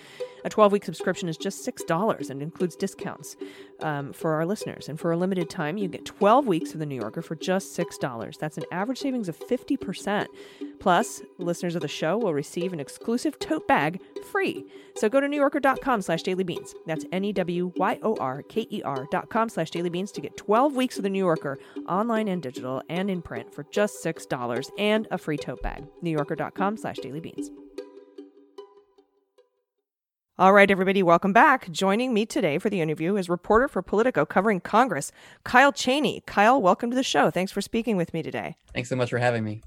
A 0.44 0.48
12 0.48 0.72
week 0.72 0.84
subscription 0.84 1.28
is 1.28 1.36
just 1.36 1.66
$6 1.66 2.30
and 2.30 2.42
includes 2.42 2.76
discounts 2.76 3.36
um, 3.80 4.12
for 4.12 4.34
our 4.34 4.46
listeners. 4.46 4.88
And 4.88 4.98
for 4.98 5.12
a 5.12 5.16
limited 5.16 5.50
time, 5.50 5.76
you 5.76 5.88
get 5.88 6.04
12 6.04 6.46
weeks 6.46 6.72
of 6.72 6.80
The 6.80 6.86
New 6.86 6.96
Yorker 6.96 7.22
for 7.22 7.34
just 7.36 7.76
$6. 7.76 8.38
That's 8.38 8.56
an 8.56 8.64
average 8.72 8.98
savings 8.98 9.28
of 9.28 9.38
50%. 9.38 10.26
Plus, 10.78 11.22
listeners 11.38 11.74
of 11.74 11.82
the 11.82 11.88
show 11.88 12.16
will 12.16 12.32
receive 12.32 12.72
an 12.72 12.80
exclusive 12.80 13.38
tote 13.38 13.68
bag 13.68 14.00
free. 14.24 14.66
So 14.96 15.08
go 15.08 15.20
to 15.20 15.26
newyorker.com 15.26 16.02
slash 16.02 16.22
dailybeans. 16.22 16.74
That's 16.86 17.04
N-E-W-Y-O-R-K-E-R 17.12 19.06
dot 19.10 19.30
com 19.30 19.48
slash 19.48 19.70
dailybeans 19.70 20.12
to 20.12 20.20
get 20.20 20.36
12 20.36 20.74
weeks 20.76 20.96
of 20.96 21.02
The 21.02 21.10
New 21.10 21.24
Yorker 21.24 21.58
online 21.88 22.28
and 22.28 22.42
digital 22.42 22.82
and 22.88 23.10
in 23.10 23.22
print 23.22 23.54
for 23.54 23.64
just 23.70 24.04
$6 24.04 24.70
and 24.78 25.06
a 25.10 25.18
free 25.18 25.36
tote 25.36 25.62
bag. 25.62 25.84
newyorker.com 26.02 26.76
slash 26.76 26.96
dailybeans. 26.98 27.46
All 30.38 30.54
right, 30.54 30.70
everybody, 30.70 31.02
welcome 31.02 31.34
back. 31.34 31.70
Joining 31.70 32.14
me 32.14 32.24
today 32.24 32.56
for 32.56 32.70
the 32.70 32.80
interview 32.80 33.16
is 33.16 33.28
reporter 33.28 33.68
for 33.68 33.82
Politico 33.82 34.24
covering 34.24 34.60
Congress, 34.60 35.12
Kyle 35.44 35.70
Cheney. 35.70 36.22
Kyle, 36.26 36.58
welcome 36.62 36.88
to 36.88 36.96
the 36.96 37.02
show. 37.02 37.30
Thanks 37.30 37.52
for 37.52 37.60
speaking 37.60 37.98
with 37.98 38.14
me 38.14 38.22
today. 38.22 38.56
Thanks 38.72 38.88
so 38.88 38.96
much 38.96 39.10
for 39.10 39.18
having 39.18 39.44
me. 39.44 39.60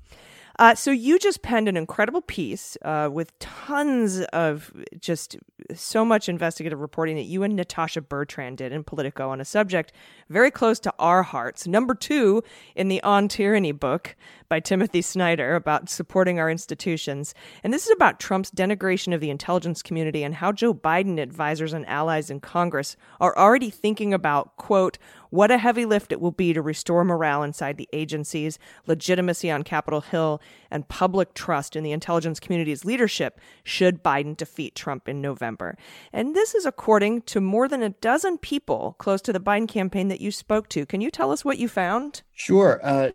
Uh, 0.60 0.76
so 0.76 0.92
you 0.92 1.18
just 1.18 1.42
penned 1.42 1.68
an 1.68 1.76
incredible 1.76 2.22
piece 2.22 2.78
uh, 2.84 3.10
with 3.12 3.38
tons 3.40 4.22
of 4.34 4.72
just 5.00 5.38
so 5.74 6.06
much 6.06 6.30
investigative 6.30 6.80
reporting 6.80 7.16
that 7.16 7.24
you 7.24 7.44
and 7.44 7.56
Natasha 7.56 8.02
Bertrand 8.02 8.58
did 8.58 8.72
in 8.72 8.84
Politico 8.84 9.30
on 9.30 9.42
a 9.42 9.46
subject 9.46 9.92
very 10.30 10.52
close 10.52 10.80
to 10.82 10.94
our 11.00 11.24
hearts. 11.24 11.66
Number 11.66 11.96
two 11.96 12.44
in 12.76 12.88
the 12.88 13.02
On 13.02 13.28
Tyranny 13.28 13.72
book 13.72 14.16
by 14.50 14.60
Timothy 14.60 15.02
Snyder 15.02 15.56
about 15.56 15.90
supporting 15.90 16.40
our 16.40 16.50
institutions. 16.50 17.34
And 17.64 17.74
this 17.74 17.86
is 17.86 17.92
about 17.92 18.20
Trump's 18.20 18.52
denigration 18.52 19.14
of 19.14 19.22
the 19.22 19.30
intelligence 19.30 19.82
community 19.82 20.24
and 20.24 20.36
how 20.36 20.52
Joe 20.52 20.74
Biden 20.74 21.20
advisors 21.20 21.74
and 21.74 21.88
allies 21.88 22.30
in 22.30 22.40
Congress 22.40 22.96
are 23.20 23.38
already 23.38 23.70
thinking 23.70 24.14
about, 24.14 24.56
quote, 24.58 24.98
what 25.30 25.50
a 25.50 25.58
heavy 25.58 25.86
lift 25.86 26.12
it 26.12 26.22
will 26.22 26.32
be 26.32 26.54
to 26.54 26.62
restore 26.62 27.04
morale 27.04 27.42
inside 27.42 27.78
the 27.78 27.90
agencies, 27.92 28.60
legitimacy 28.86 29.50
on 29.50 29.64
Capitol 29.64 30.02
Hill, 30.02 30.40
and 30.70 30.88
public 30.88 31.34
trust 31.34 31.76
in 31.76 31.84
the 31.84 31.92
intelligence 31.92 32.40
community's 32.40 32.86
leadership 32.86 33.42
should 33.64 34.04
Biden 34.04 34.38
defeat 34.38 34.76
Trump 34.76 35.10
in 35.10 35.22
November. 35.22 35.76
And 36.12 36.36
this 36.36 36.54
is 36.54 36.68
according 36.68 37.24
to 37.24 37.42
more 37.42 37.68
than 37.68 37.82
a 37.82 37.90
dozen 37.90 38.38
people 38.38 38.96
close 39.00 39.22
to 39.24 39.34
the 39.34 39.40
Biden 39.40 39.68
campaign 39.68 40.08
that 40.10 40.22
you 40.22 40.30
spoke 40.30 40.70
to. 40.70 40.86
Can 40.86 41.02
you 41.02 41.10
tell 41.10 41.32
us 41.32 41.44
what 41.44 41.58
you 41.58 41.68
found? 41.68 42.22
Sure. 42.34 42.80
Uh, 42.84 43.12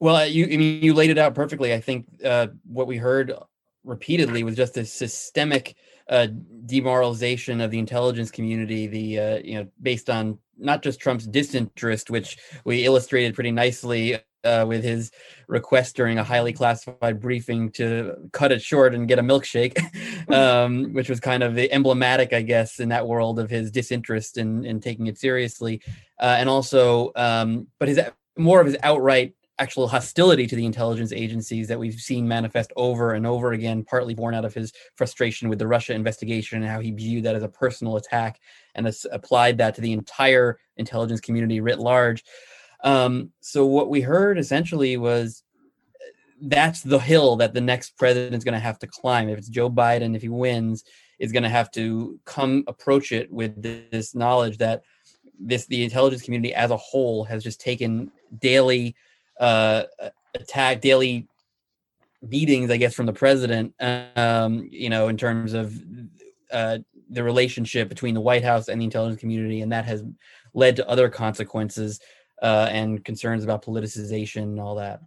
well, 0.00 0.26
you 0.26 0.44
I 0.44 0.56
mean 0.56 0.82
you 0.82 0.94
laid 0.94 1.10
it 1.10 1.18
out 1.18 1.34
perfectly. 1.34 1.72
I 1.72 1.80
think 1.80 2.06
uh, 2.24 2.48
what 2.64 2.86
we 2.86 2.96
heard 2.96 3.32
repeatedly 3.84 4.42
was 4.42 4.56
just 4.56 4.76
a 4.76 4.84
systemic 4.84 5.76
uh, 6.08 6.28
demoralization 6.66 7.60
of 7.60 7.70
the 7.70 7.78
intelligence 7.78 8.30
community. 8.30 8.86
The 8.86 9.18
uh, 9.18 9.38
you 9.44 9.54
know 9.54 9.68
based 9.80 10.10
on 10.10 10.38
not 10.58 10.82
just 10.82 11.00
Trump's 11.00 11.26
disinterest, 11.26 12.10
which 12.10 12.38
we 12.64 12.84
illustrated 12.84 13.34
pretty 13.34 13.52
nicely 13.52 14.18
uh, 14.44 14.64
with 14.66 14.82
his 14.82 15.10
request 15.48 15.96
during 15.96 16.18
a 16.18 16.24
highly 16.24 16.52
classified 16.52 17.20
briefing 17.20 17.70
to 17.70 18.14
cut 18.32 18.52
it 18.52 18.62
short 18.62 18.94
and 18.94 19.08
get 19.08 19.18
a 19.18 19.22
milkshake, 19.22 19.78
um, 20.34 20.92
which 20.92 21.08
was 21.08 21.20
kind 21.20 21.42
of 21.42 21.58
emblematic, 21.58 22.32
I 22.32 22.42
guess, 22.42 22.80
in 22.80 22.88
that 22.90 23.06
world 23.06 23.38
of 23.38 23.50
his 23.50 23.70
disinterest 23.70 24.38
in, 24.38 24.64
in 24.64 24.80
taking 24.80 25.06
it 25.06 25.18
seriously. 25.18 25.82
Uh, 26.18 26.36
and 26.38 26.48
also, 26.48 27.12
um, 27.16 27.66
but 27.78 27.88
his 27.88 28.00
more 28.38 28.60
of 28.60 28.66
his 28.66 28.76
outright 28.82 29.34
actual 29.60 29.86
hostility 29.86 30.46
to 30.46 30.56
the 30.56 30.64
intelligence 30.64 31.12
agencies 31.12 31.68
that 31.68 31.78
we've 31.78 32.00
seen 32.00 32.26
manifest 32.26 32.72
over 32.76 33.12
and 33.12 33.26
over 33.26 33.52
again, 33.52 33.84
partly 33.84 34.14
born 34.14 34.34
out 34.34 34.44
of 34.44 34.54
his 34.54 34.72
frustration 34.96 35.48
with 35.48 35.58
the 35.58 35.66
Russia 35.66 35.92
investigation 35.92 36.62
and 36.62 36.70
how 36.70 36.80
he 36.80 36.90
viewed 36.90 37.24
that 37.24 37.36
as 37.36 37.42
a 37.42 37.48
personal 37.48 37.96
attack 37.96 38.40
and 38.74 38.90
applied 39.12 39.58
that 39.58 39.74
to 39.74 39.82
the 39.82 39.92
entire 39.92 40.58
intelligence 40.78 41.20
community 41.20 41.60
writ 41.60 41.78
large. 41.78 42.24
Um, 42.82 43.30
so 43.40 43.66
what 43.66 43.90
we 43.90 44.00
heard 44.00 44.38
essentially 44.38 44.96
was 44.96 45.42
that's 46.40 46.82
the 46.82 46.98
hill 46.98 47.36
that 47.36 47.52
the 47.52 47.60
next 47.60 47.98
president 47.98 48.34
is 48.34 48.44
going 48.44 48.54
to 48.54 48.58
have 48.58 48.78
to 48.78 48.86
climb. 48.86 49.28
If 49.28 49.38
it's 49.38 49.48
Joe 49.48 49.68
Biden, 49.70 50.16
if 50.16 50.22
he 50.22 50.30
wins, 50.30 50.84
is 51.18 51.32
going 51.32 51.42
to 51.42 51.50
have 51.50 51.70
to 51.72 52.18
come 52.24 52.64
approach 52.66 53.12
it 53.12 53.30
with 53.30 53.60
this 53.62 54.14
knowledge 54.14 54.56
that 54.56 54.82
this 55.38 55.66
the 55.66 55.84
intelligence 55.84 56.22
community 56.22 56.54
as 56.54 56.70
a 56.70 56.76
whole 56.78 57.24
has 57.24 57.44
just 57.44 57.60
taken 57.60 58.10
daily 58.38 58.96
uh, 59.40 59.84
attack, 60.34 60.80
daily 60.80 61.26
meetings, 62.22 62.70
I 62.70 62.76
guess, 62.76 62.94
from 62.94 63.06
the 63.06 63.12
president. 63.12 63.74
Um, 63.80 64.68
you 64.70 64.90
know, 64.90 65.08
in 65.08 65.16
terms 65.16 65.54
of 65.54 65.74
uh, 66.52 66.78
the 67.08 67.24
relationship 67.24 67.88
between 67.88 68.14
the 68.14 68.20
White 68.20 68.44
House 68.44 68.68
and 68.68 68.80
the 68.80 68.84
intelligence 68.84 69.20
community, 69.20 69.62
and 69.62 69.72
that 69.72 69.86
has 69.86 70.04
led 70.54 70.76
to 70.76 70.88
other 70.88 71.08
consequences 71.08 72.00
uh, 72.42 72.68
and 72.70 73.04
concerns 73.04 73.44
about 73.44 73.64
politicization 73.64 74.42
and 74.42 74.60
all 74.60 74.76
that. 74.76 75.00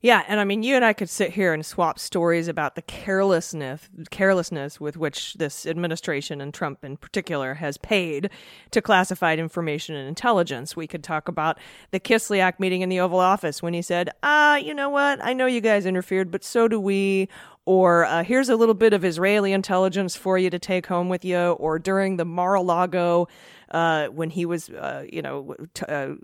Yeah, 0.00 0.22
and 0.28 0.38
I 0.38 0.44
mean, 0.44 0.62
you 0.62 0.76
and 0.76 0.84
I 0.84 0.92
could 0.92 1.10
sit 1.10 1.32
here 1.32 1.52
and 1.52 1.66
swap 1.66 1.98
stories 1.98 2.46
about 2.46 2.76
the 2.76 2.82
carelessness, 2.82 3.88
carelessness 4.10 4.80
with 4.80 4.96
which 4.96 5.34
this 5.34 5.66
administration 5.66 6.40
and 6.40 6.54
Trump 6.54 6.84
in 6.84 6.96
particular 6.96 7.54
has 7.54 7.78
paid 7.78 8.30
to 8.70 8.80
classified 8.80 9.40
information 9.40 9.96
and 9.96 10.06
intelligence. 10.06 10.76
We 10.76 10.86
could 10.86 11.02
talk 11.02 11.26
about 11.26 11.58
the 11.90 11.98
Kislyak 11.98 12.60
meeting 12.60 12.82
in 12.82 12.90
the 12.90 13.00
Oval 13.00 13.18
Office 13.18 13.60
when 13.60 13.74
he 13.74 13.82
said, 13.82 14.10
"Ah, 14.22 14.56
you 14.56 14.72
know 14.72 14.88
what? 14.88 15.18
I 15.20 15.32
know 15.32 15.46
you 15.46 15.60
guys 15.60 15.84
interfered, 15.84 16.30
but 16.30 16.44
so 16.44 16.68
do 16.68 16.78
we." 16.78 17.28
Or 17.64 18.06
uh, 18.06 18.24
here's 18.24 18.48
a 18.48 18.56
little 18.56 18.74
bit 18.74 18.94
of 18.94 19.04
Israeli 19.04 19.52
intelligence 19.52 20.16
for 20.16 20.38
you 20.38 20.48
to 20.48 20.58
take 20.58 20.86
home 20.86 21.10
with 21.10 21.22
you. 21.22 21.38
Or 21.38 21.78
during 21.78 22.16
the 22.16 22.24
Mar-a-Lago 22.24 23.28
uh, 23.70 24.06
when 24.06 24.30
he 24.30 24.46
was, 24.46 24.70
uh, 24.70 25.04
you 25.12 25.20
know, 25.20 25.54
t- 25.74 25.84
uh, 25.86 26.14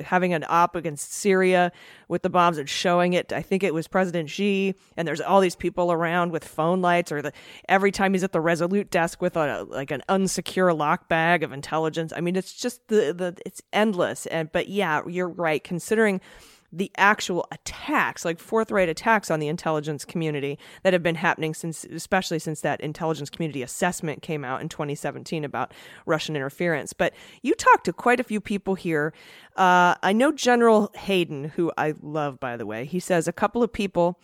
having 0.00 0.32
an 0.34 0.44
op 0.48 0.74
against 0.74 1.12
Syria 1.12 1.70
with 2.08 2.22
the 2.22 2.30
bombs 2.30 2.58
and 2.58 2.68
showing 2.68 3.12
it. 3.12 3.17
I 3.32 3.42
think 3.42 3.62
it 3.62 3.74
was 3.74 3.88
President 3.88 4.30
Xi, 4.30 4.74
and 4.96 5.06
there's 5.06 5.20
all 5.20 5.40
these 5.40 5.56
people 5.56 5.92
around 5.92 6.32
with 6.32 6.44
phone 6.44 6.80
lights, 6.80 7.12
or 7.12 7.22
the 7.22 7.32
every 7.68 7.90
time 7.90 8.12
he's 8.12 8.24
at 8.24 8.32
the 8.32 8.40
Resolute 8.40 8.90
desk 8.90 9.20
with 9.20 9.36
a 9.36 9.64
like 9.64 9.90
an 9.90 10.02
unsecure 10.08 10.76
lock 10.76 11.08
bag 11.08 11.42
of 11.42 11.52
intelligence. 11.52 12.12
I 12.16 12.20
mean, 12.20 12.36
it's 12.36 12.54
just 12.54 12.86
the 12.88 13.12
the 13.12 13.36
it's 13.44 13.62
endless. 13.72 14.26
And 14.26 14.50
but 14.52 14.68
yeah, 14.68 15.02
you're 15.06 15.28
right. 15.28 15.62
Considering 15.62 16.20
the 16.72 16.90
actual 16.96 17.46
attacks, 17.50 18.24
like 18.24 18.38
forthright 18.38 18.88
attacks 18.88 19.30
on 19.30 19.40
the 19.40 19.48
intelligence 19.48 20.04
community 20.04 20.58
that 20.82 20.92
have 20.92 21.02
been 21.02 21.14
happening 21.14 21.54
since, 21.54 21.84
especially 21.84 22.38
since 22.38 22.60
that 22.60 22.80
intelligence 22.80 23.30
community 23.30 23.62
assessment 23.62 24.22
came 24.22 24.44
out 24.44 24.60
in 24.60 24.68
2017 24.68 25.44
about 25.44 25.72
Russian 26.04 26.36
interference. 26.36 26.92
But 26.92 27.14
you 27.42 27.54
talked 27.54 27.84
to 27.86 27.92
quite 27.92 28.20
a 28.20 28.24
few 28.24 28.40
people 28.40 28.74
here. 28.74 29.14
Uh, 29.56 29.94
I 30.02 30.12
know 30.12 30.30
General 30.30 30.90
Hayden, 30.94 31.44
who 31.56 31.72
I 31.78 31.94
love, 32.02 32.38
by 32.38 32.56
the 32.56 32.66
way, 32.66 32.84
he 32.84 33.00
says 33.00 33.26
a 33.26 33.32
couple 33.32 33.62
of 33.62 33.72
people 33.72 34.20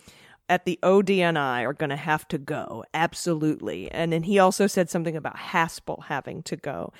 at 0.47 0.65
the 0.65 0.77
ODNI 0.83 1.63
are 1.63 1.73
going 1.73 1.89
to 1.89 1.95
have 1.95 2.27
to 2.27 2.37
go. 2.37 2.85
Absolutely. 2.93 3.91
And 3.91 4.13
then 4.13 4.23
he 4.23 4.37
also 4.37 4.67
said 4.67 4.89
something 4.89 5.15
about 5.15 5.37
Haspel 5.37 6.03
having 6.05 6.43
to 6.43 6.55
go 6.55 6.93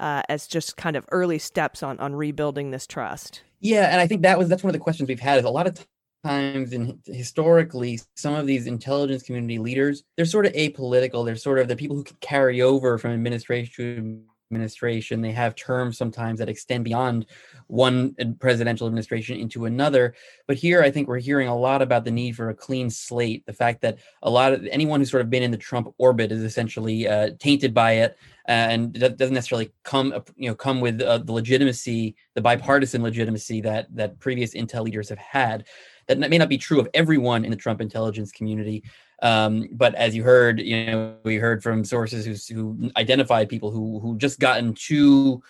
uh, 0.00 0.22
as 0.28 0.48
just 0.48 0.76
kind 0.76 0.96
of 0.96 1.06
early 1.12 1.38
steps 1.38 1.82
on, 1.82 2.00
on 2.00 2.14
rebuilding 2.14 2.72
this 2.72 2.86
trust. 2.86 3.42
Yeah, 3.60 3.92
and 3.92 4.00
I 4.00 4.06
think 4.06 4.22
that 4.22 4.38
was 4.38 4.48
that's 4.48 4.64
one 4.64 4.70
of 4.70 4.72
the 4.72 4.80
questions 4.80 5.08
we've 5.08 5.20
had 5.20 5.38
is 5.38 5.44
a 5.44 5.50
lot 5.50 5.66
of 5.66 5.86
times 6.24 6.72
and 6.72 6.98
historically 7.06 8.00
some 8.14 8.34
of 8.34 8.46
these 8.46 8.66
intelligence 8.66 9.22
community 9.22 9.58
leaders 9.58 10.02
they're 10.16 10.26
sort 10.26 10.44
of 10.44 10.52
apolitical 10.52 11.24
they're 11.24 11.34
sort 11.34 11.58
of 11.58 11.66
the 11.66 11.74
people 11.74 11.96
who 11.96 12.04
can 12.04 12.16
carry 12.20 12.60
over 12.60 12.98
from 12.98 13.12
administration 13.12 13.72
to 13.74 14.22
administration 14.50 15.20
they 15.20 15.30
have 15.30 15.54
terms 15.54 15.96
sometimes 15.96 16.40
that 16.40 16.48
extend 16.48 16.84
beyond 16.84 17.24
one 17.68 18.12
presidential 18.40 18.88
administration 18.88 19.38
into 19.38 19.64
another. 19.64 20.14
But 20.48 20.56
here 20.56 20.82
i 20.82 20.90
think 20.90 21.06
we're 21.06 21.18
hearing 21.18 21.46
a 21.46 21.56
lot 21.56 21.82
about 21.82 22.04
the 22.04 22.10
need 22.10 22.34
for 22.34 22.50
a 22.50 22.54
clean 22.54 22.90
slate. 22.90 23.46
The 23.46 23.52
fact 23.52 23.80
that 23.82 23.98
a 24.22 24.30
lot 24.30 24.52
of 24.52 24.66
anyone 24.66 25.00
who's 25.00 25.10
sort 25.10 25.20
of 25.20 25.30
been 25.30 25.44
in 25.44 25.52
the 25.52 25.56
trump 25.56 25.94
orbit 25.98 26.32
is 26.32 26.42
essentially 26.42 27.06
uh, 27.06 27.30
tainted 27.38 27.72
by 27.72 27.92
it 27.92 28.16
and 28.46 28.94
that 28.94 29.16
doesn't 29.16 29.34
necessarily 29.34 29.70
come 29.84 30.12
you 30.36 30.48
know 30.48 30.54
come 30.56 30.80
with 30.80 31.00
uh, 31.00 31.18
the 31.18 31.32
legitimacy 31.32 32.16
the 32.34 32.40
bipartisan 32.40 33.02
legitimacy 33.02 33.60
that 33.60 33.86
that 33.94 34.18
previous 34.18 34.54
intel 34.54 34.84
leaders 34.84 35.08
have 35.08 35.18
had. 35.18 35.66
That 36.08 36.18
may 36.18 36.38
not 36.38 36.48
be 36.48 36.58
true 36.58 36.80
of 36.80 36.88
everyone 36.92 37.44
in 37.44 37.52
the 37.52 37.56
trump 37.56 37.80
intelligence 37.80 38.32
community 38.32 38.82
um, 39.22 39.68
but 39.72 39.94
as 39.94 40.14
you 40.14 40.22
heard 40.22 40.60
you 40.60 40.86
know 40.86 41.16
we 41.24 41.36
heard 41.36 41.62
from 41.62 41.84
sources 41.84 42.48
who, 42.48 42.54
who 42.54 42.90
identified 42.96 43.48
people 43.48 43.70
who 43.70 44.00
who 44.00 44.16
just 44.16 44.38
gotten 44.38 44.74
too 44.74 45.42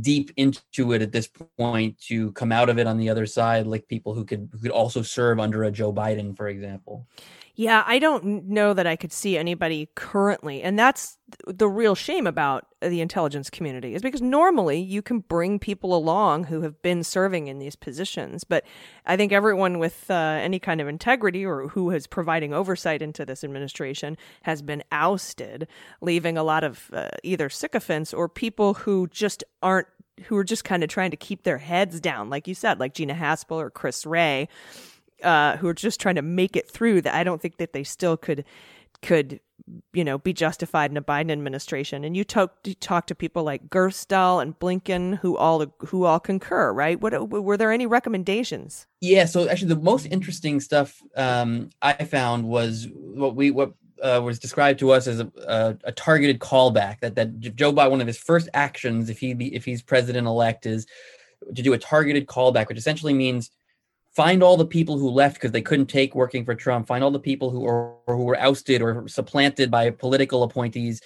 deep 0.00 0.30
into 0.36 0.92
it 0.92 1.00
at 1.00 1.12
this 1.12 1.28
point 1.56 1.98
to 1.98 2.30
come 2.32 2.52
out 2.52 2.68
of 2.68 2.78
it 2.78 2.86
on 2.86 2.98
the 2.98 3.08
other 3.08 3.26
side 3.26 3.66
like 3.66 3.88
people 3.88 4.14
who 4.14 4.24
could 4.24 4.48
who 4.52 4.58
could 4.58 4.70
also 4.70 5.00
serve 5.02 5.40
under 5.40 5.64
a 5.64 5.70
joe 5.70 5.92
biden 5.92 6.36
for 6.36 6.48
example 6.48 7.06
yeah, 7.58 7.82
I 7.88 7.98
don't 7.98 8.44
know 8.44 8.72
that 8.72 8.86
I 8.86 8.94
could 8.94 9.12
see 9.12 9.36
anybody 9.36 9.88
currently. 9.96 10.62
And 10.62 10.78
that's 10.78 11.18
the 11.44 11.68
real 11.68 11.96
shame 11.96 12.24
about 12.24 12.68
the 12.80 13.00
intelligence 13.00 13.50
community 13.50 13.96
is 13.96 14.00
because 14.00 14.22
normally 14.22 14.78
you 14.78 15.02
can 15.02 15.18
bring 15.18 15.58
people 15.58 15.92
along 15.92 16.44
who 16.44 16.60
have 16.60 16.80
been 16.82 17.02
serving 17.02 17.48
in 17.48 17.58
these 17.58 17.74
positions. 17.74 18.44
But 18.44 18.64
I 19.06 19.16
think 19.16 19.32
everyone 19.32 19.80
with 19.80 20.08
uh, 20.08 20.14
any 20.14 20.60
kind 20.60 20.80
of 20.80 20.86
integrity 20.86 21.44
or 21.44 21.66
who 21.66 21.90
is 21.90 22.06
providing 22.06 22.54
oversight 22.54 23.02
into 23.02 23.26
this 23.26 23.42
administration 23.42 24.16
has 24.42 24.62
been 24.62 24.84
ousted, 24.92 25.66
leaving 26.00 26.38
a 26.38 26.44
lot 26.44 26.62
of 26.62 26.88
uh, 26.92 27.08
either 27.24 27.48
sycophants 27.50 28.14
or 28.14 28.28
people 28.28 28.74
who 28.74 29.08
just 29.08 29.42
aren't, 29.64 29.88
who 30.26 30.36
are 30.36 30.44
just 30.44 30.62
kind 30.62 30.84
of 30.84 30.90
trying 30.90 31.10
to 31.10 31.16
keep 31.16 31.42
their 31.42 31.58
heads 31.58 31.98
down, 31.98 32.30
like 32.30 32.46
you 32.46 32.54
said, 32.54 32.78
like 32.78 32.94
Gina 32.94 33.14
Haspel 33.14 33.56
or 33.56 33.68
Chris 33.68 34.06
Wray 34.06 34.48
uh, 35.22 35.56
who 35.56 35.68
are 35.68 35.74
just 35.74 36.00
trying 36.00 36.16
to 36.16 36.22
make 36.22 36.56
it 36.56 36.70
through 36.70 37.02
that 37.02 37.14
I 37.14 37.24
don't 37.24 37.40
think 37.40 37.58
that 37.58 37.72
they 37.72 37.84
still 37.84 38.16
could 38.16 38.44
could 39.02 39.40
you 39.92 40.04
know 40.04 40.18
be 40.18 40.32
justified 40.32 40.90
in 40.90 40.96
a 40.96 41.02
Biden 41.02 41.30
administration. 41.30 42.04
And 42.04 42.16
you 42.16 42.24
talk 42.24 42.56
you 42.64 42.74
talk 42.74 43.06
to 43.08 43.14
people 43.14 43.42
like 43.42 43.68
Gerstell 43.68 44.42
and 44.42 44.58
Blinken 44.58 45.18
who 45.18 45.36
all 45.36 45.64
who 45.80 46.04
all 46.04 46.20
concur, 46.20 46.72
right? 46.72 47.00
What 47.00 47.28
were 47.28 47.56
there 47.56 47.72
any 47.72 47.86
recommendations? 47.86 48.86
Yeah, 49.00 49.26
so 49.26 49.48
actually 49.48 49.68
the 49.68 49.80
most 49.80 50.06
interesting 50.06 50.60
stuff 50.60 51.00
um, 51.16 51.70
I 51.82 52.04
found 52.04 52.44
was 52.44 52.88
what 52.92 53.34
we 53.34 53.50
what 53.50 53.72
uh, 54.02 54.20
was 54.22 54.38
described 54.38 54.78
to 54.78 54.92
us 54.92 55.06
as 55.06 55.20
a, 55.20 55.30
a, 55.48 55.76
a, 55.84 55.92
targeted 55.92 56.38
callback 56.38 57.00
that 57.00 57.16
that 57.16 57.40
Joe 57.40 57.72
Biden 57.72 57.90
one 57.90 58.00
of 58.00 58.06
his 58.06 58.18
first 58.18 58.48
actions 58.54 59.10
if 59.10 59.18
he 59.18 59.34
be, 59.34 59.54
if 59.54 59.64
he's 59.64 59.82
president 59.82 60.26
elect 60.28 60.66
is 60.66 60.86
to 61.54 61.62
do 61.62 61.72
a 61.72 61.78
targeted 61.78 62.26
callback, 62.26 62.68
which 62.68 62.78
essentially 62.78 63.12
means 63.12 63.50
find 64.18 64.42
all 64.42 64.56
the 64.56 64.66
people 64.66 64.98
who 64.98 65.08
left 65.08 65.36
because 65.36 65.52
they 65.52 65.62
couldn't 65.62 65.86
take 65.86 66.12
working 66.16 66.44
for 66.44 66.52
Trump, 66.52 66.88
find 66.88 67.04
all 67.04 67.12
the 67.12 67.20
people 67.20 67.50
who 67.50 67.64
are 67.64 67.94
who 68.08 68.24
were 68.24 68.36
ousted 68.40 68.82
or 68.82 69.06
supplanted 69.06 69.70
by 69.70 69.90
political 69.90 70.42
appointees, 70.42 71.00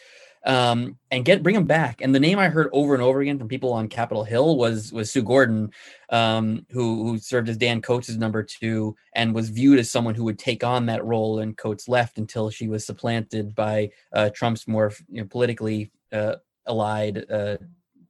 um, 0.46 0.96
and 1.10 1.26
get 1.26 1.42
bring 1.42 1.54
them 1.54 1.66
back. 1.66 2.00
And 2.00 2.14
the 2.14 2.26
name 2.26 2.38
I 2.38 2.48
heard 2.48 2.70
over 2.72 2.94
and 2.94 3.02
over 3.02 3.20
again 3.20 3.38
from 3.38 3.48
people 3.48 3.70
on 3.74 3.88
Capitol 3.88 4.24
Hill 4.24 4.56
was 4.56 4.94
was 4.94 5.10
Sue 5.10 5.22
Gordon, 5.22 5.72
um, 6.08 6.64
who 6.70 7.04
who 7.04 7.18
served 7.18 7.50
as 7.50 7.58
Dan 7.58 7.82
Coates' 7.82 8.16
number 8.16 8.42
two 8.42 8.96
and 9.14 9.34
was 9.34 9.50
viewed 9.50 9.78
as 9.78 9.90
someone 9.90 10.14
who 10.14 10.24
would 10.24 10.38
take 10.38 10.64
on 10.64 10.86
that 10.86 11.04
role. 11.04 11.40
And 11.40 11.54
Coates 11.54 11.88
left 11.88 12.16
until 12.16 12.48
she 12.48 12.66
was 12.66 12.86
supplanted 12.86 13.54
by 13.54 13.90
uh, 14.14 14.30
Trump's 14.30 14.66
more 14.66 14.90
you 15.10 15.20
know, 15.20 15.28
politically 15.28 15.90
uh, 16.12 16.36
allied 16.66 17.26
uh, 17.30 17.58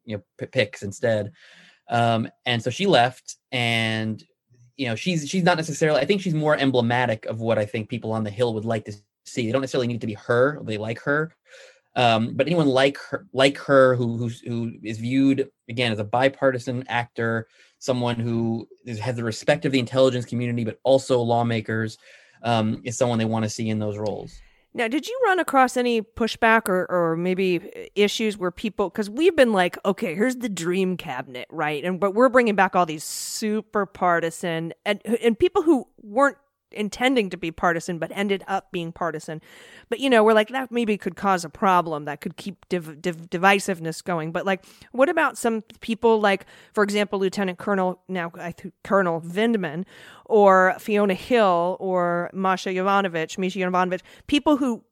you 0.05 0.17
know 0.17 0.23
p- 0.39 0.47
picks 0.47 0.85
instead. 0.85 1.33
Um, 1.89 2.29
and 2.47 2.63
so 2.63 2.71
she 2.71 2.87
left, 2.87 3.37
and 3.51 4.23
you 4.83 4.89
know 4.89 4.97
she's 4.97 5.29
she's 5.29 5.45
not 5.45 5.57
necessarily 5.57 6.01
i 6.01 6.05
think 6.05 6.21
she's 6.21 6.35
more 6.35 6.57
emblematic 6.57 7.25
of 7.27 7.41
what 7.41 7.59
i 7.59 7.65
think 7.65 7.89
people 7.89 8.13
on 8.13 8.25
the 8.25 8.31
hill 8.31 8.53
would 8.55 8.65
like 8.65 8.85
to 8.85 8.93
see. 9.25 9.47
They 9.47 9.53
don't 9.53 9.61
necessarily 9.61 9.87
need 9.87 10.01
to 10.01 10.07
be 10.07 10.15
her 10.15 10.61
they 10.63 10.79
like 10.79 11.01
her. 11.01 11.35
Um, 11.95 12.35
but 12.35 12.47
anyone 12.47 12.69
like 12.69 12.97
her 13.11 13.27
like 13.35 13.59
her 13.59 13.95
who 13.97 14.17
who's, 14.17 14.41
who 14.41 14.73
is 14.83 14.99
viewed 14.99 15.51
again 15.69 15.93
as 15.93 15.99
a 15.99 16.05
bipartisan 16.05 16.85
actor 16.89 17.49
someone 17.81 18.17
who 18.17 18.67
is, 18.87 18.99
has 18.99 19.17
the 19.17 19.25
respect 19.25 19.67
of 19.67 19.73
the 19.73 19.79
intelligence 19.79 20.25
community 20.25 20.65
but 20.65 20.79
also 20.85 21.21
lawmakers 21.21 21.99
um, 22.45 22.81
is 22.85 22.97
someone 22.97 23.19
they 23.19 23.27
want 23.27 23.43
to 23.43 23.51
see 23.51 23.69
in 23.69 23.79
those 23.79 23.99
roles 23.99 24.41
now, 24.75 24.89
did 24.89 25.07
you 25.07 25.21
run 25.27 25.39
across 25.39 25.77
any 25.77 26.01
pushback 26.01 26.69
or, 26.69 26.87
or 26.91 27.17
maybe 27.17 27.91
issues 27.95 28.39
where 28.39 28.51
people, 28.51 28.89
because 28.89 29.11
we've 29.11 29.37
been 29.37 29.53
like, 29.53 29.77
okay, 29.85 30.15
here's 30.15 30.37
the 30.37 30.49
dream 30.49 30.97
cabinet, 30.97 31.47
right? 31.51 31.85
And 31.85 32.01
but 32.01 32.15
we're 32.15 32.31
bringing 32.31 32.57
back 32.57 32.75
all 32.75 32.87
these 32.87 33.05
super 33.05 33.85
partisan 33.85 34.73
and 34.87 35.01
and 35.05 35.39
people 35.39 35.63
who 35.63 35.89
weren't 36.03 36.39
intending 36.75 37.31
to 37.31 37.37
be 37.37 37.51
partisan 37.51 37.99
but 37.99 38.11
ended 38.15 38.43
up 38.49 38.71
being 38.73 38.93
partisan. 38.93 39.41
But 39.89 40.01
you 40.01 40.11
know, 40.11 40.25
we're 40.25 40.33
like 40.33 40.49
that 40.49 40.71
maybe 40.71 40.97
could 40.99 41.17
cause 41.17 41.45
a 41.45 41.49
problem 41.49 42.05
that 42.05 42.21
could 42.21 42.37
keep 42.37 42.69
div- 42.69 43.01
div- 43.01 43.31
divisiveness 43.31 44.03
going. 44.03 44.33
But 44.33 44.47
like, 44.47 44.65
what 44.93 45.09
about 45.09 45.39
some 45.39 45.63
people 45.81 46.21
like, 46.21 46.47
for 46.73 46.83
example, 46.83 47.19
Lieutenant 47.19 47.59
Colonel 47.59 48.01
now 48.09 48.33
I 48.35 48.53
th- 48.53 48.75
Colonel 48.85 49.21
Vindman 49.21 49.85
or 50.27 50.75
Fiona 50.79 51.15
Hill 51.15 51.77
or 51.81 52.31
Masha 52.33 52.71
Yovanovitch, 52.71 53.39
Misha 53.39 53.59
Yovanovitch, 53.59 54.03
people 54.27 54.57
who 54.57 54.85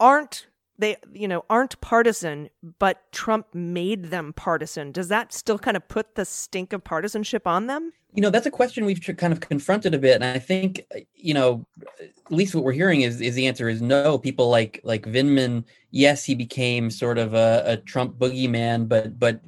aren't 0.00 0.46
they 0.78 0.96
you 1.12 1.28
know 1.28 1.44
aren't 1.50 1.80
partisan 1.80 2.48
but 2.78 3.10
trump 3.12 3.46
made 3.54 4.06
them 4.06 4.32
partisan. 4.32 4.92
Does 4.92 5.08
that 5.08 5.32
still 5.32 5.58
kind 5.58 5.76
of 5.76 5.86
put 5.88 6.14
the 6.14 6.24
stink 6.24 6.72
of 6.72 6.82
partisanship 6.84 7.46
on 7.46 7.66
them? 7.66 7.92
You 8.14 8.22
know 8.22 8.30
that's 8.30 8.46
a 8.46 8.50
question 8.50 8.84
we've 8.84 9.00
kind 9.16 9.32
of 9.32 9.40
confronted 9.40 9.94
a 9.94 9.98
bit 9.98 10.16
and 10.16 10.24
i 10.24 10.38
think 10.38 10.84
uh, 10.94 11.00
you 11.14 11.32
know 11.32 11.66
at 12.00 12.30
least 12.30 12.54
what 12.54 12.62
we're 12.62 12.72
hearing 12.72 13.02
is 13.02 13.20
is 13.20 13.34
the 13.34 13.46
answer 13.46 13.68
is 13.68 13.80
no. 13.80 14.18
People 14.18 14.50
like 14.50 14.80
like 14.84 15.04
Vindman 15.04 15.64
yes 15.90 16.24
he 16.24 16.34
became 16.34 16.90
sort 16.90 17.18
of 17.18 17.34
a, 17.34 17.62
a 17.66 17.76
trump 17.78 18.18
boogeyman 18.18 18.88
but 18.88 19.18
but 19.18 19.40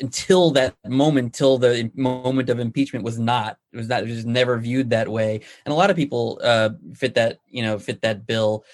until 0.00 0.50
that 0.50 0.74
moment 0.86 1.32
till 1.32 1.58
the 1.58 1.90
moment 1.94 2.50
of 2.50 2.58
impeachment 2.58 3.04
was 3.04 3.18
not 3.18 3.56
it 3.72 3.76
was 3.76 3.88
not 3.88 4.02
it 4.02 4.08
was 4.08 4.26
never 4.26 4.58
viewed 4.58 4.90
that 4.90 5.08
way. 5.08 5.40
And 5.64 5.72
a 5.72 5.76
lot 5.76 5.90
of 5.90 5.96
people 5.96 6.40
uh 6.42 6.70
fit 6.94 7.14
that 7.14 7.38
you 7.48 7.62
know 7.62 7.78
fit 7.78 8.02
that 8.02 8.26
bill 8.26 8.64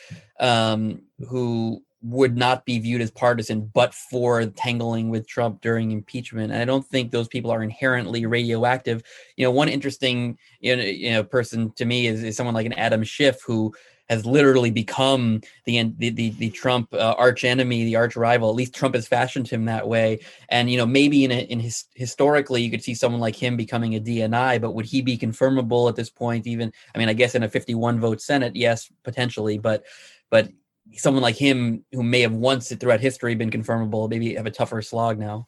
um 0.40 1.02
who 1.28 1.82
would 2.02 2.36
not 2.36 2.64
be 2.64 2.78
viewed 2.78 3.00
as 3.00 3.10
partisan 3.10 3.70
but 3.74 3.92
for 3.92 4.46
tangling 4.46 5.10
with 5.10 5.26
Trump 5.26 5.60
during 5.60 5.90
impeachment. 5.90 6.52
And 6.52 6.62
I 6.62 6.64
don't 6.64 6.86
think 6.86 7.10
those 7.10 7.28
people 7.28 7.50
are 7.50 7.62
inherently 7.62 8.24
radioactive. 8.26 9.02
You 9.36 9.44
know, 9.44 9.50
one 9.50 9.68
interesting 9.68 10.38
you 10.60 10.76
know, 10.76 10.82
you 10.82 11.10
know 11.10 11.24
person 11.24 11.72
to 11.72 11.84
me 11.84 12.06
is, 12.06 12.22
is 12.22 12.36
someone 12.36 12.54
like 12.54 12.66
an 12.66 12.72
Adam 12.74 13.02
Schiff 13.02 13.42
who 13.42 13.74
has 14.08 14.24
literally 14.24 14.70
become 14.70 15.40
the 15.64 15.82
the 15.98 16.10
the, 16.10 16.30
the 16.30 16.50
Trump 16.50 16.94
uh, 16.94 17.14
arch 17.18 17.44
enemy, 17.44 17.84
the 17.84 17.96
arch 17.96 18.16
rival. 18.16 18.48
At 18.48 18.54
least 18.54 18.74
Trump 18.74 18.94
has 18.94 19.06
fashioned 19.06 19.48
him 19.48 19.66
that 19.66 19.86
way. 19.86 20.20
And 20.48 20.70
you 20.70 20.78
know, 20.78 20.86
maybe 20.86 21.24
in 21.24 21.32
a, 21.32 21.40
in 21.40 21.60
his 21.60 21.84
historically, 21.94 22.62
you 22.62 22.70
could 22.70 22.82
see 22.82 22.94
someone 22.94 23.20
like 23.20 23.36
him 23.36 23.56
becoming 23.56 23.96
a 23.96 24.00
DNI, 24.00 24.60
but 24.60 24.72
would 24.72 24.86
he 24.86 25.02
be 25.02 25.18
confirmable 25.18 25.88
at 25.88 25.96
this 25.96 26.10
point? 26.10 26.46
Even 26.46 26.72
I 26.94 26.98
mean, 26.98 27.08
I 27.08 27.12
guess 27.12 27.34
in 27.34 27.42
a 27.42 27.48
51 27.48 28.00
vote 28.00 28.20
Senate, 28.20 28.56
yes, 28.56 28.90
potentially, 29.02 29.58
but 29.58 29.84
but 30.30 30.48
someone 30.94 31.22
like 31.22 31.36
him 31.36 31.84
who 31.92 32.02
may 32.02 32.20
have 32.20 32.32
once 32.32 32.74
throughout 32.74 33.00
history 33.00 33.34
been 33.34 33.50
confirmable, 33.50 34.08
maybe 34.08 34.34
have 34.34 34.46
a 34.46 34.50
tougher 34.50 34.82
slog 34.82 35.18
now. 35.18 35.46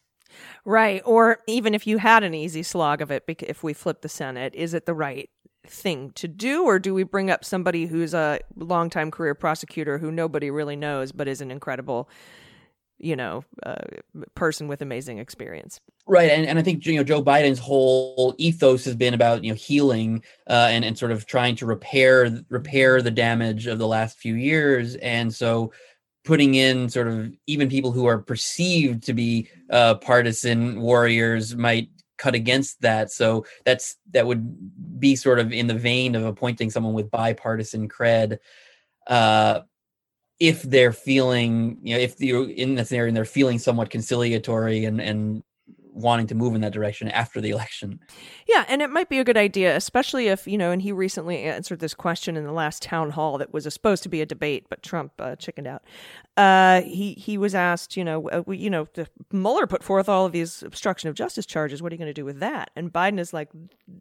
Right. 0.64 1.02
Or 1.04 1.38
even 1.46 1.74
if 1.74 1.86
you 1.86 1.98
had 1.98 2.22
an 2.22 2.34
easy 2.34 2.62
slog 2.62 3.00
of 3.00 3.10
it, 3.10 3.24
if 3.26 3.62
we 3.62 3.72
flip 3.72 4.02
the 4.02 4.08
Senate, 4.08 4.54
is 4.54 4.74
it 4.74 4.86
the 4.86 4.94
right 4.94 5.28
thing 5.66 6.10
to 6.12 6.28
do? 6.28 6.64
Or 6.64 6.78
do 6.78 6.94
we 6.94 7.02
bring 7.02 7.30
up 7.30 7.44
somebody 7.44 7.86
who's 7.86 8.14
a 8.14 8.40
longtime 8.56 9.10
career 9.10 9.34
prosecutor 9.34 9.98
who 9.98 10.10
nobody 10.10 10.50
really 10.50 10.76
knows, 10.76 11.12
but 11.12 11.28
is 11.28 11.40
an 11.40 11.50
incredible, 11.50 12.08
you 13.00 13.16
know, 13.16 13.44
uh, 13.64 13.74
person 14.34 14.68
with 14.68 14.82
amazing 14.82 15.18
experience? 15.18 15.80
Right, 16.06 16.30
and, 16.30 16.46
and 16.46 16.58
I 16.58 16.62
think 16.62 16.84
you 16.86 16.96
know 16.96 17.04
Joe 17.04 17.22
Biden's 17.22 17.58
whole 17.58 18.34
ethos 18.38 18.84
has 18.84 18.94
been 18.94 19.14
about 19.14 19.44
you 19.44 19.50
know 19.50 19.56
healing 19.56 20.22
uh, 20.48 20.68
and 20.70 20.84
and 20.84 20.96
sort 20.96 21.12
of 21.12 21.26
trying 21.26 21.56
to 21.56 21.66
repair 21.66 22.42
repair 22.48 23.02
the 23.02 23.10
damage 23.10 23.66
of 23.66 23.78
the 23.78 23.86
last 23.86 24.18
few 24.18 24.34
years, 24.34 24.96
and 24.96 25.34
so 25.34 25.72
putting 26.24 26.54
in 26.54 26.88
sort 26.88 27.08
of 27.08 27.32
even 27.46 27.68
people 27.68 27.92
who 27.92 28.06
are 28.06 28.18
perceived 28.18 29.04
to 29.04 29.14
be 29.14 29.48
uh, 29.70 29.94
partisan 29.96 30.80
warriors 30.80 31.56
might 31.56 31.88
cut 32.18 32.34
against 32.34 32.80
that. 32.82 33.10
So 33.10 33.46
that's 33.64 33.96
that 34.10 34.26
would 34.26 35.00
be 35.00 35.16
sort 35.16 35.38
of 35.38 35.52
in 35.52 35.66
the 35.66 35.74
vein 35.74 36.14
of 36.14 36.24
appointing 36.24 36.70
someone 36.70 36.92
with 36.92 37.10
bipartisan 37.10 37.88
cred. 37.88 38.38
Uh, 39.06 39.60
if 40.40 40.62
they're 40.62 40.92
feeling, 40.92 41.78
you 41.82 41.94
know, 41.94 42.00
if 42.00 42.20
you're 42.20 42.50
in 42.50 42.74
that 42.76 42.88
scenario 42.88 43.08
and 43.08 43.16
they're 43.16 43.24
feeling 43.26 43.58
somewhat 43.58 43.90
conciliatory 43.90 44.84
and 44.86 45.00
and 45.00 45.42
wanting 45.92 46.26
to 46.28 46.34
move 46.34 46.54
in 46.54 46.60
that 46.60 46.72
direction 46.72 47.08
after 47.08 47.40
the 47.40 47.50
election. 47.50 48.00
Yeah, 48.46 48.64
and 48.68 48.82
it 48.82 48.90
might 48.90 49.08
be 49.08 49.18
a 49.18 49.24
good 49.24 49.36
idea, 49.36 49.76
especially 49.76 50.28
if, 50.28 50.46
you 50.46 50.56
know, 50.56 50.70
and 50.70 50.82
he 50.82 50.92
recently 50.92 51.42
answered 51.42 51.80
this 51.80 51.94
question 51.94 52.36
in 52.36 52.44
the 52.44 52.52
last 52.52 52.82
town 52.82 53.10
hall 53.10 53.38
that 53.38 53.52
was 53.52 53.72
supposed 53.72 54.02
to 54.02 54.08
be 54.08 54.20
a 54.20 54.26
debate, 54.26 54.66
but 54.68 54.82
Trump 54.82 55.12
uh, 55.18 55.36
chickened 55.36 55.66
out. 55.66 55.82
Uh, 56.36 56.80
he 56.82 57.12
he 57.14 57.36
was 57.36 57.54
asked, 57.54 57.96
you 57.96 58.04
know, 58.04 58.28
uh, 58.30 58.42
you 58.50 58.70
know, 58.70 58.86
Mueller 59.30 59.66
put 59.66 59.82
forth 59.82 60.08
all 60.08 60.24
of 60.24 60.32
these 60.32 60.62
obstruction 60.62 61.08
of 61.08 61.14
justice 61.14 61.44
charges. 61.44 61.82
What 61.82 61.92
are 61.92 61.94
you 61.94 61.98
going 61.98 62.08
to 62.08 62.14
do 62.14 62.24
with 62.24 62.40
that? 62.40 62.70
And 62.74 62.92
Biden 62.92 63.18
is 63.18 63.32
like, 63.32 63.50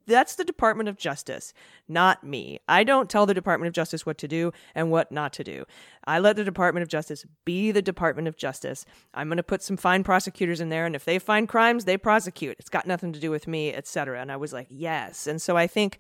that's 0.05 0.35
the 0.35 0.45
Department 0.45 0.87
of 0.87 0.97
Justice, 0.97 1.53
not 1.87 2.23
me. 2.23 2.59
I 2.67 2.83
don't 2.83 3.09
tell 3.09 3.25
the 3.25 3.33
Department 3.33 3.67
of 3.67 3.73
Justice 3.73 4.05
what 4.05 4.17
to 4.19 4.27
do 4.27 4.53
and 4.73 4.89
what 4.91 5.11
not 5.11 5.33
to 5.33 5.43
do. 5.43 5.65
I 6.05 6.19
let 6.19 6.37
the 6.37 6.43
Department 6.43 6.83
of 6.83 6.89
Justice 6.89 7.25
be 7.45 7.71
the 7.71 7.81
Department 7.81 8.27
of 8.27 8.37
Justice. 8.37 8.85
I'm 9.13 9.27
going 9.27 9.37
to 9.37 9.43
put 9.43 9.61
some 9.61 9.77
fine 9.77 10.03
prosecutors 10.03 10.61
in 10.61 10.69
there, 10.69 10.85
and 10.85 10.95
if 10.95 11.05
they 11.05 11.19
find 11.19 11.47
crimes, 11.47 11.85
they 11.89 11.97
prosecute. 11.97 12.55
It's 12.59 12.69
got 12.69 12.87
nothing 12.87 13.13
to 13.13 13.19
do 13.19 13.31
with 13.31 13.47
me, 13.47 13.73
etc. 13.73 14.21
And 14.21 14.31
I 14.31 14.37
was 14.37 14.53
like, 14.53 14.67
yes. 14.69 15.27
And 15.27 15.41
so 15.41 15.57
I 15.57 15.67
think 15.67 15.99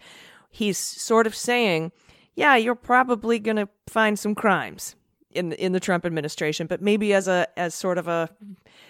he's 0.49 0.77
sort 0.77 1.27
of 1.27 1.35
saying, 1.35 1.91
yeah, 2.35 2.55
you're 2.55 2.75
probably 2.75 3.39
going 3.39 3.57
to 3.57 3.67
find 3.87 4.17
some 4.17 4.35
crimes 4.35 4.95
in 5.31 5.51
in 5.53 5.73
the 5.73 5.79
Trump 5.79 6.05
administration, 6.05 6.67
but 6.67 6.81
maybe 6.81 7.13
as 7.13 7.27
a 7.27 7.47
as 7.57 7.75
sort 7.75 7.97
of 7.97 8.07
a 8.07 8.29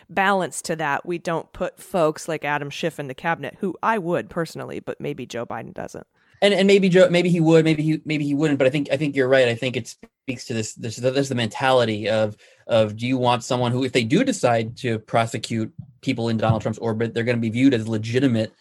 balance 0.09 0.61
to 0.63 0.75
that, 0.75 1.05
we 1.05 1.17
don't 1.17 1.51
put 1.53 1.79
folks 1.79 2.27
like 2.27 2.45
Adam 2.45 2.69
Schiff 2.69 2.99
in 2.99 3.07
the 3.07 3.13
cabinet, 3.13 3.57
who 3.59 3.75
I 3.83 3.97
would 3.97 4.29
personally, 4.29 4.79
but 4.79 5.01
maybe 5.01 5.25
Joe 5.25 5.45
Biden 5.45 5.73
doesn't. 5.73 6.07
And 6.41 6.53
and 6.53 6.67
maybe 6.67 6.87
Joe, 6.87 7.09
maybe 7.09 7.29
he 7.29 7.41
would, 7.41 7.65
maybe 7.65 7.83
he 7.83 8.01
maybe 8.05 8.25
he 8.25 8.33
wouldn't, 8.33 8.57
but 8.57 8.67
I 8.67 8.69
think 8.69 8.89
I 8.91 8.97
think 8.97 9.15
you're 9.15 9.27
right. 9.27 9.47
I 9.47 9.55
think 9.55 9.75
it 9.75 9.87
speaks 9.87 10.45
to 10.45 10.53
this 10.53 10.73
this 10.75 10.95
this 10.97 11.29
the 11.29 11.35
mentality 11.35 12.07
of 12.07 12.37
of 12.67 12.95
do 12.95 13.05
you 13.05 13.17
want 13.17 13.43
someone 13.43 13.71
who, 13.71 13.83
if 13.83 13.91
they 13.91 14.03
do 14.03 14.23
decide 14.23 14.77
to 14.77 14.99
prosecute 14.99 15.73
people 16.01 16.29
in 16.29 16.37
Donald 16.37 16.61
Trump's 16.61 16.79
orbit, 16.79 17.13
they're 17.13 17.23
going 17.23 17.37
to 17.37 17.41
be 17.41 17.49
viewed 17.49 17.73
as 17.73 17.87
legitimate 17.87 18.53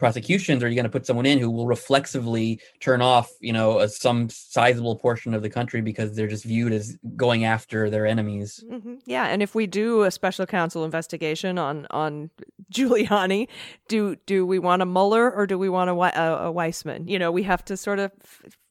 prosecutions, 0.00 0.62
or 0.62 0.66
are 0.66 0.68
you 0.70 0.74
going 0.74 0.84
to 0.84 0.90
put 0.90 1.06
someone 1.06 1.26
in 1.26 1.38
who 1.38 1.50
will 1.50 1.66
reflexively 1.66 2.58
turn 2.80 3.02
off, 3.02 3.30
you 3.38 3.52
know, 3.52 3.78
a, 3.78 3.88
some 3.88 4.28
sizable 4.30 4.96
portion 4.96 5.34
of 5.34 5.42
the 5.42 5.50
country 5.50 5.82
because 5.82 6.16
they're 6.16 6.26
just 6.26 6.44
viewed 6.44 6.72
as 6.72 6.96
going 7.16 7.44
after 7.44 7.88
their 7.90 8.06
enemies? 8.06 8.64
Mm-hmm. 8.68 8.94
Yeah, 9.04 9.26
and 9.26 9.42
if 9.42 9.54
we 9.54 9.68
do 9.68 10.02
a 10.02 10.10
special 10.10 10.46
counsel 10.46 10.84
investigation 10.84 11.58
on 11.58 11.86
on 11.90 12.30
Giuliani, 12.72 13.46
do 13.86 14.16
do 14.26 14.44
we 14.44 14.58
want 14.58 14.82
a 14.82 14.86
Mueller 14.86 15.30
or 15.30 15.46
do 15.46 15.58
we 15.58 15.68
want 15.68 15.90
a, 15.90 15.92
a, 15.92 16.48
a 16.48 16.52
Weissmann? 16.52 17.08
You 17.08 17.18
know, 17.18 17.30
we 17.30 17.44
have 17.44 17.64
to 17.66 17.76
sort 17.76 17.98
of 17.98 18.10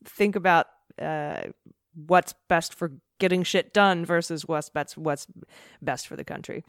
think 0.04 0.36
about 0.36 0.66
uh, 1.00 1.42
what's 1.94 2.34
best 2.50 2.74
for 2.74 2.92
getting 3.20 3.44
shit 3.44 3.74
done 3.74 4.06
versus 4.06 4.48
what's 4.48 4.70
best 4.70 4.98
what's 4.98 5.28
best 5.82 6.08
for 6.08 6.16
the 6.16 6.24
country. 6.24 6.64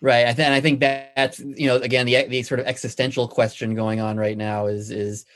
Right. 0.00 0.26
I 0.26 0.32
think 0.32 0.48
I 0.48 0.60
think 0.60 0.80
that's 0.80 1.40
you 1.40 1.66
know 1.66 1.76
again 1.76 2.06
the 2.06 2.24
the 2.28 2.42
sort 2.44 2.60
of 2.60 2.66
existential 2.66 3.26
question 3.26 3.74
going 3.74 4.00
on 4.00 4.16
right 4.16 4.36
now 4.36 4.66
is 4.66 4.90
is 4.90 5.26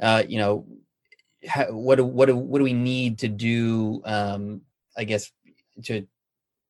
uh, 0.00 0.24
you 0.26 0.38
know 0.38 0.66
how, 1.46 1.66
what 1.66 1.96
do 1.96 2.04
what 2.04 2.26
do 2.26 2.36
what 2.36 2.58
do 2.58 2.64
we 2.64 2.72
need 2.72 3.18
to 3.20 3.28
do 3.28 4.02
um, 4.04 4.62
I 4.96 5.04
guess 5.04 5.30
to 5.84 6.04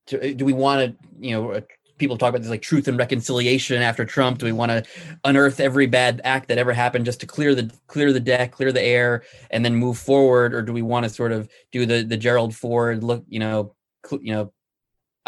to 0.09 0.35
do 0.35 0.45
we 0.45 0.53
want 0.53 0.81
to 0.91 1.07
you 1.19 1.31
know 1.31 1.53
uh, 1.53 1.61
people 1.97 2.19
talk 2.19 2.29
about 2.29 2.43
this 2.43 2.51
like 2.51 2.61
truth 2.61 2.87
and 2.87 2.99
reconciliation 2.99 3.81
after 3.81 4.05
Trump 4.05 4.39
do 4.39 4.45
we 4.45 4.53
want 4.53 4.71
to 4.71 4.85
unearth 5.25 5.59
every 5.59 5.87
bad 5.87 6.21
act 6.25 6.49
that 6.49 6.59
ever 6.59 6.75
happened 6.75 7.07
just 7.07 7.21
to 7.21 7.27
clear 7.27 7.55
the 7.55 7.73
clear 7.87 8.13
the 8.13 8.21
deck 8.21 8.53
clear 8.53 8.73
the 8.73 8.83
air 8.83 9.23
and 9.51 9.65
then 9.65 9.75
move 9.75 9.97
forward 9.97 10.53
or 10.53 10.61
do 10.61 10.73
we 10.75 10.83
want 10.83 11.05
to 11.05 11.09
sort 11.09 11.33
of 11.33 11.49
do 11.73 11.87
the 11.87 12.03
the 12.03 12.17
Gerald 12.19 12.55
Ford 12.55 13.03
look 13.03 13.25
you 13.27 13.41
know 13.41 13.75
you 14.21 14.35
know 14.35 14.53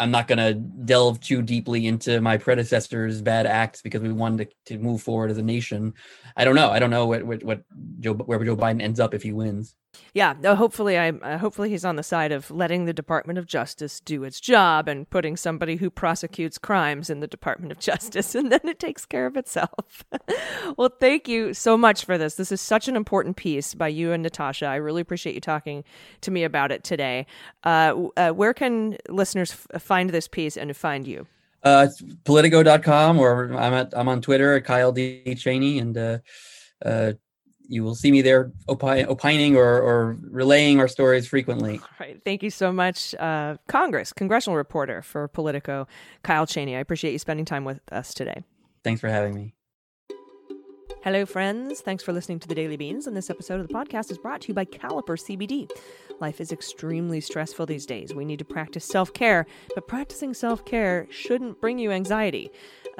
I'm 0.01 0.09
not 0.09 0.27
going 0.27 0.39
to 0.39 0.55
delve 0.55 1.19
too 1.19 1.43
deeply 1.43 1.85
into 1.85 2.21
my 2.21 2.37
predecessor's 2.37 3.21
bad 3.21 3.45
acts 3.45 3.83
because 3.83 4.01
we 4.01 4.11
wanted 4.11 4.49
to, 4.65 4.73
to 4.73 4.81
move 4.81 5.03
forward 5.03 5.29
as 5.29 5.37
a 5.37 5.43
nation. 5.43 5.93
I 6.35 6.43
don't 6.43 6.55
know. 6.55 6.71
I 6.71 6.79
don't 6.79 6.89
know 6.89 7.05
what, 7.05 7.23
what, 7.23 7.43
what 7.43 7.61
Joe 7.99 8.13
where 8.13 8.43
Joe 8.43 8.57
Biden 8.57 8.81
ends 8.81 8.99
up 8.99 9.13
if 9.13 9.21
he 9.21 9.31
wins 9.31 9.75
yeah, 10.13 10.33
hopefully 10.55 10.97
I 10.97 11.09
uh, 11.09 11.37
hopefully 11.37 11.69
he's 11.69 11.85
on 11.85 11.95
the 11.95 12.03
side 12.03 12.31
of 12.31 12.51
letting 12.51 12.85
the 12.85 12.93
Department 12.93 13.39
of 13.39 13.45
Justice 13.45 13.99
do 13.99 14.23
its 14.23 14.39
job 14.39 14.87
and 14.87 15.09
putting 15.09 15.37
somebody 15.37 15.77
who 15.77 15.89
prosecutes 15.89 16.57
crimes 16.57 17.09
in 17.09 17.19
the 17.19 17.27
Department 17.27 17.71
of 17.71 17.79
Justice 17.91 18.35
and 18.35 18.51
then 18.51 18.61
it 18.63 18.79
takes 18.79 19.05
care 19.05 19.25
of 19.25 19.37
itself. 19.37 20.03
well, 20.77 20.91
thank 20.99 21.27
you 21.27 21.53
so 21.53 21.77
much 21.77 22.05
for 22.05 22.17
this. 22.17 22.35
This 22.35 22.51
is 22.51 22.61
such 22.61 22.87
an 22.87 22.95
important 22.95 23.37
piece 23.37 23.73
by 23.73 23.87
you 23.87 24.11
and 24.11 24.23
Natasha. 24.23 24.65
I 24.65 24.75
really 24.75 25.01
appreciate 25.01 25.35
you 25.35 25.41
talking 25.41 25.83
to 26.21 26.31
me 26.31 26.43
about 26.43 26.71
it 26.71 26.83
today. 26.83 27.25
Uh, 27.63 28.07
uh, 28.17 28.31
where 28.31 28.53
can 28.53 28.97
listeners 29.09 29.51
f- 29.73 29.81
find 29.81 30.09
this 30.09 30.27
piece 30.27 30.57
and 30.57 30.75
find 30.75 31.07
you? 31.07 31.27
Uh, 31.63 31.87
politico.com 32.23 33.19
or 33.19 33.53
I'm 33.53 33.73
at 33.73 33.93
I'm 33.95 34.07
on 34.07 34.21
Twitter 34.21 34.55
at 34.55 34.65
Kyle 34.65 34.91
D 34.91 35.35
Cheney 35.35 35.79
and 35.79 35.95
uh, 35.95 36.17
uh 36.83 37.13
you 37.71 37.83
will 37.85 37.95
see 37.95 38.11
me 38.11 38.21
there 38.21 38.51
opi- 38.67 39.05
opining 39.07 39.55
or, 39.55 39.81
or 39.81 40.17
relaying 40.29 40.79
our 40.79 40.89
stories 40.89 41.25
frequently. 41.25 41.79
All 41.79 41.87
right. 41.99 42.21
Thank 42.23 42.43
you 42.43 42.49
so 42.49 42.71
much, 42.71 43.15
uh, 43.15 43.55
Congress, 43.67 44.11
congressional 44.11 44.57
reporter 44.57 45.01
for 45.01 45.29
Politico, 45.29 45.87
Kyle 46.21 46.45
Cheney. 46.45 46.75
I 46.75 46.79
appreciate 46.79 47.13
you 47.13 47.19
spending 47.19 47.45
time 47.45 47.63
with 47.63 47.79
us 47.91 48.13
today. 48.13 48.43
Thanks 48.83 48.99
for 48.99 49.07
having 49.07 49.33
me. 49.33 49.53
Hello, 51.03 51.25
friends. 51.25 51.81
Thanks 51.81 52.03
for 52.03 52.13
listening 52.13 52.39
to 52.41 52.47
the 52.47 52.53
Daily 52.53 52.77
Beans. 52.77 53.07
And 53.07 53.15
this 53.17 53.29
episode 53.29 53.59
of 53.59 53.67
the 53.67 53.73
podcast 53.73 54.11
is 54.11 54.19
brought 54.19 54.41
to 54.41 54.49
you 54.49 54.53
by 54.53 54.65
Caliper 54.65 55.17
CBD. 55.17 55.67
Life 56.19 56.39
is 56.39 56.51
extremely 56.51 57.19
stressful 57.21 57.65
these 57.65 57.87
days. 57.87 58.13
We 58.13 58.25
need 58.25 58.37
to 58.37 58.45
practice 58.45 58.85
self 58.85 59.11
care, 59.11 59.47
but 59.73 59.87
practicing 59.87 60.35
self 60.35 60.63
care 60.63 61.07
shouldn't 61.09 61.59
bring 61.59 61.79
you 61.79 61.89
anxiety. 61.89 62.51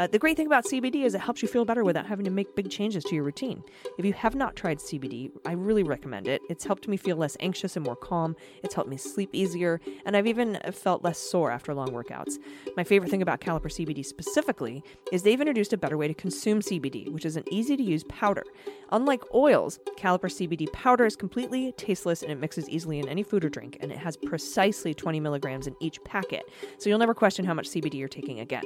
Uh, 0.02 0.08
the 0.08 0.18
great 0.18 0.36
thing 0.36 0.48
about 0.48 0.66
CBD 0.66 1.04
is 1.04 1.14
it 1.14 1.22
helps 1.22 1.44
you 1.44 1.48
feel 1.48 1.64
better 1.64 1.84
without 1.84 2.08
having 2.08 2.26
to 2.26 2.32
make 2.32 2.56
big 2.56 2.72
changes 2.72 3.04
to 3.04 3.14
your 3.14 3.24
routine. 3.24 3.64
If 4.00 4.06
you 4.06 4.14
have 4.14 4.34
not 4.34 4.56
tried 4.56 4.80
CBD, 4.80 5.30
I 5.46 5.52
really 5.52 5.84
recommend 5.84 6.28
it. 6.28 6.42
It's 6.50 6.66
helped 6.66 6.88
me 6.88 6.98
feel 6.98 7.18
less 7.18 7.38
anxious 7.40 7.76
and 7.76 7.86
more 7.86 7.96
calm. 7.96 8.36
It's 8.64 8.74
helped 8.74 8.90
me 8.90 8.98
sleep 8.98 9.30
easier, 9.32 9.80
and 10.08 10.18
I've 10.18 10.26
even 10.26 10.60
felt 10.72 11.04
less 11.04 11.20
sore 11.20 11.52
after 11.52 11.76
long 11.76 11.90
workouts. 11.90 12.40
My 12.76 12.84
favorite 12.84 13.12
thing 13.12 13.22
about 13.22 13.42
Caliper 13.42 13.68
CBD 13.68 14.04
specifically 14.04 14.84
is 15.12 15.22
they've 15.22 15.40
introduced 15.40 15.72
a 15.72 15.78
better 15.78 16.00
way 16.00 16.08
to 16.08 16.16
consume 16.16 16.62
CBD, 16.62 17.12
which 17.12 17.26
is 17.26 17.36
an 17.36 17.44
easy 17.52 17.78
to 17.78 17.84
use 17.84 18.04
powder. 18.06 18.44
Unlike 18.92 19.36
oils, 19.36 19.78
Caliper 20.00 20.32
CBD 20.32 20.74
powder 20.74 21.06
is 21.06 21.16
completely 21.16 21.74
tasteless 21.74 22.24
and 22.24 22.32
it 22.32 22.40
mixes 22.40 22.68
easily 22.68 22.98
in 22.98 23.08
any 23.08 23.22
food 23.22 23.46
or 23.46 23.50
drink, 23.50 23.78
and 23.82 23.92
it 23.92 24.00
has 24.00 24.18
precisely 24.18 24.96
20 24.96 25.20
milligrams 25.20 25.68
in 25.68 25.76
each 25.80 26.04
packet, 26.04 26.42
so 26.80 26.90
you'll 26.90 26.98
never 26.98 27.14
question 27.14 27.46
how 27.46 27.54
much 27.54 27.70
CBD 27.70 27.94
you're 27.94 28.08
taking 28.08 28.40
again. 28.40 28.64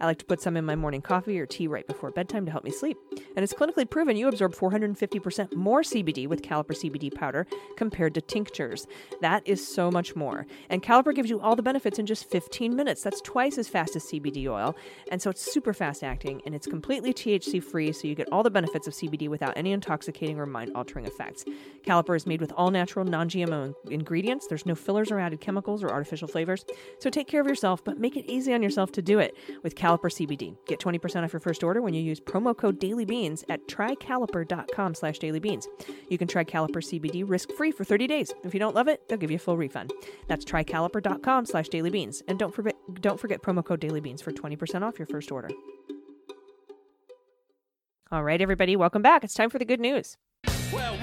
I 0.00 0.06
like 0.06 0.18
to 0.20 0.24
put 0.24 0.40
some 0.40 0.56
in 0.56 0.64
my 0.64 0.77
morning 0.78 1.02
coffee 1.02 1.38
or 1.38 1.46
tea 1.46 1.66
right 1.66 1.86
before 1.86 2.10
bedtime 2.10 2.44
to 2.46 2.50
help 2.50 2.64
me 2.64 2.70
sleep. 2.70 2.96
And 3.36 3.42
it's 3.42 3.54
clinically 3.54 3.88
proven 3.88 4.16
you 4.16 4.28
absorb 4.28 4.54
450% 4.54 5.54
more 5.54 5.82
CBD 5.82 6.26
with 6.26 6.42
Caliper 6.42 6.72
CBD 6.72 7.14
powder 7.14 7.46
compared 7.76 8.14
to 8.14 8.20
tinctures. 8.20 8.86
That 9.20 9.46
is 9.46 9.66
so 9.66 9.90
much 9.90 10.16
more. 10.16 10.46
And 10.70 10.82
Caliper 10.82 11.14
gives 11.14 11.30
you 11.30 11.40
all 11.40 11.56
the 11.56 11.62
benefits 11.62 11.98
in 11.98 12.06
just 12.06 12.30
15 12.30 12.74
minutes. 12.74 13.02
That's 13.02 13.20
twice 13.20 13.58
as 13.58 13.68
fast 13.68 13.96
as 13.96 14.04
CBD 14.04 14.48
oil. 14.48 14.74
And 15.10 15.20
so 15.20 15.30
it's 15.30 15.40
super 15.52 15.72
fast 15.72 16.02
acting 16.02 16.42
and 16.46 16.54
it's 16.54 16.66
completely 16.66 17.12
THC 17.12 17.62
free, 17.62 17.92
so 17.92 18.06
you 18.08 18.14
get 18.14 18.28
all 18.32 18.42
the 18.42 18.50
benefits 18.50 18.86
of 18.86 18.94
CBD 18.94 19.28
without 19.28 19.54
any 19.56 19.72
intoxicating 19.72 20.38
or 20.38 20.46
mind 20.46 20.72
altering 20.74 21.06
effects. 21.06 21.44
Caliper 21.84 22.16
is 22.16 22.26
made 22.26 22.40
with 22.40 22.52
all 22.56 22.70
natural, 22.70 23.04
non 23.04 23.28
GMO 23.28 23.74
ingredients. 23.90 24.46
There's 24.46 24.66
no 24.66 24.74
fillers 24.74 25.10
or 25.10 25.18
added 25.18 25.40
chemicals 25.40 25.82
or 25.82 25.90
artificial 25.90 26.28
flavors. 26.28 26.64
So 26.98 27.10
take 27.10 27.28
care 27.28 27.40
of 27.40 27.46
yourself, 27.46 27.84
but 27.84 27.98
make 27.98 28.16
it 28.16 28.24
easy 28.26 28.52
on 28.52 28.62
yourself 28.62 28.92
to 28.92 29.02
do 29.02 29.18
it 29.18 29.36
with 29.62 29.74
Caliper 29.74 30.10
CBD. 30.10 30.56
Get 30.68 30.80
20% 30.80 31.24
off 31.24 31.32
your 31.32 31.40
first 31.40 31.64
order 31.64 31.80
when 31.80 31.94
you 31.94 32.02
use 32.02 32.20
promo 32.20 32.56
code 32.56 32.78
dailybeans 32.78 33.42
at 33.48 33.66
trycaliper.com 33.68 34.94
slash 34.94 35.18
dailybeans. 35.18 35.64
You 36.10 36.18
can 36.18 36.28
try 36.28 36.44
Caliper 36.44 36.82
CBD 36.82 37.24
risk-free 37.26 37.72
for 37.72 37.84
30 37.84 38.06
days. 38.06 38.34
If 38.44 38.52
you 38.52 38.60
don't 38.60 38.74
love 38.74 38.86
it, 38.86 39.08
they'll 39.08 39.18
give 39.18 39.30
you 39.30 39.36
a 39.36 39.40
full 39.40 39.56
refund. 39.56 39.92
That's 40.28 40.44
trycaliper.com 40.44 41.46
slash 41.46 41.68
dailybeans. 41.68 42.22
And 42.28 42.38
don't 42.38 42.54
forget, 42.54 42.76
don't 43.00 43.18
forget 43.18 43.42
promo 43.42 43.64
code 43.64 43.80
dailybeans 43.80 44.22
for 44.22 44.30
20% 44.30 44.82
off 44.82 44.98
your 44.98 45.06
first 45.06 45.32
order. 45.32 45.48
All 48.12 48.22
right, 48.22 48.40
everybody, 48.40 48.76
welcome 48.76 49.02
back. 49.02 49.24
It's 49.24 49.34
time 49.34 49.50
for 49.50 49.58
the 49.58 49.64
good 49.64 49.80
news. 49.80 50.16
Well, 50.72 50.96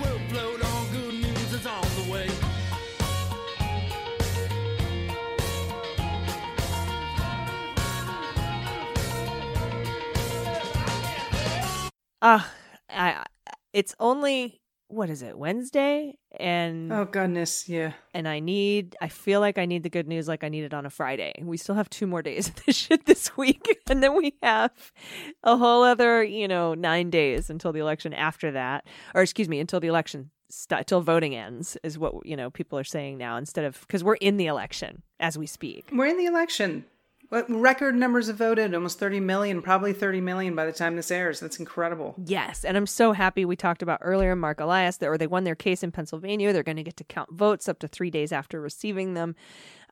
Uh, 12.25 12.41
I, 12.89 13.23
it's 13.71 13.93
only, 13.99 14.59
what 14.87 15.11
is 15.11 15.21
it, 15.21 15.37
Wednesday? 15.37 16.17
And 16.39 16.91
Oh 16.91 17.05
goodness, 17.05 17.69
yeah. 17.69 17.93
and 18.15 18.27
I 18.27 18.39
need 18.39 18.95
I 18.99 19.09
feel 19.09 19.39
like 19.41 19.59
I 19.59 19.65
need 19.65 19.83
the 19.83 19.91
good 19.91 20.07
news 20.07 20.27
like 20.27 20.43
I 20.43 20.49
need 20.49 20.63
it 20.63 20.73
on 20.73 20.87
a 20.87 20.89
Friday. 20.89 21.33
We 21.39 21.55
still 21.57 21.75
have 21.75 21.87
two 21.89 22.07
more 22.07 22.23
days 22.23 22.47
of 22.49 22.65
this 22.65 22.75
shit 22.83 23.05
this 23.05 23.37
week 23.37 23.79
and 23.89 24.01
then 24.01 24.17
we 24.17 24.33
have 24.41 24.71
a 25.43 25.55
whole 25.55 25.83
other, 25.83 26.23
you 26.23 26.47
know, 26.47 26.73
9 26.73 27.09
days 27.11 27.51
until 27.51 27.71
the 27.71 27.79
election 27.79 28.11
after 28.11 28.51
that 28.53 28.85
or 29.13 29.21
excuse 29.21 29.47
me, 29.47 29.59
until 29.59 29.79
the 29.79 29.87
election 29.87 30.31
st- 30.49 30.87
till 30.87 31.01
voting 31.01 31.35
ends 31.35 31.77
is 31.83 31.99
what 31.99 32.13
you 32.25 32.35
know 32.35 32.49
people 32.49 32.79
are 32.79 32.83
saying 32.83 33.17
now 33.19 33.37
instead 33.37 33.65
of 33.65 33.87
cuz 33.87 34.03
we're 34.03 34.15
in 34.15 34.37
the 34.37 34.47
election 34.47 35.03
as 35.19 35.37
we 35.37 35.45
speak. 35.45 35.89
We're 35.93 36.07
in 36.07 36.17
the 36.17 36.25
election. 36.25 36.85
What 37.29 37.49
record 37.49 37.95
numbers 37.95 38.27
have 38.27 38.37
voted? 38.37 38.73
Almost 38.73 38.99
30 38.99 39.19
million, 39.19 39.61
probably 39.61 39.93
30 39.93 40.21
million 40.21 40.55
by 40.55 40.65
the 40.65 40.71
time 40.71 40.95
this 40.95 41.11
airs. 41.11 41.39
That's 41.39 41.59
incredible. 41.59 42.15
Yes, 42.25 42.63
and 42.63 42.77
I'm 42.77 42.87
so 42.87 43.13
happy 43.13 43.45
we 43.45 43.55
talked 43.55 43.81
about 43.81 43.99
earlier 44.01 44.35
Mark 44.35 44.59
Elias 44.59 44.97
that 44.97 45.07
or 45.07 45.17
they 45.17 45.27
won 45.27 45.43
their 45.43 45.55
case 45.55 45.83
in 45.83 45.91
Pennsylvania. 45.91 46.53
They're 46.53 46.63
going 46.63 46.77
to 46.77 46.83
get 46.83 46.97
to 46.97 47.03
count 47.03 47.31
votes 47.31 47.67
up 47.67 47.79
to 47.79 47.87
3 47.87 48.09
days 48.09 48.31
after 48.31 48.61
receiving 48.61 49.13
them. 49.13 49.35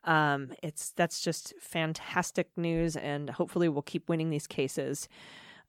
Um, 0.04 0.52
it's 0.62 0.92
that's 0.92 1.22
just 1.22 1.54
fantastic 1.60 2.50
news, 2.58 2.96
and 2.98 3.30
hopefully 3.30 3.70
we'll 3.70 3.82
keep 3.82 4.10
winning 4.10 4.30
these 4.30 4.48
cases 4.48 5.08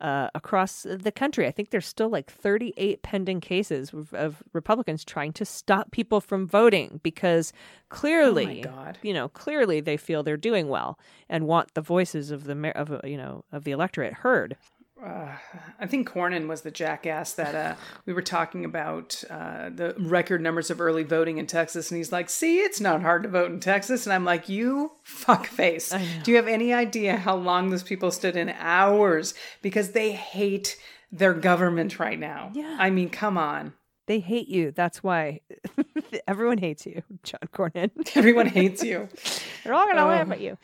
uh, 0.01 0.29
across 0.35 0.83
the 0.83 1.13
country. 1.13 1.47
I 1.47 1.51
think 1.51 1.71
there's 1.71 1.87
still 1.87 2.09
like 2.09 2.31
38 2.31 3.03
pending 3.03 3.41
cases 3.41 3.93
of, 3.93 4.13
of 4.13 4.43
Republicans 4.53 5.05
trying 5.05 5.33
to 5.35 5.45
stop 5.45 5.91
people 5.93 6.21
from 6.21 6.47
voting 6.47 7.01
because 7.03 7.53
clearly, 7.89 8.63
God. 8.63 8.99
you 9.03 9.15
know, 9.15 9.29
clearly 9.29 9.81
they 9.81 9.97
feel 9.97 10.23
they're 10.23 10.37
doing 10.37 10.69
well 10.69 10.99
and 11.29 11.47
want 11.47 11.75
the 11.75 11.81
voices 11.81 12.31
of 12.31 12.45
the 12.45 12.73
of 12.77 12.91
uh, 12.91 13.01
you 13.05 13.17
know 13.17 13.45
of 13.53 13.65
the 13.65 13.71
electorate 13.71 14.15
heard. 14.15 14.57
Uh, 15.03 15.37
I 15.79 15.87
think 15.87 16.09
Cornyn 16.09 16.47
was 16.47 16.63
the 16.63 16.71
jackass 16.71 17.33
that 17.35 17.55
uh, 17.55 17.75
we 18.07 18.13
were 18.13 18.23
talking 18.23 18.65
about 18.65 19.23
uh, 19.29 19.69
the 19.75 19.95
record 19.99 20.41
numbers 20.41 20.71
of 20.71 20.81
early 20.81 21.03
voting 21.03 21.39
in 21.39 21.47
Texas, 21.47 21.91
and 21.91 21.99
he's 21.99 22.13
like, 22.13 22.31
"See, 22.31 22.59
it's 22.61 22.81
not 22.81 23.03
hard 23.03 23.25
to 23.25 23.29
vote 23.29 23.51
in 23.51 23.59
Texas," 23.61 24.07
and 24.07 24.13
I'm 24.13 24.25
like, 24.25 24.49
"You 24.49 24.93
fuck 25.03 25.47
face! 25.47 25.93
Do 26.23 26.31
you 26.31 26.37
have 26.37 26.47
any 26.49 26.73
idea 26.73 27.17
how 27.17 27.35
long 27.35 27.71
those 27.71 27.83
people 27.83 28.11
stood 28.13 28.37
in 28.37 28.51
hours 28.51 29.35
because 29.63 29.91
they 29.91 30.13
hate 30.13 30.79
their 31.11 31.35
government 31.35 31.99
right 31.99 32.19
now? 32.19 32.51
Yeah. 32.55 32.77
I 32.79 32.91
mean, 32.91 33.11
come 33.11 33.37
on, 33.37 33.73
They 34.07 34.21
hate 34.21 34.49
you. 34.49 34.71
That's 34.71 35.03
why 35.03 35.41
everyone 36.29 36.59
hates 36.59 36.87
you, 36.87 37.03
John 37.25 37.41
Cornyn. 37.53 37.91
everyone 38.17 38.47
hates 38.47 38.83
you." 38.85 39.09
They're 39.65 39.75
all 39.75 39.85
going 39.87 39.97
to 39.97 40.03
Oh. 40.03 40.09
laugh 40.09 40.31
at 40.31 40.41
you. 40.43 40.59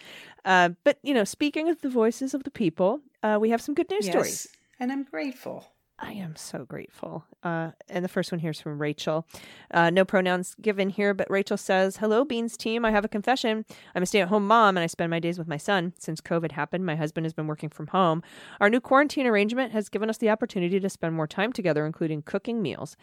Uh, 0.44 0.70
but 0.84 0.98
you 1.02 1.14
know, 1.14 1.24
speaking 1.24 1.68
of 1.68 1.80
the 1.80 1.88
voices 1.90 2.34
of 2.34 2.44
the 2.44 2.50
people, 2.50 3.00
uh, 3.22 3.38
we 3.40 3.50
have 3.50 3.60
some 3.60 3.74
good 3.74 3.90
news 3.90 4.06
stories. 4.06 4.46
Yes, 4.48 4.56
and 4.78 4.92
I'm 4.92 5.04
grateful. 5.04 5.64
I 6.02 6.12
am 6.12 6.34
so 6.34 6.64
grateful. 6.64 7.26
Uh, 7.42 7.72
and 7.88 8.02
the 8.02 8.08
first 8.08 8.32
one 8.32 8.38
here 8.38 8.52
is 8.52 8.60
from 8.60 8.80
Rachel. 8.80 9.26
Uh, 9.70 9.90
no 9.90 10.04
pronouns 10.04 10.56
given 10.60 10.88
here, 10.88 11.12
but 11.12 11.30
Rachel 11.30 11.58
says, 11.58 11.98
Hello, 11.98 12.24
Beans 12.24 12.56
team. 12.56 12.86
I 12.86 12.90
have 12.90 13.04
a 13.04 13.08
confession. 13.08 13.66
I'm 13.94 14.02
a 14.02 14.06
stay 14.06 14.22
at 14.22 14.28
home 14.28 14.46
mom 14.46 14.76
and 14.76 14.84
I 14.84 14.86
spend 14.86 15.10
my 15.10 15.20
days 15.20 15.38
with 15.38 15.46
my 15.46 15.58
son. 15.58 15.92
Since 15.98 16.22
COVID 16.22 16.52
happened, 16.52 16.86
my 16.86 16.96
husband 16.96 17.26
has 17.26 17.34
been 17.34 17.46
working 17.46 17.68
from 17.68 17.88
home. 17.88 18.22
Our 18.60 18.70
new 18.70 18.80
quarantine 18.80 19.26
arrangement 19.26 19.72
has 19.72 19.90
given 19.90 20.08
us 20.08 20.16
the 20.16 20.30
opportunity 20.30 20.80
to 20.80 20.88
spend 20.88 21.14
more 21.14 21.26
time 21.26 21.52
together, 21.52 21.84
including 21.84 22.22
cooking 22.22 22.62
meals. 22.62 22.96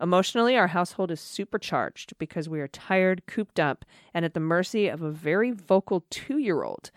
Emotionally, 0.00 0.56
our 0.56 0.68
household 0.68 1.10
is 1.10 1.20
supercharged 1.20 2.16
because 2.18 2.48
we 2.48 2.60
are 2.60 2.68
tired, 2.68 3.26
cooped 3.26 3.58
up, 3.58 3.84
and 4.12 4.24
at 4.24 4.34
the 4.34 4.40
mercy 4.40 4.86
of 4.86 5.02
a 5.02 5.10
very 5.10 5.50
vocal 5.50 6.04
two 6.08 6.38
year 6.38 6.62
old. 6.62 6.92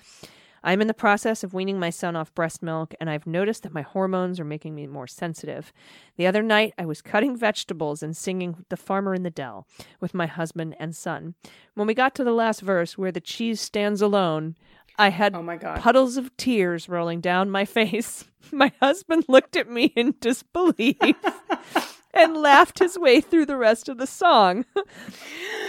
I'm 0.64 0.82
in 0.82 0.88
the 0.88 0.93
process 0.93 1.43
of 1.43 1.53
weaning 1.53 1.80
my 1.80 1.89
son 1.89 2.16
off 2.16 2.34
breast 2.34 2.62
milk, 2.64 2.93
and 2.99 3.10
I've 3.10 3.28
noticed 3.28 3.64
that 3.64 3.74
my 3.74 3.84
hormones 3.84 4.39
are 4.39 4.45
making 4.45 4.76
me 4.76 4.88
more 4.88 5.08
sensitive. 5.08 5.72
The 6.18 6.28
other 6.28 6.41
night, 6.43 6.74
I 6.78 6.86
was 6.86 7.01
cutting 7.01 7.38
vegetables 7.38 8.01
and 8.03 8.16
singing 8.18 8.66
The 8.70 8.78
Farmer 8.78 9.14
in 9.14 9.24
the 9.24 9.30
Dell 9.30 9.68
with 9.99 10.14
my 10.14 10.26
husband 10.26 10.76
and 10.80 10.95
son. 10.95 11.36
When 11.76 11.88
we 11.88 11.93
got 11.93 12.16
to 12.16 12.24
the 12.24 12.32
last 12.34 12.62
verse, 12.62 12.97
where 12.97 13.12
the 13.12 13.22
cheese 13.22 13.62
stands 13.62 14.01
alone, 14.01 14.55
I 14.99 15.10
had 15.10 15.36
Oh 15.36 15.43
my 15.43 15.58
God. 15.58 15.80
puddles 15.80 16.18
of 16.18 16.36
tears 16.38 16.89
rolling 16.89 17.22
down 17.22 17.49
my 17.51 17.66
face. 17.78 18.26
My 18.51 18.72
husband 18.82 19.26
looked 19.28 19.55
at 19.55 19.70
me 19.70 19.86
in 19.95 20.16
disbelief 20.20 20.97
and 22.18 22.38
laughed 22.38 22.80
his 22.80 22.97
way 22.97 23.22
through 23.22 23.45
the 23.45 23.57
rest 23.57 23.89
of 23.89 23.97
the 23.97 24.07
song. 24.07 24.65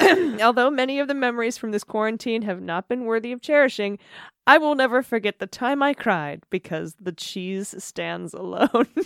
Although 0.42 0.70
many 0.70 0.99
of 0.99 1.09
the 1.09 1.14
memories 1.14 1.59
from 1.59 1.72
this 1.72 1.84
quarantine 1.84 2.42
have 2.42 2.61
not 2.61 2.88
been 2.88 3.05
worthy 3.05 3.32
of 3.32 3.40
cherishing, 3.42 3.99
I 4.46 4.59
will 4.59 4.74
never 4.74 5.03
forget 5.03 5.38
the 5.38 5.46
time 5.46 5.82
I 5.82 5.94
cried 5.94 6.42
because 6.51 6.96
the 7.01 7.12
cheese 7.12 7.74
stands 7.82 8.34
alone. 8.34 8.88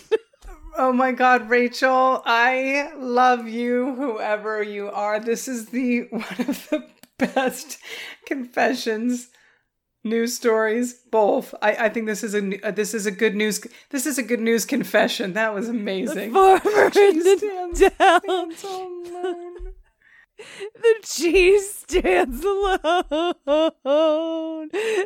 Oh 0.75 0.91
my 0.91 1.11
God, 1.11 1.51
Rachel, 1.51 2.23
I 2.25 2.91
love 2.97 3.47
you, 3.47 3.93
whoever 3.93 4.63
you 4.63 4.89
are. 4.89 5.19
This 5.19 5.47
is 5.47 5.67
the 5.67 6.01
one 6.09 6.23
of 6.23 6.67
the 6.69 6.87
best 7.19 7.77
confessions, 8.25 9.29
news 10.03 10.35
stories, 10.35 10.93
both. 11.11 11.53
I, 11.61 11.75
I 11.85 11.89
think 11.89 12.07
this 12.07 12.23
is 12.23 12.35
a 12.35 12.67
uh, 12.67 12.71
this 12.71 12.93
is 12.93 13.05
a 13.05 13.11
good 13.11 13.35
news. 13.35 13.65
This 13.89 14.05
is 14.05 14.17
a 14.17 14.23
good 14.23 14.41
news 14.41 14.65
confession. 14.65 15.33
That 15.33 15.53
was 15.53 15.69
amazing. 15.69 16.33
Farmer 16.33 16.85
in 16.85 16.91
Cheese 16.91 17.23
the 17.23 17.37
stands- 17.37 17.79
stands 18.59 18.63
alone. 18.63 19.53
The 20.75 20.95
cheese 21.03 21.73
stands 21.75 22.43
alone. 22.43 22.79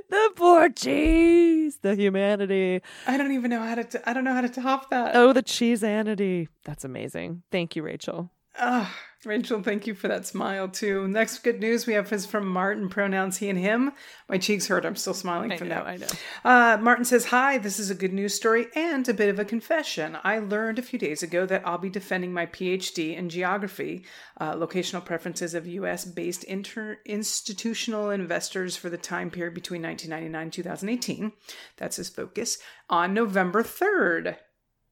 The 0.10 0.32
poor 0.36 0.70
cheese. 0.70 1.78
The 1.82 1.96
humanity. 1.96 2.82
I 3.06 3.18
don't 3.18 3.34
even 3.34 3.52
know 3.52 3.62
how 3.62 3.76
to. 3.76 3.84
T- 3.84 4.00
I 4.06 4.14
don't 4.14 4.24
know 4.24 4.34
how 4.34 4.42
to 4.42 4.50
top 4.50 4.90
that. 4.90 5.16
Oh, 5.16 5.34
the 5.34 5.44
cheeseanity. 5.44 6.48
That's 6.64 6.86
amazing. 6.86 7.44
Thank 7.52 7.76
you, 7.76 7.84
Rachel. 7.84 8.32
Ah, 8.58 8.96
Rachel, 9.26 9.64
thank 9.64 9.88
you 9.88 9.96
for 9.96 10.08
that 10.08 10.28
smile 10.28 10.70
too. 10.70 11.08
Next 11.08 11.40
good 11.40 11.60
news 11.60 11.88
we 11.88 11.94
have 11.94 12.14
is 12.14 12.28
from 12.28 12.48
Martin, 12.48 12.88
pronouns 12.88 13.38
he 13.38 13.50
and 13.50 13.58
him. 13.58 13.92
My 14.30 14.38
cheeks 14.38 14.68
hurt. 14.68 14.86
I'm 14.86 14.96
still 14.96 15.16
smiling 15.16 15.52
I 15.52 15.58
from 15.58 15.70
know, 15.70 15.84
that. 15.84 15.88
I 15.88 15.98
know. 15.98 16.08
Uh, 16.46 16.78
Martin 16.80 17.04
says, 17.04 17.26
Hi, 17.26 17.58
this 17.58 17.80
is 17.80 17.90
a 17.90 17.96
good 17.96 18.14
news 18.14 18.36
story 18.36 18.68
and 18.76 19.08
a 19.10 19.16
bit 19.16 19.30
of 19.30 19.40
a 19.40 19.46
confession. 19.46 20.20
I 20.24 20.38
learned 20.38 20.78
a 20.78 20.84
few 20.84 21.00
days 21.00 21.24
ago 21.24 21.48
that 21.48 21.64
I'll 21.66 21.80
be 21.80 21.90
defending 21.90 22.32
my 22.32 22.46
PhD 22.46 23.18
in 23.18 23.30
geography, 23.30 24.06
uh, 24.40 24.54
locational 24.54 25.04
preferences 25.04 25.56
of 25.56 25.66
US 25.66 26.06
based 26.06 26.44
inter- 26.44 27.00
institutional 27.04 28.12
investors 28.12 28.78
for 28.78 28.92
the 28.92 28.98
time 28.98 29.32
period 29.32 29.56
between 29.56 29.82
1999 29.82 30.42
and 30.44 30.54
2018. 30.54 31.32
That's 31.78 31.98
his 31.98 32.10
focus, 32.10 32.60
on 32.88 33.16
November 33.16 33.64
3rd. 33.64 34.38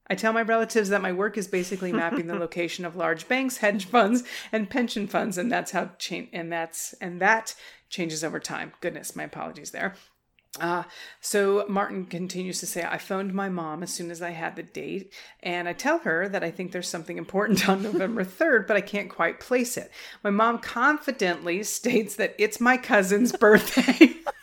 I 0.07 0.15
tell 0.15 0.33
my 0.33 0.41
relatives 0.41 0.89
that 0.89 1.01
my 1.01 1.11
work 1.11 1.37
is 1.37 1.47
basically 1.47 1.91
mapping 1.91 2.27
the 2.27 2.35
location 2.39 2.85
of 2.85 2.95
large 2.95 3.27
banks, 3.27 3.57
hedge 3.57 3.85
funds, 3.85 4.23
and 4.51 4.69
pension 4.69 5.07
funds, 5.07 5.37
and 5.37 5.51
that's 5.51 5.71
how 5.71 5.91
change 5.97 6.29
and 6.33 6.51
that's 6.51 6.93
and 7.01 7.19
that 7.21 7.55
changes 7.89 8.23
over 8.23 8.39
time. 8.39 8.73
Goodness, 8.81 9.15
my 9.15 9.23
apologies 9.23 9.71
there. 9.71 9.95
Uh, 10.59 10.83
so 11.19 11.65
Martin 11.67 12.05
continues 12.05 12.59
to 12.59 12.65
say, 12.65 12.83
I 12.83 12.97
phoned 12.97 13.33
my 13.33 13.49
mom 13.49 13.83
as 13.83 13.91
soon 13.91 14.09
as 14.09 14.21
I 14.21 14.29
had 14.29 14.55
the 14.55 14.63
date, 14.63 15.11
and 15.43 15.67
I 15.67 15.73
tell 15.73 15.99
her 15.99 16.29
that 16.29 16.43
I 16.43 16.51
think 16.51 16.71
there's 16.71 16.87
something 16.87 17.17
important 17.17 17.67
on 17.67 17.83
November 17.83 18.23
3rd, 18.25 18.67
but 18.67 18.77
I 18.77 18.81
can't 18.81 19.09
quite 19.09 19.39
place 19.39 19.75
it. 19.77 19.91
My 20.23 20.29
mom 20.29 20.59
confidently 20.59 21.63
states 21.63 22.15
that 22.15 22.35
it's 22.37 22.61
my 22.61 22.77
cousin's 22.77 23.31
birthday. 23.33 24.15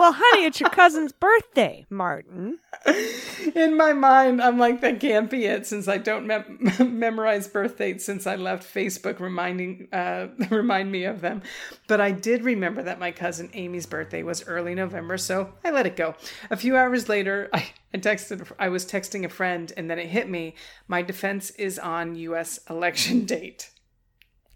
well, 0.00 0.14
honey, 0.16 0.46
it's 0.46 0.58
your 0.58 0.70
cousin's 0.70 1.12
birthday, 1.12 1.84
Martin. 1.90 2.58
In 3.54 3.76
my 3.76 3.92
mind, 3.92 4.40
I'm 4.40 4.58
like, 4.58 4.80
that 4.80 4.98
can't 4.98 5.28
be 5.28 5.44
it 5.44 5.66
since 5.66 5.88
I 5.88 5.98
don't 5.98 6.26
mem- 6.26 6.58
memorize 6.98 7.46
birth 7.46 7.76
dates 7.76 8.06
since 8.06 8.26
I 8.26 8.36
left 8.36 8.62
Facebook 8.62 9.20
reminding 9.20 9.88
uh, 9.92 10.28
remind 10.50 10.90
me 10.90 11.04
of 11.04 11.20
them. 11.20 11.42
But 11.86 12.00
I 12.00 12.12
did 12.12 12.44
remember 12.44 12.82
that 12.82 12.98
my 12.98 13.10
cousin 13.10 13.50
Amy's 13.52 13.84
birthday 13.84 14.22
was 14.22 14.42
early 14.48 14.74
November, 14.74 15.18
so 15.18 15.52
I 15.62 15.70
let 15.70 15.86
it 15.86 15.96
go. 15.96 16.14
A 16.50 16.56
few 16.56 16.78
hours 16.78 17.10
later, 17.10 17.50
I, 17.52 17.68
I 17.92 17.98
texted 17.98 18.50
I 18.58 18.70
was 18.70 18.86
texting 18.86 19.26
a 19.26 19.28
friend 19.28 19.70
and 19.76 19.90
then 19.90 19.98
it 19.98 20.08
hit 20.08 20.30
me. 20.30 20.54
My 20.88 21.02
defense 21.02 21.50
is 21.50 21.78
on 21.78 22.14
US 22.14 22.58
election 22.70 23.26
date. 23.26 23.68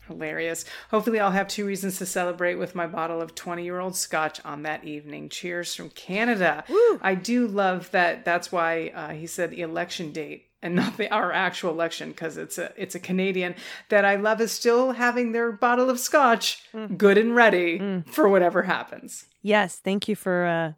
Hilarious. 0.06 0.64
Hopefully, 0.90 1.20
I'll 1.20 1.30
have 1.30 1.48
two 1.48 1.64
reasons 1.64 1.98
to 1.98 2.06
celebrate 2.06 2.56
with 2.56 2.74
my 2.74 2.86
bottle 2.86 3.22
of 3.22 3.34
20 3.34 3.64
year 3.64 3.80
old 3.80 3.96
scotch 3.96 4.40
on 4.44 4.62
that 4.62 4.84
evening. 4.84 5.28
Cheers 5.28 5.74
from 5.74 5.90
Canada. 5.90 6.64
I 7.00 7.14
do 7.14 7.46
love 7.46 7.90
that. 7.92 8.24
That's 8.24 8.52
why 8.52 8.92
uh, 8.94 9.10
he 9.10 9.26
said 9.26 9.50
the 9.50 9.62
election 9.62 10.12
date 10.12 10.48
and 10.62 10.74
not 10.76 10.96
the, 10.96 11.08
our 11.10 11.32
actual 11.32 11.70
election 11.70 12.10
because 12.10 12.36
it's 12.36 12.58
a 12.58 12.72
it's 12.76 12.94
a 12.94 13.00
Canadian 13.00 13.54
that 13.88 14.04
I 14.04 14.16
love 14.16 14.40
is 14.40 14.52
still 14.52 14.92
having 14.92 15.32
their 15.32 15.52
bottle 15.52 15.90
of 15.90 16.00
scotch 16.00 16.64
good 16.96 17.18
and 17.18 17.36
ready 17.36 18.02
for 18.06 18.28
whatever 18.28 18.62
happens. 18.62 19.26
Yes, 19.42 19.76
thank 19.76 20.08
you 20.08 20.16
for 20.16 20.46
uh, 20.46 20.72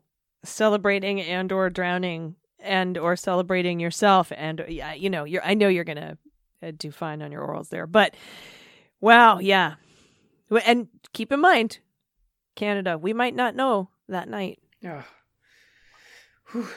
celebrating 0.45 1.21
and 1.21 1.51
or 1.53 1.71
drowning 1.71 2.35
and 2.59 2.99
or 2.99 3.17
celebrating 3.17 3.81
yourself 3.81 4.33
and 4.37 4.65
yeah, 4.69 4.93
you 4.93 5.09
know, 5.09 5.25
you're 5.25 5.45
I 5.45 5.55
know 5.55 5.69
you're 5.69 5.85
going 5.85 5.97
to 5.97 6.19
uh, 6.63 6.73
do 6.77 6.91
fine 6.91 7.23
on 7.23 7.33
your 7.33 7.47
orals 7.47 7.69
there. 7.69 7.87
But 7.87 8.17
wow, 9.01 9.39
yeah. 9.39 9.75
And 10.65 10.89
keep 11.13 11.33
in 11.33 11.41
mind 11.41 11.79
Canada, 12.55 12.97
we 12.99 13.13
might 13.13 13.35
not 13.35 13.55
know 13.55 13.91
that 14.09 14.29
night. 14.29 14.61
Ugh. 14.87 15.05
Whew. 16.53 16.69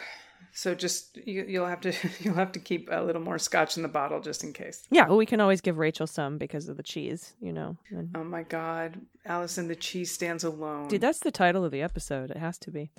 So 0.52 0.76
just 0.76 1.16
you, 1.26 1.46
you'll 1.48 1.68
have 1.68 1.80
to 1.82 1.94
you'll 2.20 2.34
have 2.36 2.52
to 2.54 2.60
keep 2.60 2.90
a 2.92 3.02
little 3.02 3.22
more 3.22 3.38
scotch 3.38 3.78
in 3.78 3.84
the 3.84 3.88
bottle 3.90 4.20
just 4.20 4.44
in 4.44 4.52
case. 4.52 4.84
Yeah, 4.90 5.08
well, 5.08 5.18
we 5.18 5.26
can 5.26 5.40
always 5.40 5.62
give 5.62 5.78
Rachel 5.78 6.08
some 6.08 6.38
because 6.38 6.68
of 6.68 6.76
the 6.76 6.84
cheese, 6.84 7.34
you 7.40 7.54
know. 7.54 7.78
And- 7.92 8.10
Oh 8.16 8.24
my 8.24 8.44
God, 8.44 9.00
Allison, 9.26 9.68
the 9.68 9.76
cheese 9.76 10.12
stands 10.12 10.44
alone. 10.44 10.88
Dude, 10.90 11.02
that's 11.02 11.20
the 11.20 11.32
title 11.32 11.64
of 11.64 11.72
the 11.72 11.82
episode. 11.82 12.32
It 12.32 12.38
has 12.38 12.58
to 12.60 12.72
be. 12.72 12.90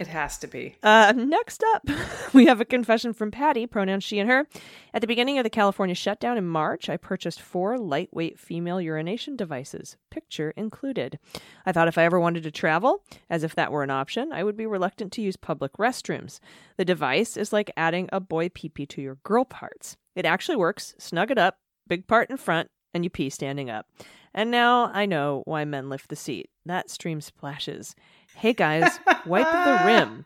It 0.00 0.06
has 0.06 0.38
to 0.38 0.46
be. 0.46 0.76
Uh, 0.82 1.12
next 1.14 1.62
up, 1.74 1.86
we 2.32 2.46
have 2.46 2.58
a 2.58 2.64
confession 2.64 3.12
from 3.12 3.30
Patty, 3.30 3.66
pronouns 3.66 4.02
she 4.02 4.18
and 4.18 4.30
her. 4.30 4.46
At 4.94 5.02
the 5.02 5.06
beginning 5.06 5.36
of 5.36 5.44
the 5.44 5.50
California 5.50 5.94
shutdown 5.94 6.38
in 6.38 6.46
March, 6.46 6.88
I 6.88 6.96
purchased 6.96 7.42
four 7.42 7.78
lightweight 7.78 8.38
female 8.38 8.80
urination 8.80 9.36
devices, 9.36 9.98
picture 10.10 10.52
included. 10.56 11.18
I 11.66 11.72
thought 11.72 11.86
if 11.86 11.98
I 11.98 12.04
ever 12.04 12.18
wanted 12.18 12.44
to 12.44 12.50
travel, 12.50 13.04
as 13.28 13.44
if 13.44 13.54
that 13.56 13.70
were 13.70 13.82
an 13.82 13.90
option, 13.90 14.32
I 14.32 14.42
would 14.42 14.56
be 14.56 14.64
reluctant 14.64 15.12
to 15.12 15.22
use 15.22 15.36
public 15.36 15.74
restrooms. 15.74 16.40
The 16.78 16.86
device 16.86 17.36
is 17.36 17.52
like 17.52 17.70
adding 17.76 18.08
a 18.10 18.20
boy 18.20 18.48
pee 18.48 18.70
pee 18.70 18.86
to 18.86 19.02
your 19.02 19.16
girl 19.16 19.44
parts. 19.44 19.98
It 20.16 20.24
actually 20.24 20.56
works. 20.56 20.94
Snug 20.98 21.30
it 21.30 21.36
up, 21.36 21.58
big 21.86 22.06
part 22.06 22.30
in 22.30 22.38
front, 22.38 22.70
and 22.94 23.04
you 23.04 23.10
pee 23.10 23.28
standing 23.28 23.68
up. 23.68 23.86
And 24.32 24.50
now 24.50 24.90
I 24.94 25.06
know 25.06 25.42
why 25.44 25.64
men 25.64 25.88
lift 25.88 26.08
the 26.08 26.16
seat. 26.16 26.50
That 26.64 26.88
stream 26.88 27.20
splashes. 27.20 27.94
Hey 28.40 28.54
guys, 28.54 28.98
wipe 29.26 29.52
the 29.52 29.82
rim. 29.86 30.24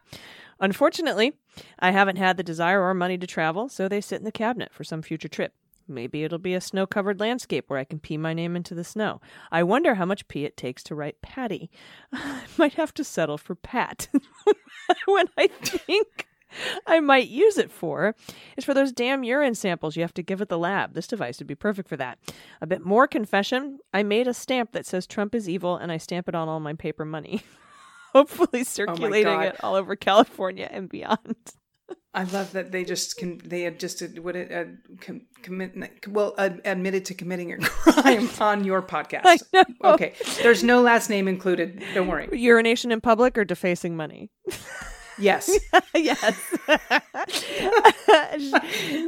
Unfortunately, 0.60 1.32
I 1.80 1.90
haven't 1.90 2.14
had 2.14 2.36
the 2.36 2.44
desire 2.44 2.80
or 2.80 2.94
money 2.94 3.18
to 3.18 3.26
travel, 3.26 3.68
so 3.68 3.88
they 3.88 4.00
sit 4.00 4.20
in 4.20 4.24
the 4.24 4.30
cabinet 4.30 4.72
for 4.72 4.84
some 4.84 5.02
future 5.02 5.26
trip. 5.26 5.52
Maybe 5.88 6.22
it'll 6.22 6.38
be 6.38 6.54
a 6.54 6.60
snow 6.60 6.86
covered 6.86 7.18
landscape 7.18 7.64
where 7.66 7.80
I 7.80 7.82
can 7.82 7.98
pee 7.98 8.16
my 8.16 8.32
name 8.32 8.54
into 8.54 8.72
the 8.72 8.84
snow. 8.84 9.20
I 9.50 9.64
wonder 9.64 9.96
how 9.96 10.04
much 10.04 10.28
pee 10.28 10.44
it 10.44 10.56
takes 10.56 10.84
to 10.84 10.94
write 10.94 11.22
Patty. 11.22 11.72
I 12.12 12.42
might 12.56 12.74
have 12.74 12.94
to 12.94 13.02
settle 13.02 13.36
for 13.36 13.56
Pat. 13.56 14.06
when 15.06 15.26
I 15.36 15.48
think 15.48 16.28
I 16.86 17.00
might 17.00 17.26
use 17.26 17.58
it 17.58 17.72
for 17.72 18.14
is 18.56 18.64
for 18.64 18.74
those 18.74 18.92
damn 18.92 19.24
urine 19.24 19.56
samples 19.56 19.96
you 19.96 20.02
have 20.02 20.14
to 20.14 20.22
give 20.22 20.40
at 20.40 20.48
the 20.48 20.56
lab. 20.56 20.94
This 20.94 21.08
device 21.08 21.40
would 21.40 21.48
be 21.48 21.56
perfect 21.56 21.88
for 21.88 21.96
that. 21.96 22.20
A 22.60 22.66
bit 22.68 22.86
more 22.86 23.08
confession 23.08 23.80
I 23.92 24.04
made 24.04 24.28
a 24.28 24.34
stamp 24.34 24.70
that 24.70 24.86
says 24.86 25.04
Trump 25.04 25.34
is 25.34 25.48
evil 25.48 25.76
and 25.76 25.90
I 25.90 25.96
stamp 25.96 26.28
it 26.28 26.36
on 26.36 26.48
all 26.48 26.60
my 26.60 26.74
paper 26.74 27.04
money. 27.04 27.42
Hopefully 28.14 28.64
circulating 28.64 29.24
God. 29.24 29.46
it 29.46 29.56
all 29.64 29.74
over 29.74 29.96
California 29.96 30.68
and 30.70 30.88
beyond. 30.88 31.36
I 32.14 32.22
love 32.24 32.52
that 32.52 32.70
they 32.70 32.84
just 32.84 33.16
can. 33.16 33.38
They 33.44 33.62
had 33.62 33.80
just 33.80 34.02
what 34.20 34.36
it 34.36 34.52
uh, 34.52 34.64
com, 35.00 35.22
commit. 35.42 36.06
Well, 36.06 36.32
uh, 36.38 36.50
admitted 36.64 37.04
to 37.06 37.14
committing 37.14 37.52
a 37.52 37.58
crime 37.58 38.30
on 38.40 38.64
your 38.64 38.82
podcast. 38.82 39.42
Okay, 39.84 40.14
there's 40.42 40.62
no 40.62 40.80
last 40.80 41.10
name 41.10 41.26
included. 41.26 41.82
Don't 41.92 42.06
worry. 42.06 42.28
Urination 42.32 42.92
in 42.92 43.00
public 43.00 43.36
or 43.36 43.44
defacing 43.44 43.96
money? 43.96 44.30
Yes. 45.18 45.50
yes. 45.94 46.40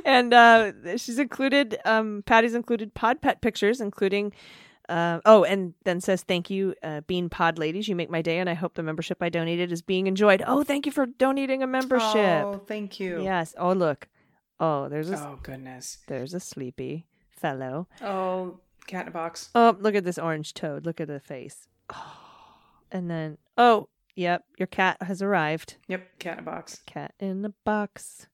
and 0.05 0.35
uh, 0.35 0.73
she's 0.97 1.19
included, 1.19 1.79
um, 1.85 2.23
Patty's 2.27 2.55
included 2.55 2.95
pod 2.95 3.21
pet 3.21 3.41
pictures, 3.41 3.81
including, 3.81 4.33
uh, 4.89 5.21
oh, 5.25 5.45
and 5.45 5.75
then 5.85 6.01
says, 6.01 6.23
thank 6.23 6.51
you, 6.51 6.75
uh, 6.83 7.01
Bean 7.03 7.29
Pod 7.29 7.59
ladies. 7.59 7.89
You 7.89 7.97
make 7.97 8.11
my 8.11 8.23
day, 8.23 8.39
and 8.39 8.49
I 8.49 8.55
hope 8.55 8.75
the 8.75 8.83
membership 8.83 9.19
I 9.23 9.29
donated 9.29 9.73
is 9.73 9.83
being 9.83 10.07
enjoyed. 10.07 10.43
Oh, 10.47 10.63
thank 10.63 10.87
you 10.87 10.93
for 10.93 11.07
donating 11.07 11.63
a 11.63 11.67
membership. 11.67 12.45
Oh, 12.45 12.63
thank 12.67 13.01
you. 13.01 13.23
Yes. 13.23 13.55
Oh, 13.59 13.73
look. 13.73 14.09
Oh, 14.61 14.89
there's 14.89 15.11
a, 15.11 15.17
Oh 15.19 15.39
goodness. 15.43 15.99
there's 16.07 16.33
a 16.35 16.41
sleepy 16.41 17.07
fellow. 17.31 17.89
Oh, 18.03 18.61
cat 18.87 19.03
in 19.03 19.09
a 19.09 19.11
box. 19.13 19.51
Oh, 19.55 19.77
look 19.81 19.95
at 19.95 20.05
this 20.05 20.19
orange 20.19 20.55
toad. 20.55 20.87
Look 20.87 21.01
at 21.01 21.09
the 21.09 21.21
face. 21.21 21.69
Oh. 21.93 22.19
And 22.93 23.11
then, 23.11 23.37
oh, 23.59 23.89
yep, 24.15 24.45
your 24.59 24.67
cat 24.69 24.97
has 25.03 25.21
arrived. 25.21 25.77
Yep, 25.89 26.19
cat 26.19 26.35
in 26.35 26.39
a 26.39 26.43
box. 26.43 26.81
Cat 26.87 27.13
in 27.19 27.43
the 27.43 27.53
box. 27.65 28.29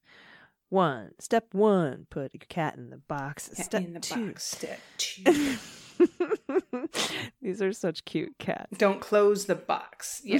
One. 0.69 1.11
Step 1.19 1.47
one, 1.53 2.07
put 2.09 2.33
your 2.33 2.45
cat 2.47 2.75
in 2.77 2.89
the 2.89 2.97
box. 2.97 3.49
Cat 3.49 3.65
Step 3.65 3.83
in 3.83 3.93
the 3.93 3.99
two. 3.99 4.27
box. 4.27 4.43
Step 4.45 4.79
two. 4.97 5.57
These 7.41 7.61
are 7.61 7.73
such 7.73 8.05
cute 8.05 8.37
cats. 8.39 8.77
Don't 8.77 8.99
close 9.01 9.45
the 9.45 9.55
box. 9.55 10.21
Yeah. 10.23 10.39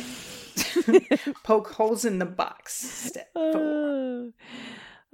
Poke 1.43 1.73
holes 1.73 2.05
in 2.05 2.19
the 2.19 2.25
box. 2.25 2.73
Step 2.75 3.29
four. 3.33 3.51
Oh. 3.55 4.31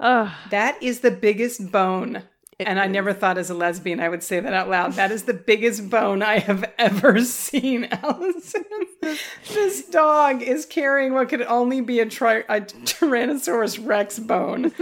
Oh, 0.02 0.38
That 0.50 0.82
is 0.82 1.02
the 1.02 1.12
biggest 1.12 1.72
bone. 1.72 2.24
It 2.60 2.68
and 2.68 2.78
I 2.80 2.88
never 2.88 3.14
thought 3.14 3.38
as 3.38 3.49
a 3.49 3.53
lesbian 3.53 3.99
I 4.01 4.10
would 4.10 4.22
say 4.22 4.39
that 4.41 4.53
out 4.53 4.70
loud. 4.70 4.93
That 4.93 5.12
is 5.12 5.24
the 5.24 5.34
biggest 5.34 5.89
bone 5.89 6.22
I 6.22 6.39
have 6.39 6.70
ever 6.78 7.22
seen, 7.24 7.86
Allison. 7.91 8.66
this 9.01 9.86
dog 9.86 10.41
is 10.41 10.66
carrying 10.66 11.14
what 11.14 11.30
could 11.30 11.41
only 11.43 11.80
be 11.82 11.99
a, 12.01 12.05
tri- 12.05 12.43
a 12.49 12.60
Tyrannosaurus 12.62 13.86
Rex 13.86 14.20
bone. 14.20 14.74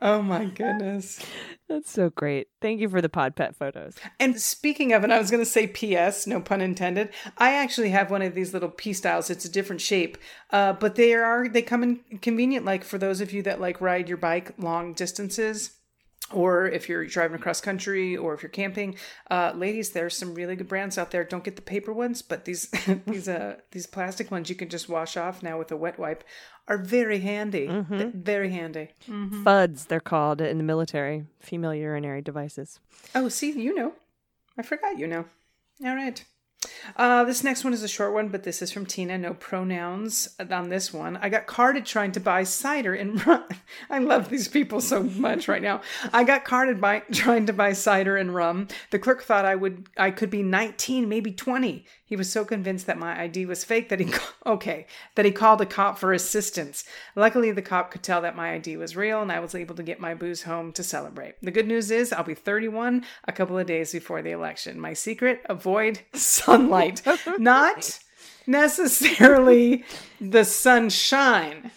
Oh 0.00 0.22
my 0.22 0.44
goodness. 0.46 1.20
that's 1.68 1.90
so 1.90 2.08
great. 2.10 2.46
Thank 2.60 2.80
you 2.80 2.88
for 2.88 3.02
the 3.02 3.08
pod 3.08 3.34
pet 3.34 3.56
photos. 3.56 3.96
And 4.20 4.40
speaking 4.40 4.92
of, 4.92 5.02
and 5.02 5.12
I 5.12 5.18
was 5.18 5.30
going 5.30 5.44
to 5.44 5.50
say 5.50 5.66
PS, 5.66 6.26
no 6.26 6.40
pun 6.40 6.60
intended. 6.60 7.10
I 7.36 7.54
actually 7.54 7.90
have 7.90 8.10
one 8.12 8.22
of 8.22 8.34
these 8.34 8.52
little 8.54 8.70
P 8.70 8.92
styles. 8.92 9.28
It's 9.28 9.44
a 9.44 9.50
different 9.50 9.80
shape, 9.82 10.18
uh, 10.50 10.74
but 10.74 10.94
they 10.94 11.14
are 11.14 11.48
they 11.48 11.62
come 11.62 11.82
in 11.82 12.00
convenient. 12.22 12.64
Like 12.64 12.84
for 12.84 12.96
those 12.96 13.20
of 13.20 13.32
you 13.32 13.42
that 13.42 13.60
like 13.60 13.80
ride 13.80 14.08
your 14.08 14.18
bike 14.18 14.52
long 14.56 14.92
distances, 14.94 15.72
or 16.32 16.66
if 16.66 16.88
you're 16.88 17.06
driving 17.06 17.36
across 17.36 17.60
country, 17.60 18.16
or 18.16 18.34
if 18.34 18.42
you're 18.42 18.50
camping, 18.50 18.96
uh, 19.30 19.52
ladies, 19.54 19.90
there's 19.90 20.16
some 20.16 20.34
really 20.34 20.56
good 20.56 20.68
brands 20.68 20.98
out 20.98 21.10
there. 21.10 21.24
Don't 21.24 21.42
get 21.44 21.56
the 21.56 21.62
paper 21.62 21.92
ones, 21.92 22.20
but 22.22 22.44
these 22.44 22.68
these 23.06 23.28
uh 23.28 23.56
these 23.70 23.86
plastic 23.86 24.30
ones 24.30 24.50
you 24.50 24.56
can 24.56 24.68
just 24.68 24.88
wash 24.88 25.16
off 25.16 25.42
now 25.42 25.58
with 25.58 25.72
a 25.72 25.76
wet 25.76 25.98
wipe 25.98 26.22
are 26.66 26.76
very 26.76 27.20
handy. 27.20 27.66
Th- 27.88 28.12
Very 28.12 28.50
handy. 28.50 28.90
FUDs, 29.08 29.86
they're 29.86 30.00
called 30.00 30.42
in 30.42 30.58
the 30.58 30.64
military, 30.64 31.24
female 31.40 31.74
urinary 31.74 32.20
devices. 32.20 32.78
Oh, 33.14 33.30
see, 33.30 33.52
you 33.52 33.74
know. 33.74 33.94
I 34.58 34.62
forgot 34.62 34.98
you 34.98 35.06
know. 35.06 35.24
All 35.82 35.94
right. 35.94 36.22
Uh, 36.96 37.24
this 37.24 37.44
next 37.44 37.64
one 37.64 37.72
is 37.72 37.82
a 37.82 37.88
short 37.88 38.12
one, 38.12 38.28
but 38.28 38.42
this 38.42 38.62
is 38.62 38.72
from 38.72 38.86
Tina. 38.86 39.18
No 39.18 39.34
pronouns 39.34 40.28
on 40.50 40.68
this 40.68 40.92
one. 40.92 41.16
I 41.18 41.28
got 41.28 41.46
carded 41.46 41.86
trying 41.86 42.12
to 42.12 42.20
buy 42.20 42.42
cider 42.44 42.94
and 42.94 43.24
rum. 43.26 43.44
I 43.90 43.98
love 43.98 44.28
these 44.28 44.48
people 44.48 44.80
so 44.80 45.02
much 45.02 45.48
right 45.48 45.62
now. 45.62 45.82
I 46.12 46.24
got 46.24 46.44
carded 46.44 46.80
by 46.80 47.00
trying 47.12 47.46
to 47.46 47.52
buy 47.52 47.72
cider 47.72 48.16
and 48.16 48.34
rum. 48.34 48.68
The 48.90 48.98
clerk 48.98 49.22
thought 49.22 49.44
I 49.44 49.54
would, 49.54 49.88
I 49.96 50.10
could 50.10 50.30
be 50.30 50.42
19, 50.42 51.08
maybe 51.08 51.32
20. 51.32 51.84
He 52.08 52.16
was 52.16 52.32
so 52.32 52.44
convinced 52.44 52.86
that 52.86 52.98
my 52.98 53.20
ID 53.20 53.44
was 53.44 53.64
fake 53.64 53.90
that 53.90 54.00
he, 54.00 54.12
okay, 54.46 54.86
that 55.14 55.26
he 55.26 55.30
called 55.30 55.60
a 55.60 55.66
cop 55.66 55.98
for 55.98 56.12
assistance. 56.12 56.84
Luckily, 57.14 57.52
the 57.52 57.62
cop 57.62 57.90
could 57.90 58.02
tell 58.02 58.22
that 58.22 58.34
my 58.34 58.54
ID 58.54 58.78
was 58.78 58.96
real, 58.96 59.20
and 59.20 59.30
I 59.30 59.40
was 59.40 59.54
able 59.54 59.74
to 59.74 59.82
get 59.82 60.00
my 60.00 60.14
booze 60.14 60.42
home 60.42 60.72
to 60.72 60.82
celebrate. 60.82 61.34
The 61.42 61.50
good 61.50 61.68
news 61.68 61.90
is 61.90 62.12
I'll 62.12 62.24
be 62.24 62.34
31 62.34 63.04
a 63.24 63.32
couple 63.32 63.58
of 63.58 63.66
days 63.66 63.92
before 63.92 64.22
the 64.22 64.30
election. 64.30 64.80
My 64.80 64.94
secret: 64.94 65.42
avoid 65.50 66.00
sunlight, 66.50 67.02
not 67.38 67.98
necessarily 68.46 69.84
the 70.20 70.44
sunshine 70.44 71.70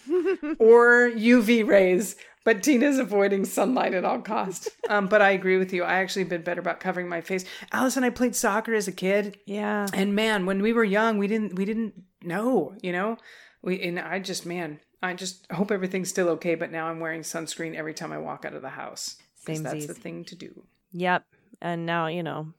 or 0.58 1.10
UV 1.10 1.66
rays. 1.66 2.16
But 2.44 2.64
Tina's 2.64 2.98
avoiding 2.98 3.44
sunlight 3.44 3.94
at 3.94 4.04
all 4.04 4.20
costs. 4.20 4.68
Um, 4.88 5.06
but 5.06 5.22
I 5.22 5.30
agree 5.30 5.58
with 5.58 5.72
you. 5.72 5.84
I 5.84 6.00
actually 6.00 6.24
been 6.24 6.42
better 6.42 6.60
about 6.60 6.80
covering 6.80 7.08
my 7.08 7.20
face. 7.20 7.44
Allison, 7.70 8.02
I 8.02 8.10
played 8.10 8.34
soccer 8.34 8.74
as 8.74 8.88
a 8.88 8.92
kid. 8.92 9.38
Yeah. 9.46 9.86
And 9.94 10.16
man, 10.16 10.44
when 10.44 10.60
we 10.60 10.72
were 10.72 10.82
young, 10.82 11.18
we 11.18 11.28
didn't 11.28 11.54
we 11.54 11.64
didn't 11.64 11.94
know, 12.20 12.74
you 12.82 12.90
know. 12.90 13.16
We 13.62 13.80
and 13.82 14.00
I 14.00 14.18
just 14.18 14.44
man, 14.44 14.80
I 15.00 15.14
just 15.14 15.46
hope 15.52 15.70
everything's 15.70 16.08
still 16.08 16.28
okay. 16.30 16.56
But 16.56 16.72
now 16.72 16.88
I'm 16.88 16.98
wearing 16.98 17.20
sunscreen 17.20 17.76
every 17.76 17.94
time 17.94 18.10
I 18.10 18.18
walk 18.18 18.44
out 18.44 18.54
of 18.54 18.62
the 18.62 18.70
house. 18.70 19.18
Samesies. 19.46 19.62
That's 19.62 19.86
the 19.86 19.94
thing 19.94 20.24
to 20.24 20.34
do. 20.34 20.64
Yep. 20.92 21.24
And 21.60 21.86
now, 21.86 22.08
you 22.08 22.24
know, 22.24 22.54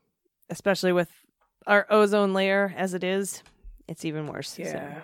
especially 0.49 0.93
with 0.93 1.09
our 1.68 1.86
ozone 1.89 2.34
layer 2.34 2.74
as 2.78 2.93
it 2.93 3.03
is, 3.03 3.43
it's 3.88 4.05
even 4.05 4.28
worse. 4.28 4.49
So- 4.51 4.64
Yeah. 4.64 5.01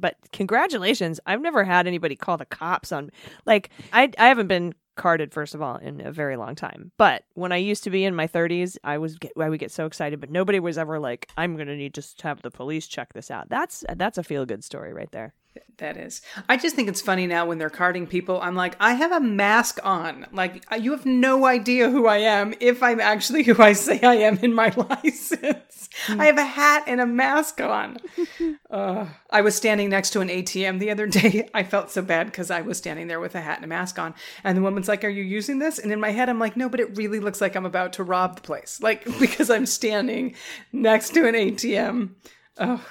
But 0.00 0.16
congratulations. 0.32 1.18
I've 1.26 1.40
never 1.40 1.64
had 1.64 1.86
anybody 1.88 2.14
call 2.14 2.36
the 2.36 2.46
cops 2.46 2.92
on 2.92 3.10
like 3.46 3.70
I 3.92 4.10
I 4.16 4.28
haven't 4.28 4.46
been 4.46 4.74
carded 4.94 5.32
first 5.32 5.54
of 5.54 5.62
all 5.62 5.76
in 5.76 6.00
a 6.00 6.12
very 6.12 6.36
long 6.36 6.54
time. 6.54 6.92
But 6.98 7.24
when 7.34 7.50
I 7.52 7.56
used 7.56 7.82
to 7.84 7.90
be 7.90 8.04
in 8.04 8.14
my 8.14 8.26
30s, 8.26 8.76
I 8.84 8.98
was 8.98 9.16
get, 9.16 9.32
I 9.38 9.48
would 9.48 9.58
get 9.60 9.70
so 9.72 9.86
excited, 9.86 10.20
but 10.20 10.30
nobody 10.30 10.60
was 10.60 10.78
ever 10.78 10.98
like 11.00 11.28
I'm 11.36 11.54
going 11.56 11.68
to 11.68 11.76
need 11.76 11.94
to 11.94 12.02
have 12.22 12.42
the 12.42 12.50
police 12.50 12.86
check 12.86 13.12
this 13.12 13.30
out. 13.30 13.48
That's 13.48 13.84
that's 13.96 14.18
a 14.18 14.22
feel 14.22 14.46
good 14.46 14.62
story 14.62 14.92
right 14.92 15.10
there. 15.10 15.34
That 15.78 15.96
is. 15.96 16.22
I 16.48 16.56
just 16.56 16.74
think 16.74 16.88
it's 16.88 17.00
funny 17.00 17.28
now 17.28 17.46
when 17.46 17.58
they're 17.58 17.70
carding 17.70 18.08
people. 18.08 18.40
I'm 18.40 18.56
like, 18.56 18.74
I 18.80 18.94
have 18.94 19.12
a 19.12 19.20
mask 19.20 19.78
on. 19.84 20.26
Like, 20.32 20.64
you 20.76 20.90
have 20.90 21.06
no 21.06 21.46
idea 21.46 21.88
who 21.88 22.08
I 22.08 22.18
am 22.18 22.52
if 22.58 22.82
I'm 22.82 22.98
actually 22.98 23.44
who 23.44 23.62
I 23.62 23.74
say 23.74 24.00
I 24.00 24.14
am 24.14 24.38
in 24.38 24.52
my 24.52 24.72
license. 24.76 25.88
I 26.08 26.26
have 26.26 26.36
a 26.36 26.44
hat 26.44 26.82
and 26.88 27.00
a 27.00 27.06
mask 27.06 27.60
on. 27.60 27.98
uh, 28.70 29.06
I 29.30 29.40
was 29.40 29.54
standing 29.54 29.88
next 29.88 30.10
to 30.10 30.20
an 30.20 30.28
ATM 30.28 30.80
the 30.80 30.90
other 30.90 31.06
day. 31.06 31.48
I 31.54 31.62
felt 31.62 31.92
so 31.92 32.02
bad 32.02 32.26
because 32.26 32.50
I 32.50 32.60
was 32.60 32.76
standing 32.76 33.06
there 33.06 33.20
with 33.20 33.36
a 33.36 33.40
hat 33.40 33.58
and 33.58 33.64
a 33.64 33.68
mask 33.68 34.00
on. 34.00 34.14
And 34.42 34.58
the 34.58 34.62
woman's 34.62 34.88
like, 34.88 35.04
Are 35.04 35.08
you 35.08 35.22
using 35.22 35.60
this? 35.60 35.78
And 35.78 35.92
in 35.92 36.00
my 36.00 36.10
head, 36.10 36.28
I'm 36.28 36.40
like, 36.40 36.56
No, 36.56 36.68
but 36.68 36.80
it 36.80 36.96
really 36.96 37.20
looks 37.20 37.40
like 37.40 37.54
I'm 37.54 37.66
about 37.66 37.92
to 37.94 38.02
rob 38.02 38.34
the 38.34 38.42
place. 38.42 38.80
Like, 38.82 39.04
because 39.20 39.48
I'm 39.48 39.66
standing 39.66 40.34
next 40.72 41.14
to 41.14 41.28
an 41.28 41.36
ATM. 41.36 42.10
Oh, 42.58 42.84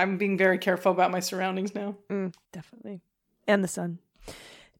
I'm 0.00 0.16
being 0.16 0.38
very 0.38 0.58
careful 0.58 0.92
about 0.92 1.10
my 1.10 1.20
surroundings 1.20 1.74
now. 1.74 1.96
Mm, 2.08 2.34
definitely. 2.52 3.02
And 3.46 3.62
the 3.62 3.68
sun. 3.68 3.98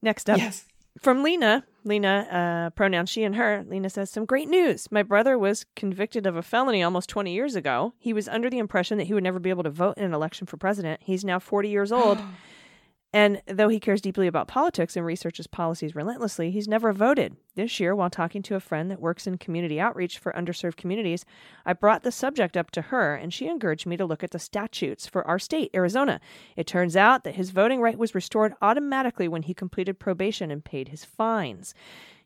Next 0.02 0.30
up. 0.30 0.38
Yes. 0.38 0.64
From 0.98 1.22
Lena, 1.22 1.64
Lena, 1.84 2.26
uh, 2.30 2.70
pronoun 2.70 3.06
she 3.06 3.22
and 3.22 3.36
her, 3.36 3.64
Lena 3.68 3.88
says, 3.90 4.10
Some 4.10 4.24
great 4.24 4.48
news. 4.48 4.90
My 4.90 5.02
brother 5.02 5.38
was 5.38 5.66
convicted 5.76 6.26
of 6.26 6.36
a 6.36 6.42
felony 6.42 6.82
almost 6.82 7.08
20 7.08 7.32
years 7.32 7.54
ago. 7.54 7.94
He 7.98 8.12
was 8.12 8.28
under 8.28 8.50
the 8.50 8.58
impression 8.58 8.98
that 8.98 9.06
he 9.06 9.14
would 9.14 9.22
never 9.22 9.38
be 9.38 9.50
able 9.50 9.62
to 9.62 9.70
vote 9.70 9.96
in 9.96 10.04
an 10.04 10.14
election 10.14 10.46
for 10.46 10.56
president. 10.56 11.00
He's 11.02 11.24
now 11.24 11.38
40 11.38 11.68
years 11.68 11.92
old. 11.92 12.18
And 13.12 13.42
though 13.46 13.68
he 13.68 13.80
cares 13.80 14.00
deeply 14.00 14.28
about 14.28 14.46
politics 14.46 14.96
and 14.96 15.04
researches 15.04 15.48
policies 15.48 15.96
relentlessly, 15.96 16.52
he's 16.52 16.68
never 16.68 16.92
voted. 16.92 17.36
This 17.56 17.80
year, 17.80 17.92
while 17.92 18.08
talking 18.08 18.40
to 18.42 18.54
a 18.54 18.61
friend 18.61 18.88
that 18.88 19.00
works 19.00 19.26
in 19.26 19.36
community 19.36 19.80
outreach 19.80 20.18
for 20.18 20.32
underserved 20.32 20.76
communities, 20.76 21.24
I 21.66 21.72
brought 21.72 22.04
the 22.04 22.12
subject 22.12 22.56
up 22.56 22.70
to 22.70 22.82
her, 22.82 23.16
and 23.16 23.34
she 23.34 23.48
encouraged 23.48 23.84
me 23.84 23.96
to 23.96 24.04
look 24.04 24.22
at 24.22 24.30
the 24.30 24.38
statutes 24.38 25.08
for 25.08 25.26
our 25.26 25.40
state, 25.40 25.72
Arizona. 25.74 26.20
It 26.54 26.68
turns 26.68 26.96
out 26.96 27.24
that 27.24 27.34
his 27.34 27.50
voting 27.50 27.80
right 27.80 27.98
was 27.98 28.14
restored 28.14 28.54
automatically 28.62 29.26
when 29.26 29.42
he 29.42 29.54
completed 29.54 29.98
probation 29.98 30.52
and 30.52 30.64
paid 30.64 30.88
his 30.88 31.04
fines. 31.04 31.74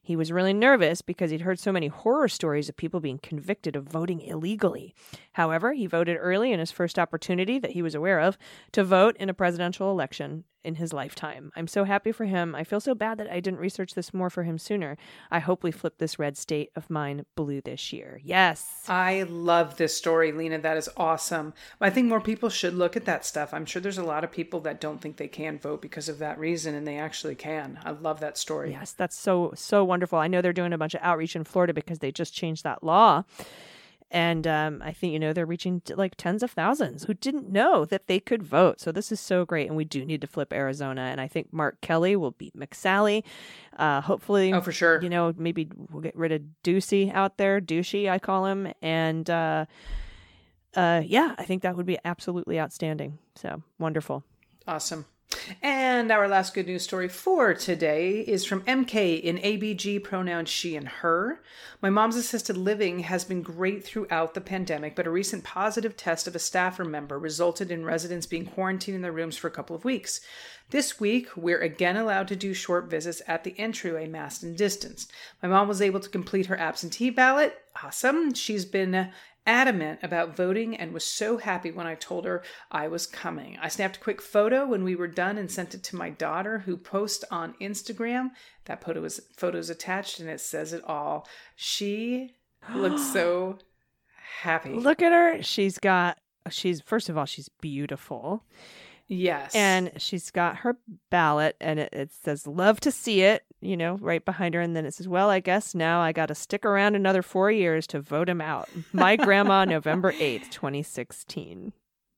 He 0.03 0.17
was 0.17 0.31
really 0.31 0.53
nervous 0.53 1.01
because 1.01 1.31
he'd 1.31 1.41
heard 1.41 1.59
so 1.59 1.73
many 1.73 1.87
horror 1.87 2.29
stories 2.29 2.69
of 2.69 2.77
people 2.77 3.01
being 3.01 3.19
convicted 3.19 3.75
of 3.75 3.85
voting 3.85 4.21
illegally. 4.21 4.95
However, 5.33 5.73
he 5.73 5.87
voted 5.87 6.19
early 6.21 6.53
in 6.53 6.61
his 6.61 6.71
first 6.71 6.99
opportunity 6.99 7.59
that 7.59 7.71
he 7.71 7.81
was 7.81 7.95
aware 7.95 8.21
of 8.21 8.37
to 8.73 8.85
vote 8.85 9.17
in 9.19 9.31
a 9.31 9.35
presidential 9.35 9.91
election 9.91 10.45
in 10.65 10.77
his 10.77 10.93
lifetime. 10.93 11.53
I'm 11.55 11.67
so 11.67 11.85
happy 11.85 12.13
for 12.13 12.25
him. 12.25 12.55
I 12.55 12.65
feel 12.65 12.81
so 12.81 12.95
bad 12.95 13.19
that 13.19 13.31
I 13.31 13.41
didn't 13.41 13.61
research 13.61 13.95
this 13.95 14.15
more 14.15 14.31
for 14.31 14.43
him 14.43 14.59
sooner. 14.59 14.97
I 15.31 15.39
hope 15.39 15.63
we 15.63 15.71
flip 15.71 15.99
this 15.99 16.19
red 16.19 16.37
state 16.37 16.71
of 16.75 16.91
mine 16.91 17.27
blue 17.35 17.61
this 17.61 17.93
year. 17.93 18.21
Yes. 18.25 18.85
I 18.89 19.25
love 19.25 19.77
this 19.77 19.97
story, 19.97 20.33
Lena. 20.33 20.59
That 20.59 20.77
is 20.77 20.89
awesome. 20.97 21.55
I 21.81 21.91
think 21.91 22.09
more 22.09 22.21
people 22.21 22.49
should 22.49 22.75
look 22.75 22.97
at 22.97 23.05
that 23.05 23.25
stuff. 23.25 23.53
I'm 23.53 23.67
sure 23.67 23.83
there's 23.83 23.99
a 23.99 24.05
lot 24.05 24.25
of 24.25 24.33
people 24.33 24.61
that 24.61 24.81
don't 24.81 25.01
think 25.01 25.17
they 25.17 25.29
can 25.29 25.59
vote 25.59 25.83
because 25.83 26.09
of 26.09 26.19
that 26.19 26.39
reason, 26.39 26.75
and 26.75 26.87
they 26.87 26.99
actually 26.99 27.35
can. 27.35 27.79
I 27.85 27.91
love 27.91 28.21
that 28.21 28.39
story. 28.39 28.73
Yes, 28.73 28.93
that's 28.93 29.17
so 29.17 29.53
so 29.55 29.85
wonderful. 29.85 30.19
I 30.19 30.29
know 30.29 30.41
they're 30.41 30.53
doing 30.53 30.73
a 30.73 30.79
bunch 30.79 30.95
of 30.95 31.01
outreach 31.03 31.37
in 31.37 31.45
Florida 31.45 31.75
because 31.75 31.99
they 31.99 32.11
just 32.11 32.35
changed 32.35 32.65
that 32.65 32.83
law. 32.83 33.25
And 34.11 34.47
um, 34.47 34.81
I 34.85 34.93
think, 34.93 35.13
you 35.13 35.19
know, 35.19 35.33
they're 35.33 35.45
reaching 35.47 35.83
like 35.97 36.15
tens 36.17 36.43
of 36.45 36.53
thousands 36.53 37.05
who 37.05 37.15
didn't 37.15 37.49
know 37.51 37.85
that 37.87 38.07
they 38.07 38.21
could 38.21 38.45
vote. 38.45 38.81
So 38.81 38.93
this 38.93 39.11
is 39.11 39.19
so 39.19 39.45
great. 39.45 39.67
And 39.67 39.77
we 39.77 39.85
do 39.85 40.05
need 40.05 40.21
to 40.21 40.29
flip 40.29 40.53
Arizona. 40.53 41.01
And 41.03 41.21
I 41.21 41.27
think 41.27 41.53
Mark 41.53 41.81
Kelly 41.81 42.15
will 42.15 42.31
beat 42.31 42.57
McSally. 42.57 43.25
Uh, 43.77 44.01
hopefully, 44.01 44.53
Oh, 44.53 44.61
for 44.61 44.71
sure. 44.71 45.03
you 45.03 45.09
know, 45.09 45.35
maybe 45.37 45.69
we'll 45.91 46.03
get 46.03 46.15
rid 46.17 46.31
of 46.31 46.43
Ducey 46.63 47.13
out 47.13 47.39
there. 47.39 47.61
Douchey, 47.61 48.09
I 48.09 48.21
call 48.21 48.47
him. 48.47 48.73
And 48.81 49.29
uh, 49.29 49.65
uh, 50.77 51.03
yeah, 51.05 51.35
I 51.37 51.45
think 51.45 51.63
that 51.63 51.77
would 51.77 51.87
be 51.87 51.99
absolutely 52.05 52.61
outstanding. 52.61 53.19
So 53.35 53.63
wonderful. 53.81 54.23
Awesome. 54.69 55.07
And 55.63 56.11
our 56.11 56.29
last 56.29 56.55
good 56.55 56.67
news 56.67 56.83
story 56.83 57.09
for 57.09 57.55
today 57.55 58.21
is 58.21 58.45
from 58.45 58.63
MK 58.63 59.21
in 59.21 59.39
ABG 59.39 60.03
pronouns 60.03 60.49
she 60.49 60.77
and 60.77 60.89
her. 60.89 61.43
My 61.83 61.91
mom's 61.91 62.17
assisted 62.17 62.57
living 62.57 63.01
has 63.01 63.25
been 63.25 63.43
great 63.43 63.85
throughout 63.85 64.35
the 64.35 64.41
pandemic, 64.41 64.97
but 64.97 65.07
a 65.07 65.11
recent 65.11 65.45
positive 65.45 65.97
test 65.97 66.27
of 66.27 66.35
a 66.35 66.39
staffer 66.39 66.85
member 66.85 67.19
resulted 67.19 67.71
in 67.71 67.85
residents 67.85 68.27
being 68.27 68.47
quarantined 68.47 68.97
in 68.97 69.03
their 69.03 69.13
rooms 69.13 69.37
for 69.37 69.49
a 69.49 69.53
couple 69.53 69.77
of 69.77 69.85
weeks. 69.85 70.21
This 70.71 70.99
week, 70.99 71.29
we're 71.37 71.61
again 71.61 71.97
allowed 71.97 72.29
to 72.29 72.37
do 72.37 72.55
short 72.55 72.89
visits 72.89 73.21
at 73.27 73.45
the 73.45 73.59
entryway, 73.59 74.07
masked 74.09 74.45
and 74.45 74.57
distanced. 74.57 75.13
My 75.43 75.49
mom 75.49 75.69
was 75.69 75.83
able 75.83 76.01
to 76.01 76.09
complete 76.09 76.47
her 76.47 76.59
absentee 76.59 77.11
ballot. 77.11 77.55
Awesome. 77.83 78.33
She's 78.35 78.65
been 78.65 79.11
adamant 79.47 80.01
about 80.03 80.37
voting 80.37 80.77
and 80.77 80.93
was 80.93 81.05
so 81.05 81.39
happy 81.39 81.71
when 81.71 81.87
I 81.87 81.95
told 81.95 82.25
her 82.25 82.43
I 82.71 82.89
was 82.89 83.07
coming. 83.07 83.59
I 83.61 83.69
snapped 83.69 83.97
a 83.97 84.01
quick 84.01 84.23
photo 84.23 84.67
when 84.67 84.85
we 84.85 84.95
were 84.95 85.09
done 85.09 85.39
and 85.39 85.51
sent 85.51 85.75
it 85.75 85.83
to 85.85 85.97
my 85.97 86.11
daughter 86.11 86.61
who 86.61 86.77
posts 86.77 87.25
on 87.31 87.55
Instagram. 87.61 88.31
That 88.65 88.83
photo 88.83 89.05
is 89.05 89.21
photos 89.37 89.71
attached 89.71 90.21
and 90.21 90.29
it 90.29 90.41
says 90.41 90.73
it 90.73 90.83
all. 90.85 91.27
She 91.57 92.35
looks 92.75 93.13
so 93.13 93.59
happy. 94.41 94.71
Look 94.71 95.03
at 95.03 95.13
her. 95.13 95.43
She's 95.43 95.79
got, 95.79 96.19
she's, 96.51 96.81
first 96.81 97.09
of 97.09 97.19
all, 97.19 97.27
she's 97.27 97.49
beautiful. 97.61 98.45
Yes. 99.09 99.55
and 99.55 99.91
she's 99.99 100.31
got 100.31 100.57
her 100.59 100.77
ballot 101.11 101.57
and 101.61 101.79
it, 101.81 101.93
it 101.93 102.11
says 102.13 102.47
love 102.47 102.81
to 102.81 102.91
see 102.91 103.23
it 103.23 103.45
you 103.61 103.77
know 103.77 103.97
right 103.97 104.25
behind 104.25 104.55
her 104.55 104.61
and 104.61 104.75
then 104.77 104.85
it 104.87 104.93
says 104.95 105.09
well 105.09 105.31
i 105.31 105.41
guess 105.41 105.75
now 105.75 106.01
i 106.01 106.13
got 106.13 106.27
to 106.27 106.35
stick 106.35 106.65
around 106.65 106.95
another 106.95 107.23
four 107.23 107.51
years 107.51 107.87
to 107.87 108.01
vote 108.01 108.29
him 108.29 108.41
out 108.41 108.69
my 108.93 109.17
grandma 109.17 109.65
november 109.77 110.13
8th 110.13 110.51
2016 110.51 111.73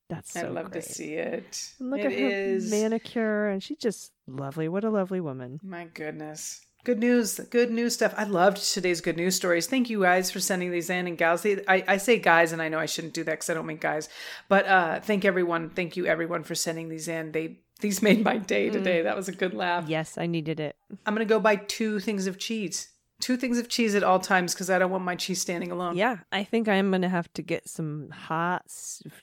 that's 0.09 0.32
so 0.32 0.41
I'd 0.47 0.51
love 0.53 0.70
great. 0.70 0.84
to 0.84 0.93
see 0.93 1.14
it. 1.14 1.72
And 1.80 1.91
look 1.91 1.99
It 1.99 2.07
at 2.07 2.12
her 2.12 2.28
is- 2.28 2.70
manicure 2.70 3.49
and 3.49 3.61
she's 3.61 3.78
just 3.78 4.12
lovely 4.28 4.68
what 4.68 4.84
a 4.84 4.91
lovely 4.91 5.20
woman 5.20 5.59
My 5.64 5.87
goodness. 5.87 6.61
Good 6.87 7.01
news. 7.01 7.41
Good 7.51 7.72
news 7.72 7.95
stuff. 7.95 8.14
I 8.16 8.22
loved 8.22 8.59
today's 8.59 9.01
good 9.01 9.16
news 9.16 9.34
stories. 9.34 9.66
Thank 9.66 9.91
you 9.91 10.03
guys 10.03 10.30
for 10.30 10.39
sending 10.39 10.70
these 10.70 10.89
in. 10.89 11.09
And 11.09 11.18
gals, 11.18 11.45
I, 11.45 11.82
I 11.89 11.97
say 11.97 12.20
guys, 12.20 12.53
and 12.53 12.62
I 12.62 12.68
know 12.68 12.78
I 12.78 12.87
shouldn't 12.87 13.12
do 13.12 13.24
that 13.24 13.32
because 13.32 13.51
I 13.51 13.55
don't 13.55 13.66
mean 13.66 13.78
guys. 13.78 14.09
But 14.49 14.66
uh, 14.66 15.01
thank 15.01 15.24
everyone. 15.24 15.70
Thank 15.70 15.97
you 15.97 16.07
everyone 16.07 16.45
for 16.45 16.55
sending 16.55 16.89
these 16.89 17.09
in. 17.09 17.32
They 17.32 17.59
these 17.80 18.03
made 18.09 18.22
my 18.22 18.37
day 18.37 18.70
today. 18.70 19.03
That 19.03 19.16
was 19.16 19.26
a 19.26 19.32
good 19.32 19.53
laugh. 19.53 19.89
yes 19.89 20.16
i 20.16 20.26
needed 20.26 20.61
it 20.61 20.76
I'm 21.05 21.12
gonna 21.12 21.24
go 21.24 21.41
buy 21.41 21.57
two 21.57 21.99
things 21.99 22.28
of 22.28 22.39
cheese. 22.39 22.89
Two 23.18 23.37
things 23.37 23.59
of 23.59 23.68
cheese 23.68 23.95
at 23.97 24.05
all 24.05 24.20
times 24.20 24.55
because 24.55 24.68
I 24.70 24.78
don't 24.78 24.91
want 24.93 25.03
my 25.03 25.16
cheese 25.16 25.41
standing 25.41 25.72
alone. 25.72 25.97
yeah 25.97 26.18
i 26.30 26.45
think 26.45 26.68
i'm 26.68 26.91
gonna 26.93 27.09
have 27.09 27.32
to 27.32 27.43
get 27.43 27.68
some 27.68 28.11
hot 28.11 28.70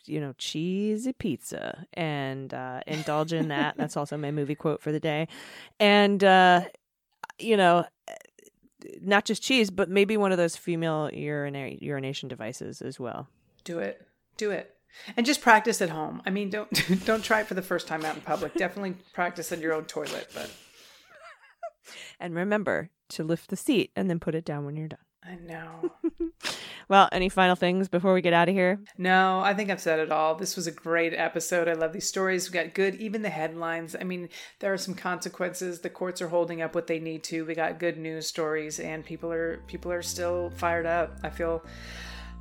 you 0.05 0.19
know 0.19 0.33
cheesy 0.37 1.13
pizza 1.13 1.85
and 1.93 2.53
uh 2.53 2.81
indulge 2.87 3.31
in 3.31 3.47
that 3.47 3.75
that's 3.77 3.95
also 3.95 4.17
my 4.17 4.31
movie 4.31 4.55
quote 4.55 4.81
for 4.81 4.91
the 4.91 4.99
day 4.99 5.27
and 5.79 6.23
uh 6.23 6.61
you 7.39 7.57
know 7.57 7.85
not 9.01 9.25
just 9.25 9.41
cheese 9.41 9.69
but 9.69 9.89
maybe 9.89 10.17
one 10.17 10.31
of 10.31 10.37
those 10.37 10.55
female 10.55 11.09
urina- 11.13 11.81
urination 11.81 12.27
devices 12.29 12.81
as 12.81 12.99
well 12.99 13.27
Do 13.63 13.79
it. 13.79 14.05
Do 14.37 14.51
it. 14.51 14.75
And 15.17 15.25
just 15.25 15.41
practice 15.41 15.81
at 15.81 15.89
home. 15.89 16.21
I 16.25 16.29
mean, 16.29 16.49
don't 16.51 16.69
don't 17.05 17.23
try 17.23 17.41
it 17.41 17.47
for 17.47 17.53
the 17.55 17.61
first 17.63 17.87
time 17.87 18.05
out 18.05 18.15
in 18.15 18.21
public. 18.21 18.53
Definitely 18.53 18.95
practice 19.13 19.51
in 19.51 19.59
your 19.61 19.73
own 19.73 19.85
toilet. 19.85 20.27
But 20.33 20.51
and 22.19 22.35
remember 22.35 22.89
to 23.09 23.23
lift 23.23 23.49
the 23.49 23.55
seat 23.55 23.91
and 23.95 24.09
then 24.09 24.19
put 24.19 24.35
it 24.35 24.45
down 24.45 24.65
when 24.65 24.75
you're 24.75 24.87
done 24.87 24.99
I 25.23 25.35
know. 25.35 25.91
well 26.93 27.09
any 27.11 27.27
final 27.27 27.55
things 27.55 27.87
before 27.87 28.13
we 28.13 28.21
get 28.21 28.33
out 28.33 28.47
of 28.47 28.53
here 28.53 28.79
No, 28.99 29.39
I 29.39 29.53
think 29.55 29.71
I've 29.71 29.81
said 29.81 29.99
it 29.99 30.11
all. 30.11 30.35
This 30.35 30.55
was 30.55 30.67
a 30.67 30.71
great 30.71 31.13
episode. 31.13 31.67
I 31.67 31.73
love 31.73 31.91
these 31.91 32.07
stories. 32.07 32.49
We 32.49 32.53
got 32.53 32.75
good, 32.75 32.93
even 32.95 33.23
the 33.23 33.29
headlines. 33.29 33.95
I 33.99 34.03
mean, 34.03 34.29
there 34.59 34.71
are 34.71 34.77
some 34.77 34.93
consequences. 34.93 35.79
The 35.79 35.89
courts 35.89 36.21
are 36.21 36.27
holding 36.27 36.61
up 36.61 36.75
what 36.75 36.85
they 36.87 36.99
need 36.99 37.23
to. 37.25 37.45
We 37.45 37.55
got 37.55 37.79
good 37.79 37.97
news 37.97 38.27
stories, 38.27 38.79
and 38.79 39.03
people 39.03 39.31
are 39.31 39.57
people 39.67 39.91
are 39.91 40.03
still 40.03 40.51
fired 40.51 40.85
up. 40.85 41.17
I 41.23 41.29
feel, 41.31 41.63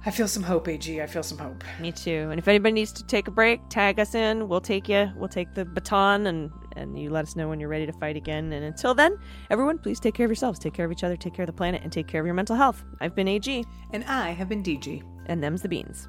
I 0.05 0.11
feel 0.11 0.26
some 0.26 0.42
hope. 0.42 0.66
Ag, 0.68 0.98
I 1.00 1.07
feel 1.07 1.22
some 1.22 1.38
hope. 1.38 1.62
Me 1.78 1.92
too. 1.92 2.28
And 2.30 2.38
if 2.38 2.48
anybody 2.48 2.72
needs 2.72 2.90
to 2.92 3.05
take 3.05 3.28
a 3.28 3.30
break, 3.30 3.61
tag 3.68 4.00
us 4.00 4.14
in. 4.16 4.48
We'll 4.48 4.61
take 4.61 4.88
you. 4.88 5.11
We'll 5.16 5.28
take 5.28 5.55
the 5.55 5.64
baton 5.64 6.26
and 6.26 6.50
and 6.74 6.98
you 6.98 7.11
let 7.11 7.24
us 7.26 7.36
know 7.36 7.48
when 7.48 7.61
you're 7.61 7.68
ready 7.68 7.84
to 7.86 7.92
fight 7.92 8.16
again. 8.16 8.50
And 8.53 8.64
until 8.64 8.94
then, 8.94 9.18
everyone, 9.50 9.78
please 9.78 10.00
take 10.00 10.14
care 10.14 10.24
of 10.24 10.30
yourselves, 10.30 10.59
take 10.59 10.72
care 10.72 10.86
of 10.86 10.90
each 10.92 11.05
other, 11.05 11.16
take 11.16 11.34
care 11.34 11.42
of 11.42 11.48
the 11.48 11.53
planet, 11.53 11.82
and 11.82 11.92
take 11.92 12.07
care 12.09 12.20
of 12.20 12.26
your 12.26 12.34
mental 12.34 12.57
health. 12.57 12.82
I've 13.00 13.14
been 13.14 13.28
AG, 13.28 13.64
And 13.92 14.05
I 14.05 14.30
have 14.30 14.48
been 14.48 14.62
DG. 14.62 15.03
and 15.26 15.42
them's 15.42 15.61
the 15.62 15.68
beans. 15.68 16.09